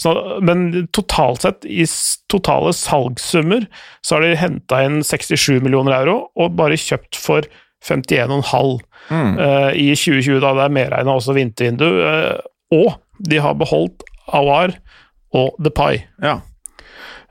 [0.00, 0.12] Så,
[0.44, 1.84] men totalt sett, i
[2.32, 3.66] totale salgssummer,
[4.02, 7.46] så har de henta inn 67 millioner euro, og bare kjøpt for
[7.84, 8.80] 51,5
[9.10, 9.32] Mm.
[9.34, 11.88] uh, i 2020, da det er medregna også vintervindu.
[12.06, 12.36] eh,
[12.70, 14.76] og de har beholdt Awar
[15.34, 15.98] og Depay.
[16.22, 16.36] Ja.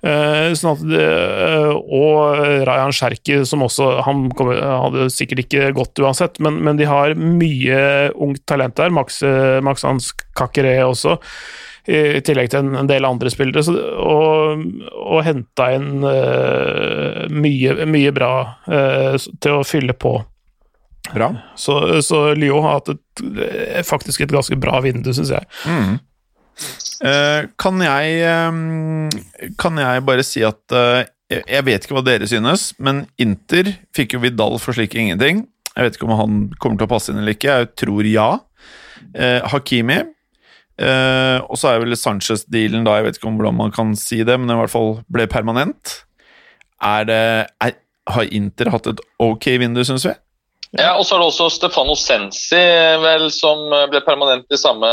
[0.01, 6.01] Eh, sånn det, eh, og Rayan Sherki, som også Han kom, hadde sikkert ikke gått
[6.01, 8.89] uansett, men, men de har mye ungt talent der.
[8.89, 11.19] Max, eh, Max Hans Kakere også,
[11.91, 13.63] i tillegg til en, del andre spillere.
[13.65, 14.65] Så, og,
[15.01, 18.33] og henta inn uh, mye, mye bra
[18.69, 20.13] uh, til å fylle på.
[21.09, 21.31] Bra.
[21.57, 25.49] Så, så Lyon har hatt et, faktisk et ganske bra vindu, syns jeg.
[25.65, 25.97] Mm.
[27.01, 32.27] Eh, kan jeg eh, Kan jeg bare si at eh, jeg- vet ikke hva dere
[32.27, 35.45] synes, men Inter fikk jo Vidal for slik ingenting.
[35.75, 37.53] Jeg vet ikke om han kommer til å passe inn eller ikke.
[37.61, 38.29] Jeg tror ja.
[39.51, 40.01] Hakimi.
[40.81, 44.35] Og så er vel Sanchez-dealen da, jeg vet ikke om hvordan man kan si det,
[44.39, 46.01] men den i hvert fall ble permanent.
[46.83, 47.21] Er det
[47.63, 47.73] er,
[48.11, 50.13] Har Inter hatt et ok vindu, syns vi?
[50.79, 52.59] Ja, og så er det også Stefano Sensi
[53.03, 54.91] vel, som ble permanent i samme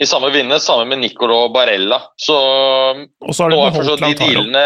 [0.00, 2.00] i samme vinne, sammen med Nicolo Barella.
[2.16, 4.64] Så Og så har de nå er de dealene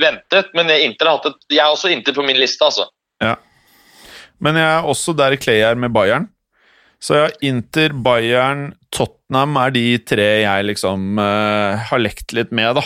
[0.00, 2.86] ventet, men Inter har hatt et, jeg er også Inter på min liste, altså.
[4.40, 6.30] Men jeg er også der Clay er med Bayern.
[7.00, 12.76] Så ja, Inter, Bayern, Tottenham er de tre jeg liksom uh, har lekt litt med,
[12.76, 12.84] da.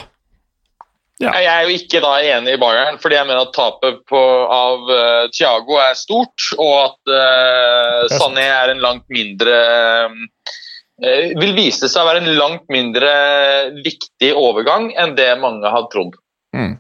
[1.23, 1.31] Ja.
[1.39, 4.21] Jeg er jo ikke da enig i Bayern, fordi jeg mener at tapet på,
[4.51, 10.17] av uh, Thiago er stort, og at uh, Sané er en langt mindre eh,
[11.01, 13.09] Vil vise seg å være en langt mindre
[13.83, 16.15] viktig overgang enn det mange har trodd.
[16.55, 16.77] Mm.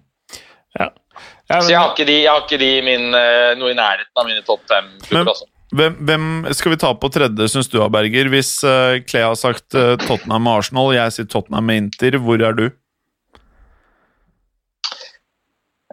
[0.79, 4.25] Ja, Så jeg har ikke de, har ikke de min, eh, noe i nærheten av
[4.29, 5.35] mine topp Men- fem-klubber.
[5.35, 5.51] Altså.
[5.75, 8.29] Hvem, hvem skal vi ta på tredje, syns du, Berger?
[8.31, 12.39] Hvis uh, Clay har sagt uh, Tottenham med Arsenal, jeg sier Tottenham med Inter, hvor
[12.39, 12.69] er du?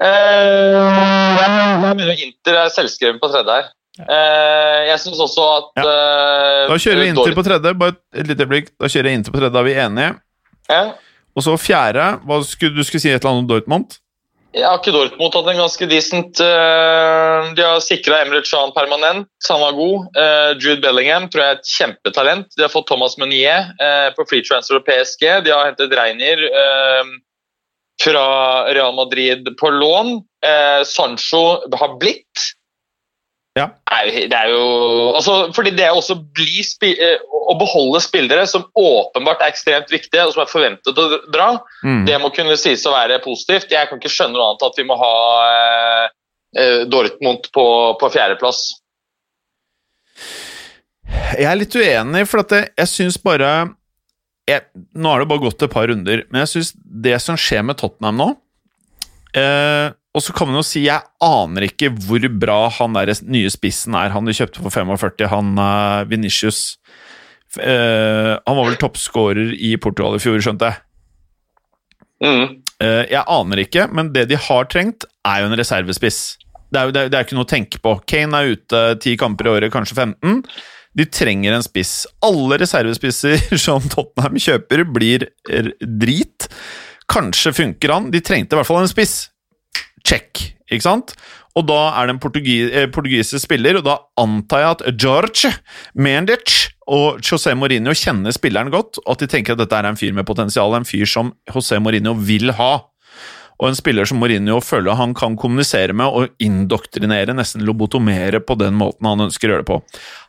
[0.02, 3.72] Uh, jeg mener Inter er selvskreven på tredje her.
[4.02, 5.96] Eh, jeg syns også at ja.
[6.72, 7.74] Da kjører vi inntil på tredje.
[7.78, 8.72] Bare et lite øyeblikk.
[8.80, 10.14] Da kjører jeg inntil på tredje, da er vi enige.
[10.72, 10.84] Ja.
[11.36, 13.98] Og så fjerde hva skulle, Du skulle si et eller annet om Dortmund?
[14.52, 19.30] Jeg har ikke Dortmund hatt en ganske decent uh, De har sikra Emre Can permanent,
[19.48, 20.10] han var god.
[20.18, 22.50] Uh, Jude Bellingham tror jeg er et kjempetalent.
[22.58, 25.24] De har fått Thomas Meunier uh, på free transfer og PSG.
[25.48, 27.14] De har hentet Reinier eh,
[28.04, 28.26] fra
[28.74, 30.18] Real Madrid på lån.
[30.46, 31.44] Eh, Sancho
[31.80, 32.52] har blitt.
[33.60, 33.66] Ja.
[34.08, 37.18] Det er jo- altså, fordi det også eh,
[37.52, 41.50] å beholde spillere som åpenbart er ekstremt viktige, og som er forventet å dra,
[41.84, 42.06] Mm.
[42.06, 43.70] det må kunne sies å være positivt.
[43.70, 45.14] Jeg kan ikke skjønne noe annet at vi må ha
[45.50, 46.10] eh,
[46.56, 48.62] eh, Dortmund på, på fjerdeplass.
[51.36, 53.52] Jeg er litt uenig, for at jeg, jeg syns bare
[54.48, 54.62] jeg,
[54.96, 57.78] Nå har det bare gått et par runder, men jeg syns det som skjer med
[57.80, 58.30] Tottenham nå
[59.38, 63.52] eh, Og så kan man jo si jeg aner ikke hvor bra han der nye
[63.54, 66.76] spissen er, han de kjøpte for 45, han uh, Venitius.
[67.56, 70.84] Uh, han var vel toppskårer i Portugal i fjor, skjønte jeg.
[72.22, 72.60] Mm.
[72.84, 76.22] Uh, jeg aner ikke, men det de har trengt, er jo en reservespiss.
[76.72, 77.96] Det er jo det er, det er ikke noe å tenke på.
[78.08, 80.44] Kane er ute ti kamper i året, kanskje 15.
[81.00, 82.02] De trenger en spiss.
[82.28, 85.30] Alle reservespisser som Tottenham kjøper, blir
[85.80, 86.52] drit.
[87.12, 88.12] Kanskje funker han.
[88.12, 89.22] De trengte i hvert fall en spiss.
[90.08, 90.42] Check,
[90.72, 91.16] ikke sant?
[91.60, 95.52] Og da er det en portugi eh, portugisisk spiller, og da antar jeg at George
[96.00, 100.00] Mendic og José Mourinho kjenner spilleren godt, og at de tenker at dette er en
[100.00, 102.74] fyr med potensial, en fyr som José Mourinho vil ha.
[103.62, 108.58] Og en spiller som Mourinho føler han kan kommunisere med og indoktrinere, nesten lobotomere på
[108.58, 109.78] den måten han ønsker å gjøre det på.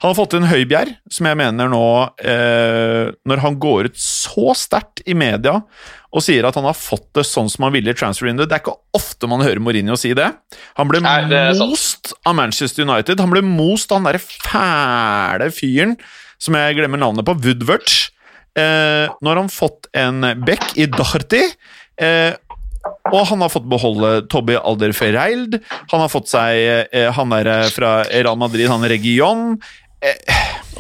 [0.03, 1.87] Han har fått inn Høibjerg, som jeg mener nå
[2.21, 5.63] eh, Når han går ut så sterkt i media
[6.13, 8.59] og sier at han har fått det sånn som han ville i transfer window Det
[8.59, 10.29] er ikke ofte man hører Mourinho si det.
[10.77, 13.21] Han ble Nei, det most av Manchester United.
[13.23, 15.97] Han ble most av han derre fæle fyren
[16.43, 17.89] som jeg glemmer navnet på, Woodward.
[18.59, 21.45] Eh, nå har han fått en back i Darty.
[22.03, 22.35] Eh,
[23.13, 25.61] og han har fått beholde Tobby Alderfereild.
[25.93, 29.55] Han har fått seg eh, han der eh, fra Real Madrid, han Region.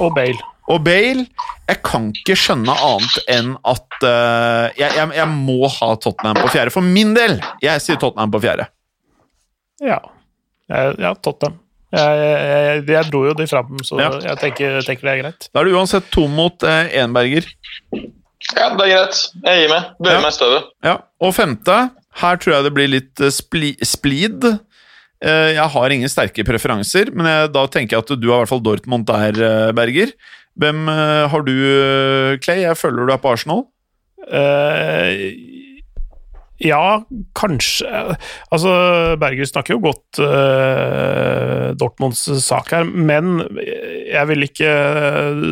[0.02, 0.51] Og Bale.
[0.70, 1.24] Og Bale
[1.68, 6.50] Jeg kan ikke skjønne annet enn at uh, jeg, jeg, jeg må ha Tottenham på
[6.52, 6.70] fjerde.
[6.74, 7.38] For min del!
[7.64, 8.68] Jeg sier Tottenham på fjerde.
[9.82, 9.98] Ja.
[10.70, 11.58] Ja, Tottenham.
[11.92, 14.10] Jeg, jeg, jeg, jeg dro jo de fram, så Ja.
[14.24, 15.48] jeg tenker, tenker det er greit.
[15.52, 17.44] Da er det uansett to mot eh, Enberger.
[17.92, 19.18] Ja, det er greit.
[19.44, 19.90] Jeg gir meg.
[20.00, 20.20] Bøyer Ja.
[20.24, 20.70] meg i støvet.
[20.88, 21.80] Ja, Og femte
[22.22, 24.44] Her tror jeg det blir litt eh, spli, splid.
[25.22, 28.44] Eh, Jeg har ingen sterke preferanser, men jeg, da tenker jeg at du har i
[28.44, 30.12] hvert fall Dortmund der, Berger.
[30.60, 32.60] Hvem eh, har du, eh, Clay?
[32.66, 33.64] Jeg føler du er på Arsenal.
[34.28, 35.32] Eh,
[36.62, 37.02] ja,
[37.38, 37.88] kanskje
[38.52, 38.72] Altså,
[39.20, 43.40] Berger snakker jo godt uh, Dortmunds sak her, men
[44.12, 45.42] jeg ville ikke eh,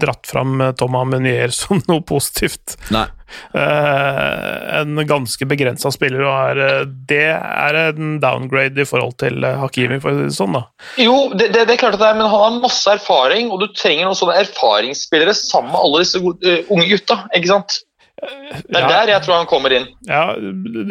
[0.00, 2.76] dratt fram Thomas Meunier som noe positivt.
[2.94, 3.06] Nei.
[3.54, 10.00] Uh, en ganske begrensa spiller, og er, det er en downgrade i forhold til Hakimi,
[10.02, 10.56] for å si det sånn.
[10.58, 10.64] da.
[10.98, 13.62] Jo, det, det, det er klart at det er, men han har masse erfaring, og
[13.62, 17.22] du trenger noen sånne erfaringsspillere sammen med alle disse gode, unge gutta.
[17.38, 17.78] ikke sant?
[18.20, 18.88] Det er Ja.
[18.88, 19.86] der jeg tror han kommer inn.
[20.06, 20.34] Ja,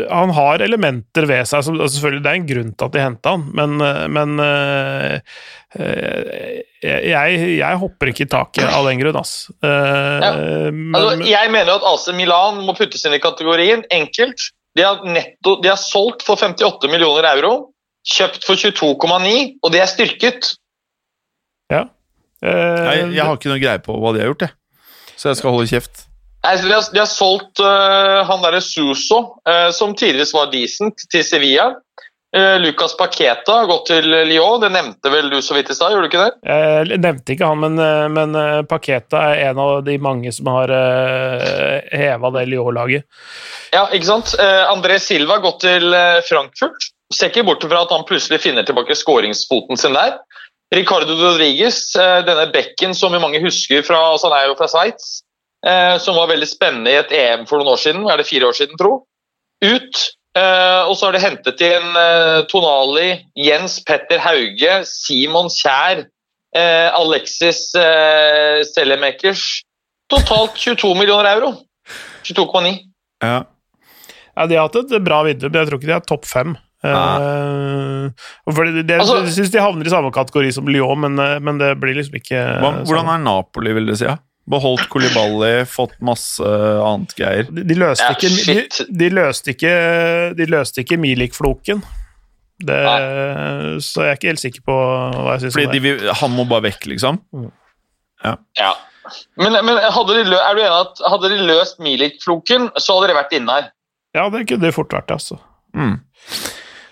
[0.10, 1.64] han har elementer ved seg.
[1.64, 3.76] Som, altså selvfølgelig, Det er en grunn til at de henta han, men,
[4.16, 5.20] men eh,
[5.78, 9.34] eh, jeg, jeg hopper ikke i taket av den grunn, ass.
[9.62, 10.32] Uh, Ja.
[10.72, 14.50] men, Altså, jeg mener jo at AC Milan må puttes inn i kategorien enkelt.
[14.78, 17.74] De har, netto, de har solgt for 58 millioner euro,
[18.10, 20.56] kjøpt for 22,9, og de er styrket.
[21.72, 21.86] ja.
[22.40, 24.54] Uh, Jeg, jeg har ikke noe greie på hva de har gjort, jeg.
[25.20, 26.06] Så jeg skal holde kjeft.
[26.44, 30.52] Nei, så de, har, de har solgt uh, han derre Suso, uh, som tidligere var
[30.54, 31.74] decent, til Sevilla.
[32.30, 35.92] Uh, Lucas Paqueta har gått til Lyon, det nevnte vel du så vidt i stad,
[35.92, 36.38] gjorde du ikke det?
[36.48, 37.84] Jeg nevnte ikke han, men,
[38.16, 38.40] men
[38.70, 43.08] Paqueta er en av de mange som har uh, heva det Lyon-laget.
[43.76, 44.32] Ja, ikke sant?
[44.40, 45.92] André Silva har gått til
[46.26, 46.88] Frankfurt.
[47.14, 50.16] Ser ikke bort fra at han plutselig finner tilbake skåringsfoten sin der.
[50.74, 51.92] Ricardo Rodriguez,
[52.26, 55.20] denne bekken som mange husker fra altså Han er jo fra Sveits.
[55.66, 58.06] Eh, som var veldig spennende i et EM for noen år siden.
[58.10, 59.06] Er det fire år siden, tro?
[59.66, 60.06] Ut.
[60.38, 66.06] eh, og så har de hentet inn eh, Tonali, Jens Petter Hauge, Simon Kjær,
[66.56, 69.44] eh, Alexis eh, Sellemakers.
[70.10, 71.54] Totalt 22 millioner euro.
[72.26, 72.78] 22,9.
[73.24, 73.44] Ja.
[74.40, 76.56] Ja, de har hatt et bra vindu, men jeg tror ikke de er topp fem.
[76.80, 78.08] Uh,
[78.48, 81.58] for det, det, Altså- jeg syns de havner i samme kategori som Lyon, men, men
[81.60, 82.40] det blir liksom ikke
[82.88, 84.06] hvordan er Napoli, vil du si?
[84.08, 84.16] Ja?
[84.50, 86.42] Beholdt Kolibali, fått masse
[86.82, 87.50] annet greier.
[87.54, 89.74] de, de løste Ja, ikke de, de løste ikke
[90.40, 91.84] De løste ikke Milik-floken.
[92.66, 95.84] Så jeg er ikke helt sikker på hva jeg syns Fordi om de, det.
[96.02, 97.22] vil- han må bare vekk, liksom?
[98.26, 98.36] Ja.
[99.40, 103.14] Men, men hadde de lø er du enig at hadde de løst Milik-floken, så hadde
[103.14, 103.70] de vært inne her?
[104.18, 105.38] Ja, det kunne det fort vært, altså.
[105.78, 105.96] Mm.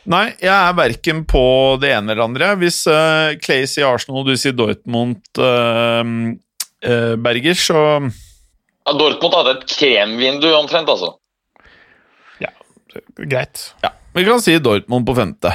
[0.08, 1.42] Nei, jeg er verken på
[1.82, 2.54] det ene eller andre.
[2.62, 6.04] Hvis uh, Clay sier Arsenal og du sier Dortmund, eh,
[6.84, 7.78] eh, Berger, så
[8.88, 11.14] Ja, Dortmund hadde et kremvindu omtrent, altså.
[12.40, 12.50] Ja,
[13.18, 13.74] Greit.
[13.84, 15.52] Ja, vi kan si Dortmund på femte.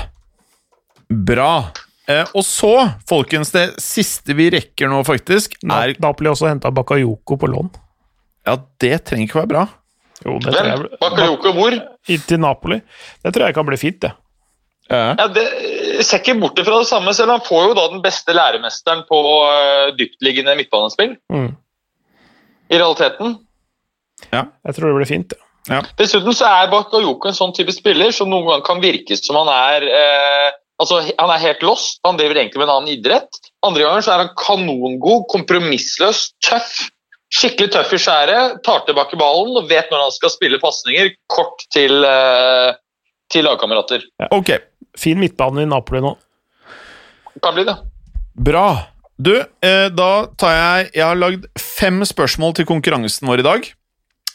[1.09, 1.71] Bra.
[2.09, 2.73] Eh, og så,
[3.09, 7.71] folkens, det siste vi rekker nå, faktisk, er Napoli også henta Bakayoko på lån.
[8.47, 9.65] Ja, det trenger ikke være bra.
[10.25, 10.67] Jo, det Hvem?
[10.69, 11.77] jeg Bakayoko hvor?
[12.11, 12.81] I- Til Napoli.
[13.23, 14.13] Det tror jeg kan bli fint, det.
[14.91, 15.15] Ja.
[15.19, 15.45] Ja, det
[16.07, 19.05] ser ikke bort fra det samme, selv om han får jo da den beste læremesteren
[19.09, 21.57] på uh, dyptliggende midtbanespill, Mm.
[22.71, 23.39] i realiteten.
[24.33, 25.33] Ja, Jeg tror det blir fint,
[25.69, 25.81] Ja.
[25.99, 29.49] Dessuten så er Bakayoko en sånn type spiller som noen ganger kan virke som han
[29.49, 30.51] er eh,
[30.81, 33.29] altså Han er helt lost, han driver egentlig med en annen idrett.
[33.63, 36.89] Andre ganger så er han kanongod, kompromissløs, tøff.
[37.33, 41.63] Skikkelig tøff i skjæret, tar tilbake ballen og vet når han skal spille pasninger kort
[41.73, 42.75] til, eh,
[43.31, 44.03] til lagkamerater.
[44.33, 44.51] Ok,
[44.99, 46.17] Fin midtbane i Napoli nå.
[47.43, 47.77] Kan bli det.
[48.37, 48.67] bra.
[49.23, 53.69] Du, eh, da tar jeg Jeg har lagd fem spørsmål til konkurransen vår i dag.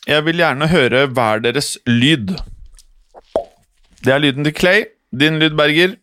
[0.07, 2.37] Jeg vil gjerne høre hver deres lyd.
[4.05, 4.85] Det er lyden til Clay.
[5.11, 5.95] Din lyd, Berger.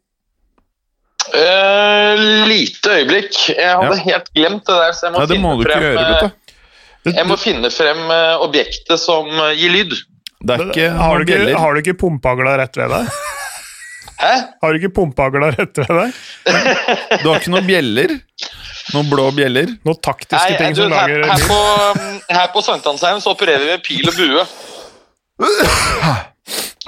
[1.35, 3.33] Eh, lite øyeblikk.
[3.57, 4.03] Jeg hadde Ja.
[4.11, 6.09] helt glemt det der, så jeg må, Nei, det må finne, du ikke frem, gjøre,
[6.11, 7.11] vet du.
[7.11, 9.27] eh, jeg må finne frem eh, objektet som
[9.57, 9.95] gir lyd.
[10.45, 13.09] Det er ikke har, du ikke, har du ikke pumpagla rett ved deg?
[14.25, 14.33] Hæ?
[14.63, 16.13] Har du ikke pumpehagla rett ved deg?
[17.21, 18.15] Du har ikke noen bjeller?
[18.95, 19.69] Noen blå bjeller?
[19.85, 21.59] Noen taktiske Nei, ting du, som her, lager her på,
[22.01, 24.47] um, her på Sankthansheim så opererer vi med pil og bue.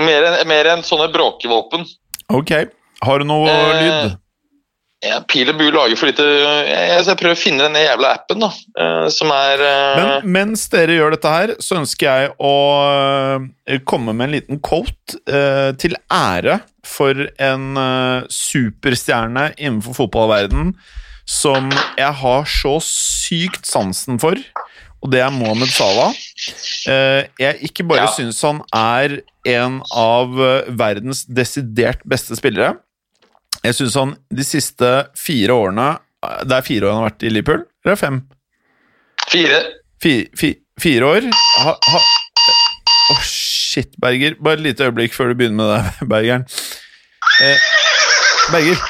[0.07, 0.27] Mer
[0.71, 1.87] enn en sånne bråkevåpen.
[2.37, 2.53] Ok.
[3.05, 4.17] Har du noe Eh, lyd?
[5.07, 8.41] Ja, pil og bue lager for lite Jeg jeg prøver å finne denne jævla appen,
[8.43, 8.49] da.
[8.81, 12.53] eh, Som er eh, Men mens dere gjør dette her, så ønsker jeg å
[13.70, 20.74] eh, komme med en liten quote eh, til ære for en eh, superstjerne innenfor fotballverden
[21.27, 21.69] som
[21.99, 24.39] jeg har så sykt sansen for,
[25.03, 26.15] og det er Mohammed Salah.
[26.87, 28.12] Eh, jeg ikke bare Ja.
[28.15, 29.16] syns han er
[29.51, 30.31] en av
[30.78, 32.77] verdens desidert beste spillere.
[33.67, 34.89] Jeg syns han de siste
[35.19, 35.87] fire årene
[36.47, 37.65] Det er fire år han har vært i Liverpool?
[37.85, 38.21] Eller fem?
[39.27, 39.59] fire.
[40.03, 41.25] Fire, fi, fire år
[41.65, 42.01] ha, ha.
[43.15, 44.37] Åh, shit, Berger.
[44.43, 46.45] Bare et lite øyeblikk før du begynner med det, Bergeren.
[47.43, 47.65] Eh,
[48.53, 48.83] Berger.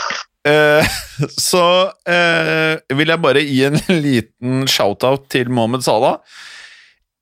[0.48, 0.96] Eh,
[1.50, 1.62] så
[2.08, 3.78] eh, vil jeg bare gi en
[4.08, 6.18] liten shout-out til Mohammed Salah.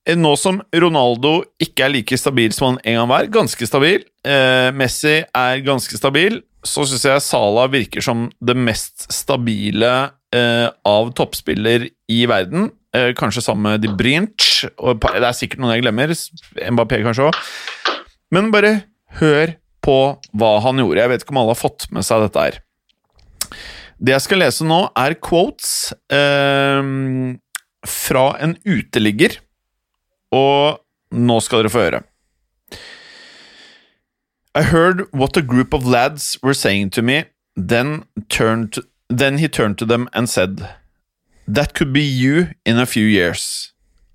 [0.07, 4.03] Eh, Nå som Ronaldo ikke er like stabil som han en gang var, ganske stabil,
[4.27, 9.93] eh, Messi er ganske stabil, så syns jeg Salah virker som det mest stabile
[10.35, 12.70] eh, av toppspiller i verden.
[12.97, 16.15] Eh, kanskje sammen med De Brinch, og det er sikkert noen jeg glemmer.
[16.74, 17.41] Mbappé kanskje òg.
[18.35, 18.77] Men bare
[19.20, 19.55] hør
[19.85, 19.99] på
[20.32, 21.03] hva han gjorde.
[21.03, 22.61] Jeg vet ikke om alle har fått med seg dette her.
[24.01, 26.81] Det jeg skal lese nå, er quotes eh,
[27.85, 29.39] fra en uteligger,
[30.35, 30.81] og
[31.15, 32.03] nå skal dere få høre.
[34.57, 37.25] I heard what a group of lads were saying to me,
[37.57, 38.79] then turned
[39.11, 40.77] then he turned to them and said,
[41.49, 43.73] That could be you in a few years.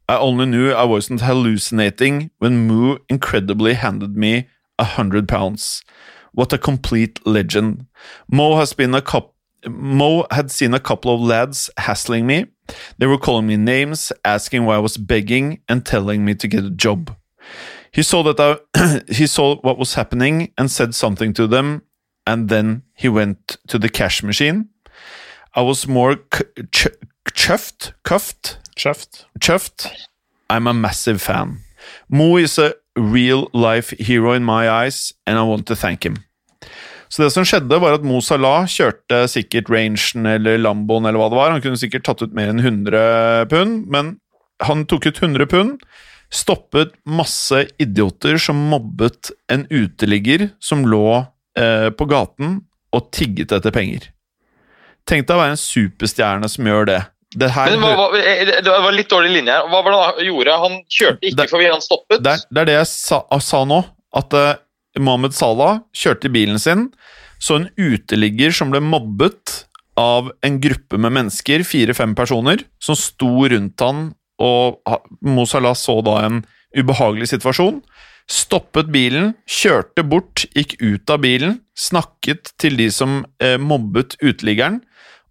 [0.08, 4.48] I only knew I wasn't hallucinating when Moo incredibly handed me
[4.80, 5.84] a hundred pounds.
[6.32, 7.86] What a complete legend.
[8.32, 9.36] Mo has been a cup
[9.68, 12.46] Mo had seen a couple of lads hassling me.
[12.98, 16.64] They were calling me names, asking why I was begging, and telling me to get
[16.64, 17.14] a job.
[17.92, 21.82] He saw that I, he saw what was happening and said something to them,
[22.26, 24.70] and then he went to the cash machine.
[25.56, 26.16] I was more
[26.72, 26.88] ch-
[27.34, 29.26] chuffed, cuffed, chuffed.
[29.40, 29.90] chuffed.
[30.50, 31.60] I'm a massive fan.
[32.10, 36.18] Mo is a real life hero in my eyes, and I want to thank him.
[37.10, 41.30] Så det som skjedde, var at Mo Salah kjørte sikkert Rangen eller Lamboen eller hva
[41.32, 41.54] det var.
[41.56, 44.20] Han kunne sikkert tatt ut mer enn 100 pund, men
[44.62, 45.80] han tok ut 100 pund,
[46.34, 51.26] stoppet masse idioter som mobbet en uteligger som lå
[51.58, 52.60] eh, på gaten
[52.96, 54.10] og tigget etter penger.
[55.10, 57.00] Tenk deg å være en superstjerne som gjør det.
[57.40, 59.70] Det her Men hva, hva, eh, det var litt dårlig linje her.
[59.70, 60.58] Hva var det han gjorde?
[60.64, 62.24] Han kjørte ikke der, forbi, han stoppet.
[62.26, 63.84] det, er, det er det jeg sa, sa nå,
[64.18, 64.54] at uh,
[64.98, 66.88] Mohammed Salah kjørte i bilen sin,
[67.40, 69.64] så en uteligger som ble mobbet
[70.00, 74.10] av en gruppe med mennesker, fire-fem personer, som sto rundt han,
[74.40, 74.80] og
[75.26, 76.44] Mo Salah så da en
[76.78, 77.82] ubehagelig situasjon,
[78.30, 84.84] Stoppet bilen, kjørte bort, gikk ut av bilen, snakket til de som eh, mobbet uteliggeren,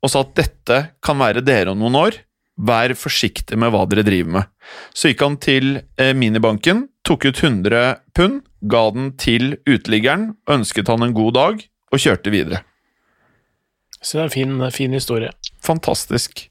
[0.03, 2.19] og sa at dette kan være dere om noen år.
[2.59, 4.49] Vær forsiktig med hva dere driver med.
[4.91, 10.91] Så gikk han til eh, minibanken, tok ut 100 pund, ga den til uteliggeren, ønsket
[10.91, 11.63] han en god dag,
[11.95, 12.65] og kjørte videre.
[14.03, 15.31] Så det er en fin, fin historie.
[15.63, 16.48] Fantastisk.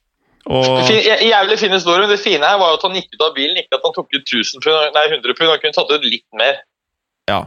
[0.48, 3.24] Og Fin, jævlig fin historie, men det fine her var jo at han gikk ut
[3.26, 5.92] av bilen, ikke at han tok ut 1000 pund, nei 100 pund, han kunne tatt
[5.94, 6.60] ut litt mer.
[7.32, 7.46] ja.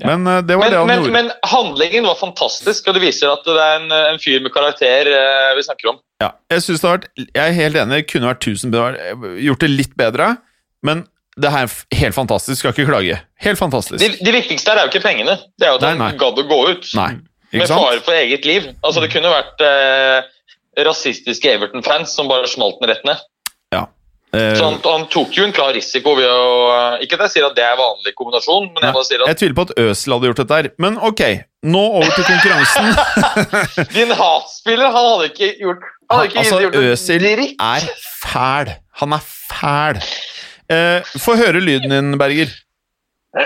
[0.00, 1.12] Men eh, det var Men, det han men, gjorde.
[1.12, 5.10] men handlingen var fantastisk, og det viser at det er en, en fyr med karakter
[5.12, 5.98] eh, vi snakker om.
[6.24, 9.26] Ja, jeg, synes det har vært, jeg er helt enig, det kunne vært 1000 pund,
[9.44, 10.30] gjort det litt bedre,
[10.88, 11.04] men
[11.36, 13.18] det her er helt fantastisk, skal ikke klage.
[13.44, 14.00] Helt fantastisk.
[14.00, 16.40] Det, det viktigste her er jo ikke pengene, det er jo at Nei, han gadd
[16.40, 16.88] å gå ut.
[16.96, 17.10] Nei,
[17.60, 18.70] Med fare for eget liv.
[18.80, 20.32] Altså Det kunne vært eh,
[20.78, 23.18] rasistiske Everton-fans som bare smalt den rett ned.
[23.74, 23.86] Ja.
[24.30, 27.46] Uh, Så han, han tok jo en klar risiko ved å Ikke at jeg sier
[27.48, 30.14] at det er vanlig kombinasjon, men jeg bare sier at jeg tviler på at Øsel
[30.14, 31.22] hadde gjort dette her, men ok,
[31.66, 32.86] nå over til konkurransen.
[33.96, 37.56] din hatspiller, han hadde ikke gjort han hadde ikke altså, gjort Øsil dritt.
[37.58, 37.82] er
[38.22, 38.70] fæl.
[39.02, 40.00] Han er fæl.
[40.70, 42.54] Uh, Få høre lyden din, Berger.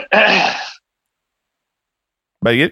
[2.45, 2.71] Berger?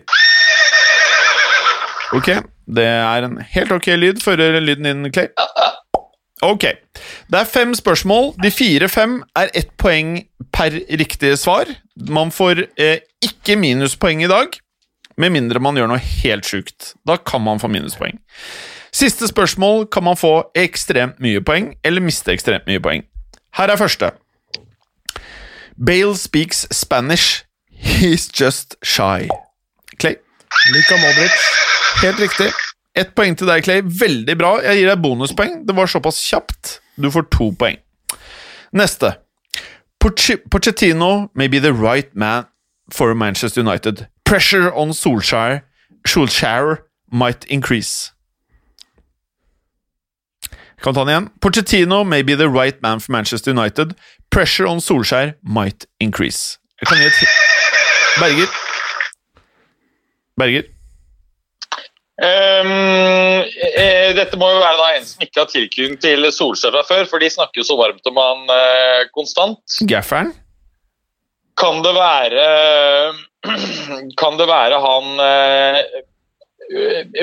[2.13, 2.29] Ok,
[2.67, 4.23] det er en helt ok lyd.
[4.23, 5.31] Fører lyden inn, Clay.
[6.43, 6.67] Ok.
[7.31, 8.33] Det er fem spørsmål.
[8.43, 10.17] De fire-fem er ett poeng
[10.53, 11.71] per riktige svar.
[12.09, 14.59] Man får eh, ikke minuspoeng i dag,
[15.21, 16.95] med mindre man gjør noe helt sjukt.
[17.07, 18.19] Da kan man få minuspoeng.
[18.93, 23.07] Siste spørsmål kan man få ekstremt mye poeng, eller miste ekstremt mye poeng.
[23.57, 24.11] Her er første.
[25.77, 27.45] Bale speaks Spanish.
[27.71, 29.29] He's just shy.
[29.99, 30.17] Clay.
[30.75, 31.39] Luka Modric.
[32.01, 32.53] Helt riktig.
[32.99, 33.83] Ett poeng til deg, Clay.
[33.85, 34.55] Veldig bra.
[34.65, 35.61] Jeg gir deg bonuspoeng.
[35.69, 36.79] Det var såpass kjapt.
[37.01, 37.79] Du får to poeng.
[38.73, 39.15] Neste.
[40.03, 42.47] Pochettino may be the right man
[42.91, 44.09] for Manchester United.
[44.25, 45.61] Pressure on Solskjær,
[46.09, 46.83] Solskjær
[47.13, 48.13] might increase.
[50.83, 51.29] Kan ta den igjen.
[51.41, 53.95] Pochettino may be the right man for Manchester United.
[54.31, 56.59] Pressure on Solskjær might increase.
[56.81, 57.13] Jeg kan gi et
[58.19, 58.49] Berger.
[60.37, 60.72] Berger.
[62.23, 66.85] Ehm, eh, dette må jo være da en som ikke har tilknytning til Solskjær fra
[66.87, 69.59] før, for de snakker jo så varmt om han eh, konstant.
[69.91, 70.31] Gafferen.
[71.59, 72.45] Kan det være
[74.21, 75.81] Kan det være han eh,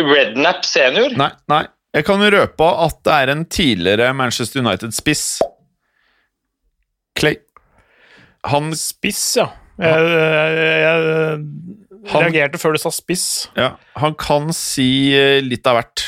[0.05, 1.15] Rednap senior?
[1.17, 1.63] Nei, nei.
[1.95, 5.23] Jeg kan røpe at det er en tidligere Manchester United-spiss.
[7.17, 7.39] Clay.
[8.51, 9.47] Han Spiss, ja.
[9.79, 13.49] Jeg, jeg, jeg Han- reagerte før du sa spiss.
[13.57, 16.05] Ja, han kan si eh, litt av hvert.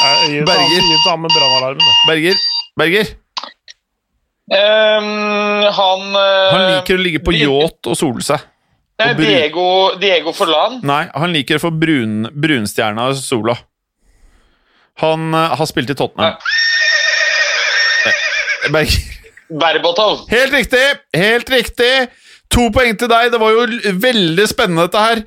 [0.00, 0.44] Berger.
[0.46, 1.76] Berger.
[2.08, 2.38] Berger.
[2.76, 3.10] Berger.
[4.50, 8.42] Ehm, han uh, Han liker å ligge på yacht og sole seg.
[8.98, 9.66] nei, Diego,
[10.00, 10.80] Diego Forlan.
[10.86, 13.54] Nei, han liker å få brun, brunstjerna sola.
[15.04, 16.34] Han uh, har spilt i Tottenham.
[18.08, 19.06] Eh, Berger.
[19.50, 20.26] Berbatov.
[20.30, 20.82] Helt riktig!
[21.16, 21.94] Helt riktig!
[22.54, 23.30] To poeng til deg.
[23.32, 23.66] Det var jo
[24.02, 25.22] veldig spennende, dette her.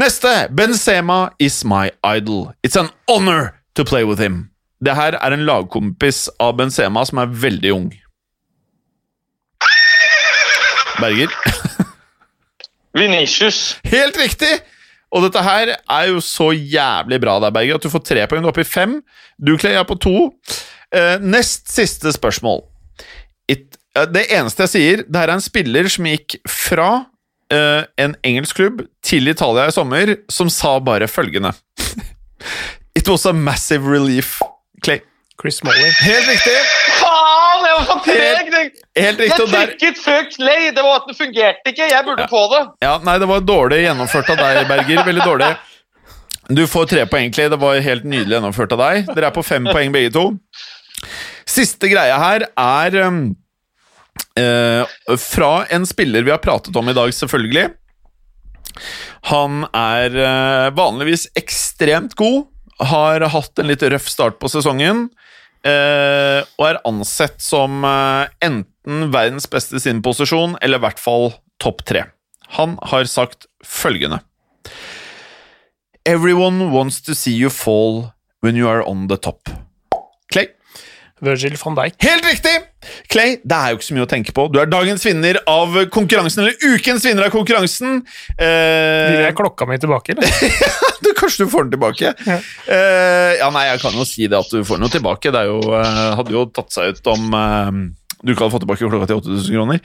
[0.00, 0.32] Neste.
[0.50, 2.50] Benzema is my idol.
[2.66, 4.50] It's an honor to play with him.
[4.84, 7.90] Det her er en lagkompis av Benzema som er veldig ung.
[11.00, 11.30] Berger.
[12.98, 13.76] Venitius.
[13.84, 14.52] Helt riktig!
[15.14, 18.42] Og dette her er jo så jævlig bra der, Berger, at du får tre poeng.
[18.42, 18.98] Du er oppe i fem.
[19.38, 20.32] Du, Clay, er på to.
[20.94, 22.64] Eh, nest siste spørsmål.
[23.50, 23.78] It,
[24.14, 26.88] det eneste jeg sier, det her er en spiller som gikk fra
[27.54, 31.52] uh, en engelsk klubb til Italia i sommer, som sa bare følgende
[32.98, 34.38] It was a massive relief.
[34.84, 35.00] Clay.
[35.40, 35.88] Chris Molly.
[36.04, 36.52] Helt riktig!
[37.00, 38.50] Faen, jeg var for treg!
[38.52, 40.68] Det- Helt Jeg riktig, trykket før Clay.
[40.76, 41.88] Det var at det fungerte ikke.
[41.90, 42.60] Jeg burde få det.
[42.86, 45.02] Ja, nei, det var dårlig gjennomført av deg, Berger.
[45.08, 45.48] Veldig dårlig.
[46.54, 47.48] Du får tre poeng, Clay.
[47.50, 49.10] Det var helt nydelig gjennomført av deg.
[49.10, 50.24] Dere er på fem poeng, begge to.
[51.50, 53.24] Siste greia her er um,
[55.20, 57.68] fra en spiller vi har pratet om i dag, selvfølgelig.
[59.30, 62.48] Han er eh, vanligvis ekstremt god.
[62.82, 65.08] Har hatt en litt røff start på sesongen.
[65.64, 71.00] eh, og er ansett som eh, enten verdens beste i sin posisjon, eller i hvert
[71.00, 71.32] fall
[71.62, 72.04] topp tre.
[72.58, 74.20] Han har sagt følgende
[76.04, 78.12] Everyone wants to see you fall
[78.42, 79.48] when you are on the top.
[81.26, 81.96] Virgil van Dijk.
[82.04, 82.54] Helt riktig!
[83.12, 84.46] Clay, det er jo ikke så mye å tenke på.
[84.52, 88.02] Du er dagens vinner av konkurransen, eller ukens vinner av konkurransen.
[88.36, 90.56] Vil Eh, jeg klokka mi tilbake, eller?
[91.04, 92.14] du, kanskje du får den tilbake?
[92.28, 92.38] Ja.
[92.68, 95.32] Eh, ja, nei, jeg kan jo si det at du får den tilbake.
[95.34, 97.70] Det jo, eh, hadde jo tatt seg ut om, eh,
[98.20, 99.80] du ikke hadde fått tilbake klokka til 8000 kroner.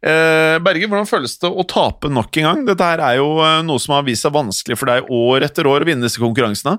[0.00, 2.62] Berge, Berger, hvordan føles det å tape nok en gang?
[2.64, 5.68] Dette her er jo eh, noe som har vist seg vanskelig for deg år etter
[5.68, 6.78] år å vinne disse konkurransene.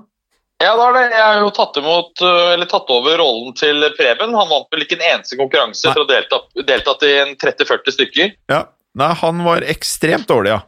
[0.62, 1.04] Ja, det er det.
[1.16, 4.34] Jeg har jo tatt, imot, øh, eller tatt over rollen til Preben.
[4.38, 7.96] Han vant vel ikke en eneste konkurranse etter å ha deltatt, deltatt i en 30-40
[7.96, 8.36] stykker.
[8.52, 8.64] Ja,
[8.98, 10.60] Nei, han var ekstremt dårlig, ja.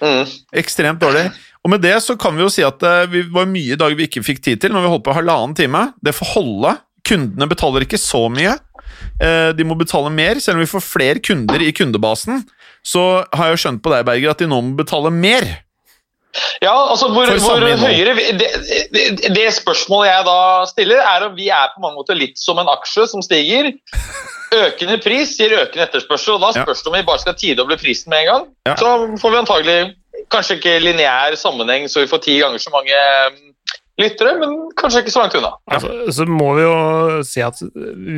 [0.00, 0.30] Mm.
[0.56, 1.26] Ekstremt dårlig.
[1.66, 4.06] Og med det så kan vi jo si at det var mye i dag vi
[4.08, 5.82] ikke fikk tid til, når vi holdt på halvannen time.
[6.00, 6.72] Det får holde.
[7.08, 8.54] Kundene betaler ikke så mye.
[9.20, 12.40] Eh, De må betale mer, selv om vi får flere kunder i kundebasen.
[12.86, 13.02] Så
[13.34, 15.44] har jeg jo skjønt på deg, Berger, at de nå må betale mer.
[16.62, 18.48] Ja, altså hvor, hvor høyere det,
[18.92, 20.40] det, det spørsmålet jeg da
[20.70, 23.70] stiller, er om vi er på mange måter litt som en aksje som stiger.
[24.54, 28.12] Økende pris gir økende etterspørsel, og da spørs det om vi bare skal tidoble prisen
[28.12, 28.46] med en gang.
[28.70, 28.76] Ja.
[28.80, 28.92] Så
[29.22, 29.78] får vi antagelig
[30.32, 32.98] kanskje ikke lineær sammenheng så vi får ti ganger så mange
[33.34, 33.54] mm,
[34.02, 35.52] lyttere, men kanskje ikke så langt unna.
[35.70, 36.76] Altså, så må vi jo
[37.26, 37.60] si at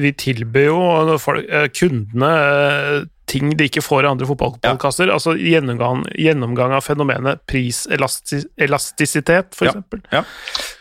[0.02, 5.11] vi tilbyr jo folk, eh, kundene eh, ting de ikke får i andre fotballpodkaster.
[5.15, 10.01] Altså gjennomgang, gjennomgang av fenomenet priselastisitet, for eksempel.
[10.11, 10.23] Ja.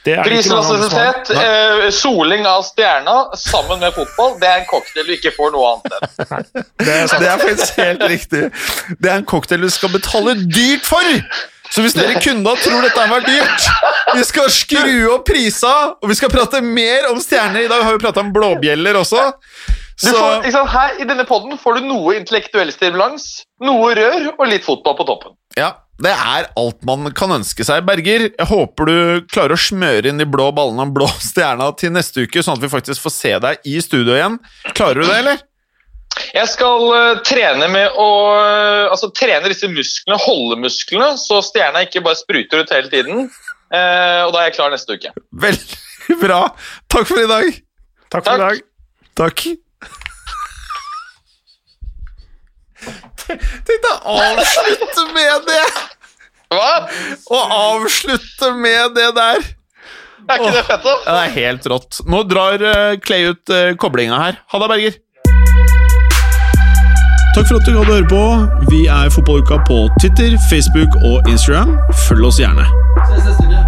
[0.09, 0.23] Er har.
[0.25, 5.51] Priselastisitet, eh, soling av stjerna sammen med fotball, det er en cocktail du ikke får
[5.53, 6.01] noe annet enn.
[6.79, 7.05] Det er.
[7.19, 8.41] Det er faktisk helt riktig.
[8.97, 11.03] Det er en cocktail du skal betale dyrt for!
[11.69, 13.61] Så hvis dere kunder tror dette har vært dyrt
[14.17, 17.61] Vi skal skru opp prisa, og vi skal prate mer om stjerner.
[17.67, 19.21] I dag har vi prata om blåbjeller også.
[19.99, 23.25] Du Så får, ikke sant, her I denne podden får du noe intellektuell stimulans,
[23.59, 25.35] noe rør og litt fotball på toppen.
[25.59, 27.83] ja, det er alt man kan ønske seg.
[27.87, 31.91] Berger, jeg håper du klarer å smøre inn de blå ballene og blå stjerna til
[31.95, 34.39] neste uke, sånn at vi faktisk får se deg i studio igjen.
[34.71, 35.45] Klarer du det, eller?
[36.33, 41.83] Jeg skal uh, trene med å uh, altså, trene disse musklene, holde musklene, så stjerna
[41.85, 43.29] ikke bare spruter ut hele tiden.
[43.69, 45.13] Uh, og da er jeg klar neste uke.
[45.43, 46.45] Veldig bra.
[46.91, 47.63] Takk for i dag.
[48.09, 48.69] Takk for i dag.
[49.19, 49.49] Takk.
[53.29, 55.63] Tenk deg å avslutte med det!
[56.49, 56.69] Hva?
[57.29, 57.39] Å
[57.75, 59.49] avslutte med det der!
[60.29, 60.95] Er ikke det fett, da?
[61.05, 62.01] Ja, det er helt rått.
[62.09, 64.41] Nå drar uh, Clay ut uh, koblinga her.
[64.51, 64.97] Ha det, Berger.
[67.33, 68.23] Takk for at du hadde høre på.
[68.69, 71.77] Vi er Fotballuka på Twitter, Facebook og Instagram.
[72.07, 72.65] Følg oss gjerne.
[73.09, 73.61] Ses neste uke.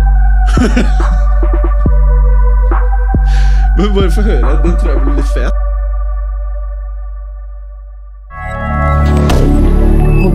[3.77, 4.57] Men bare få høre.
[4.65, 5.70] Den tror jeg blir litt fet.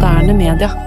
[0.06, 0.85] Moderne media.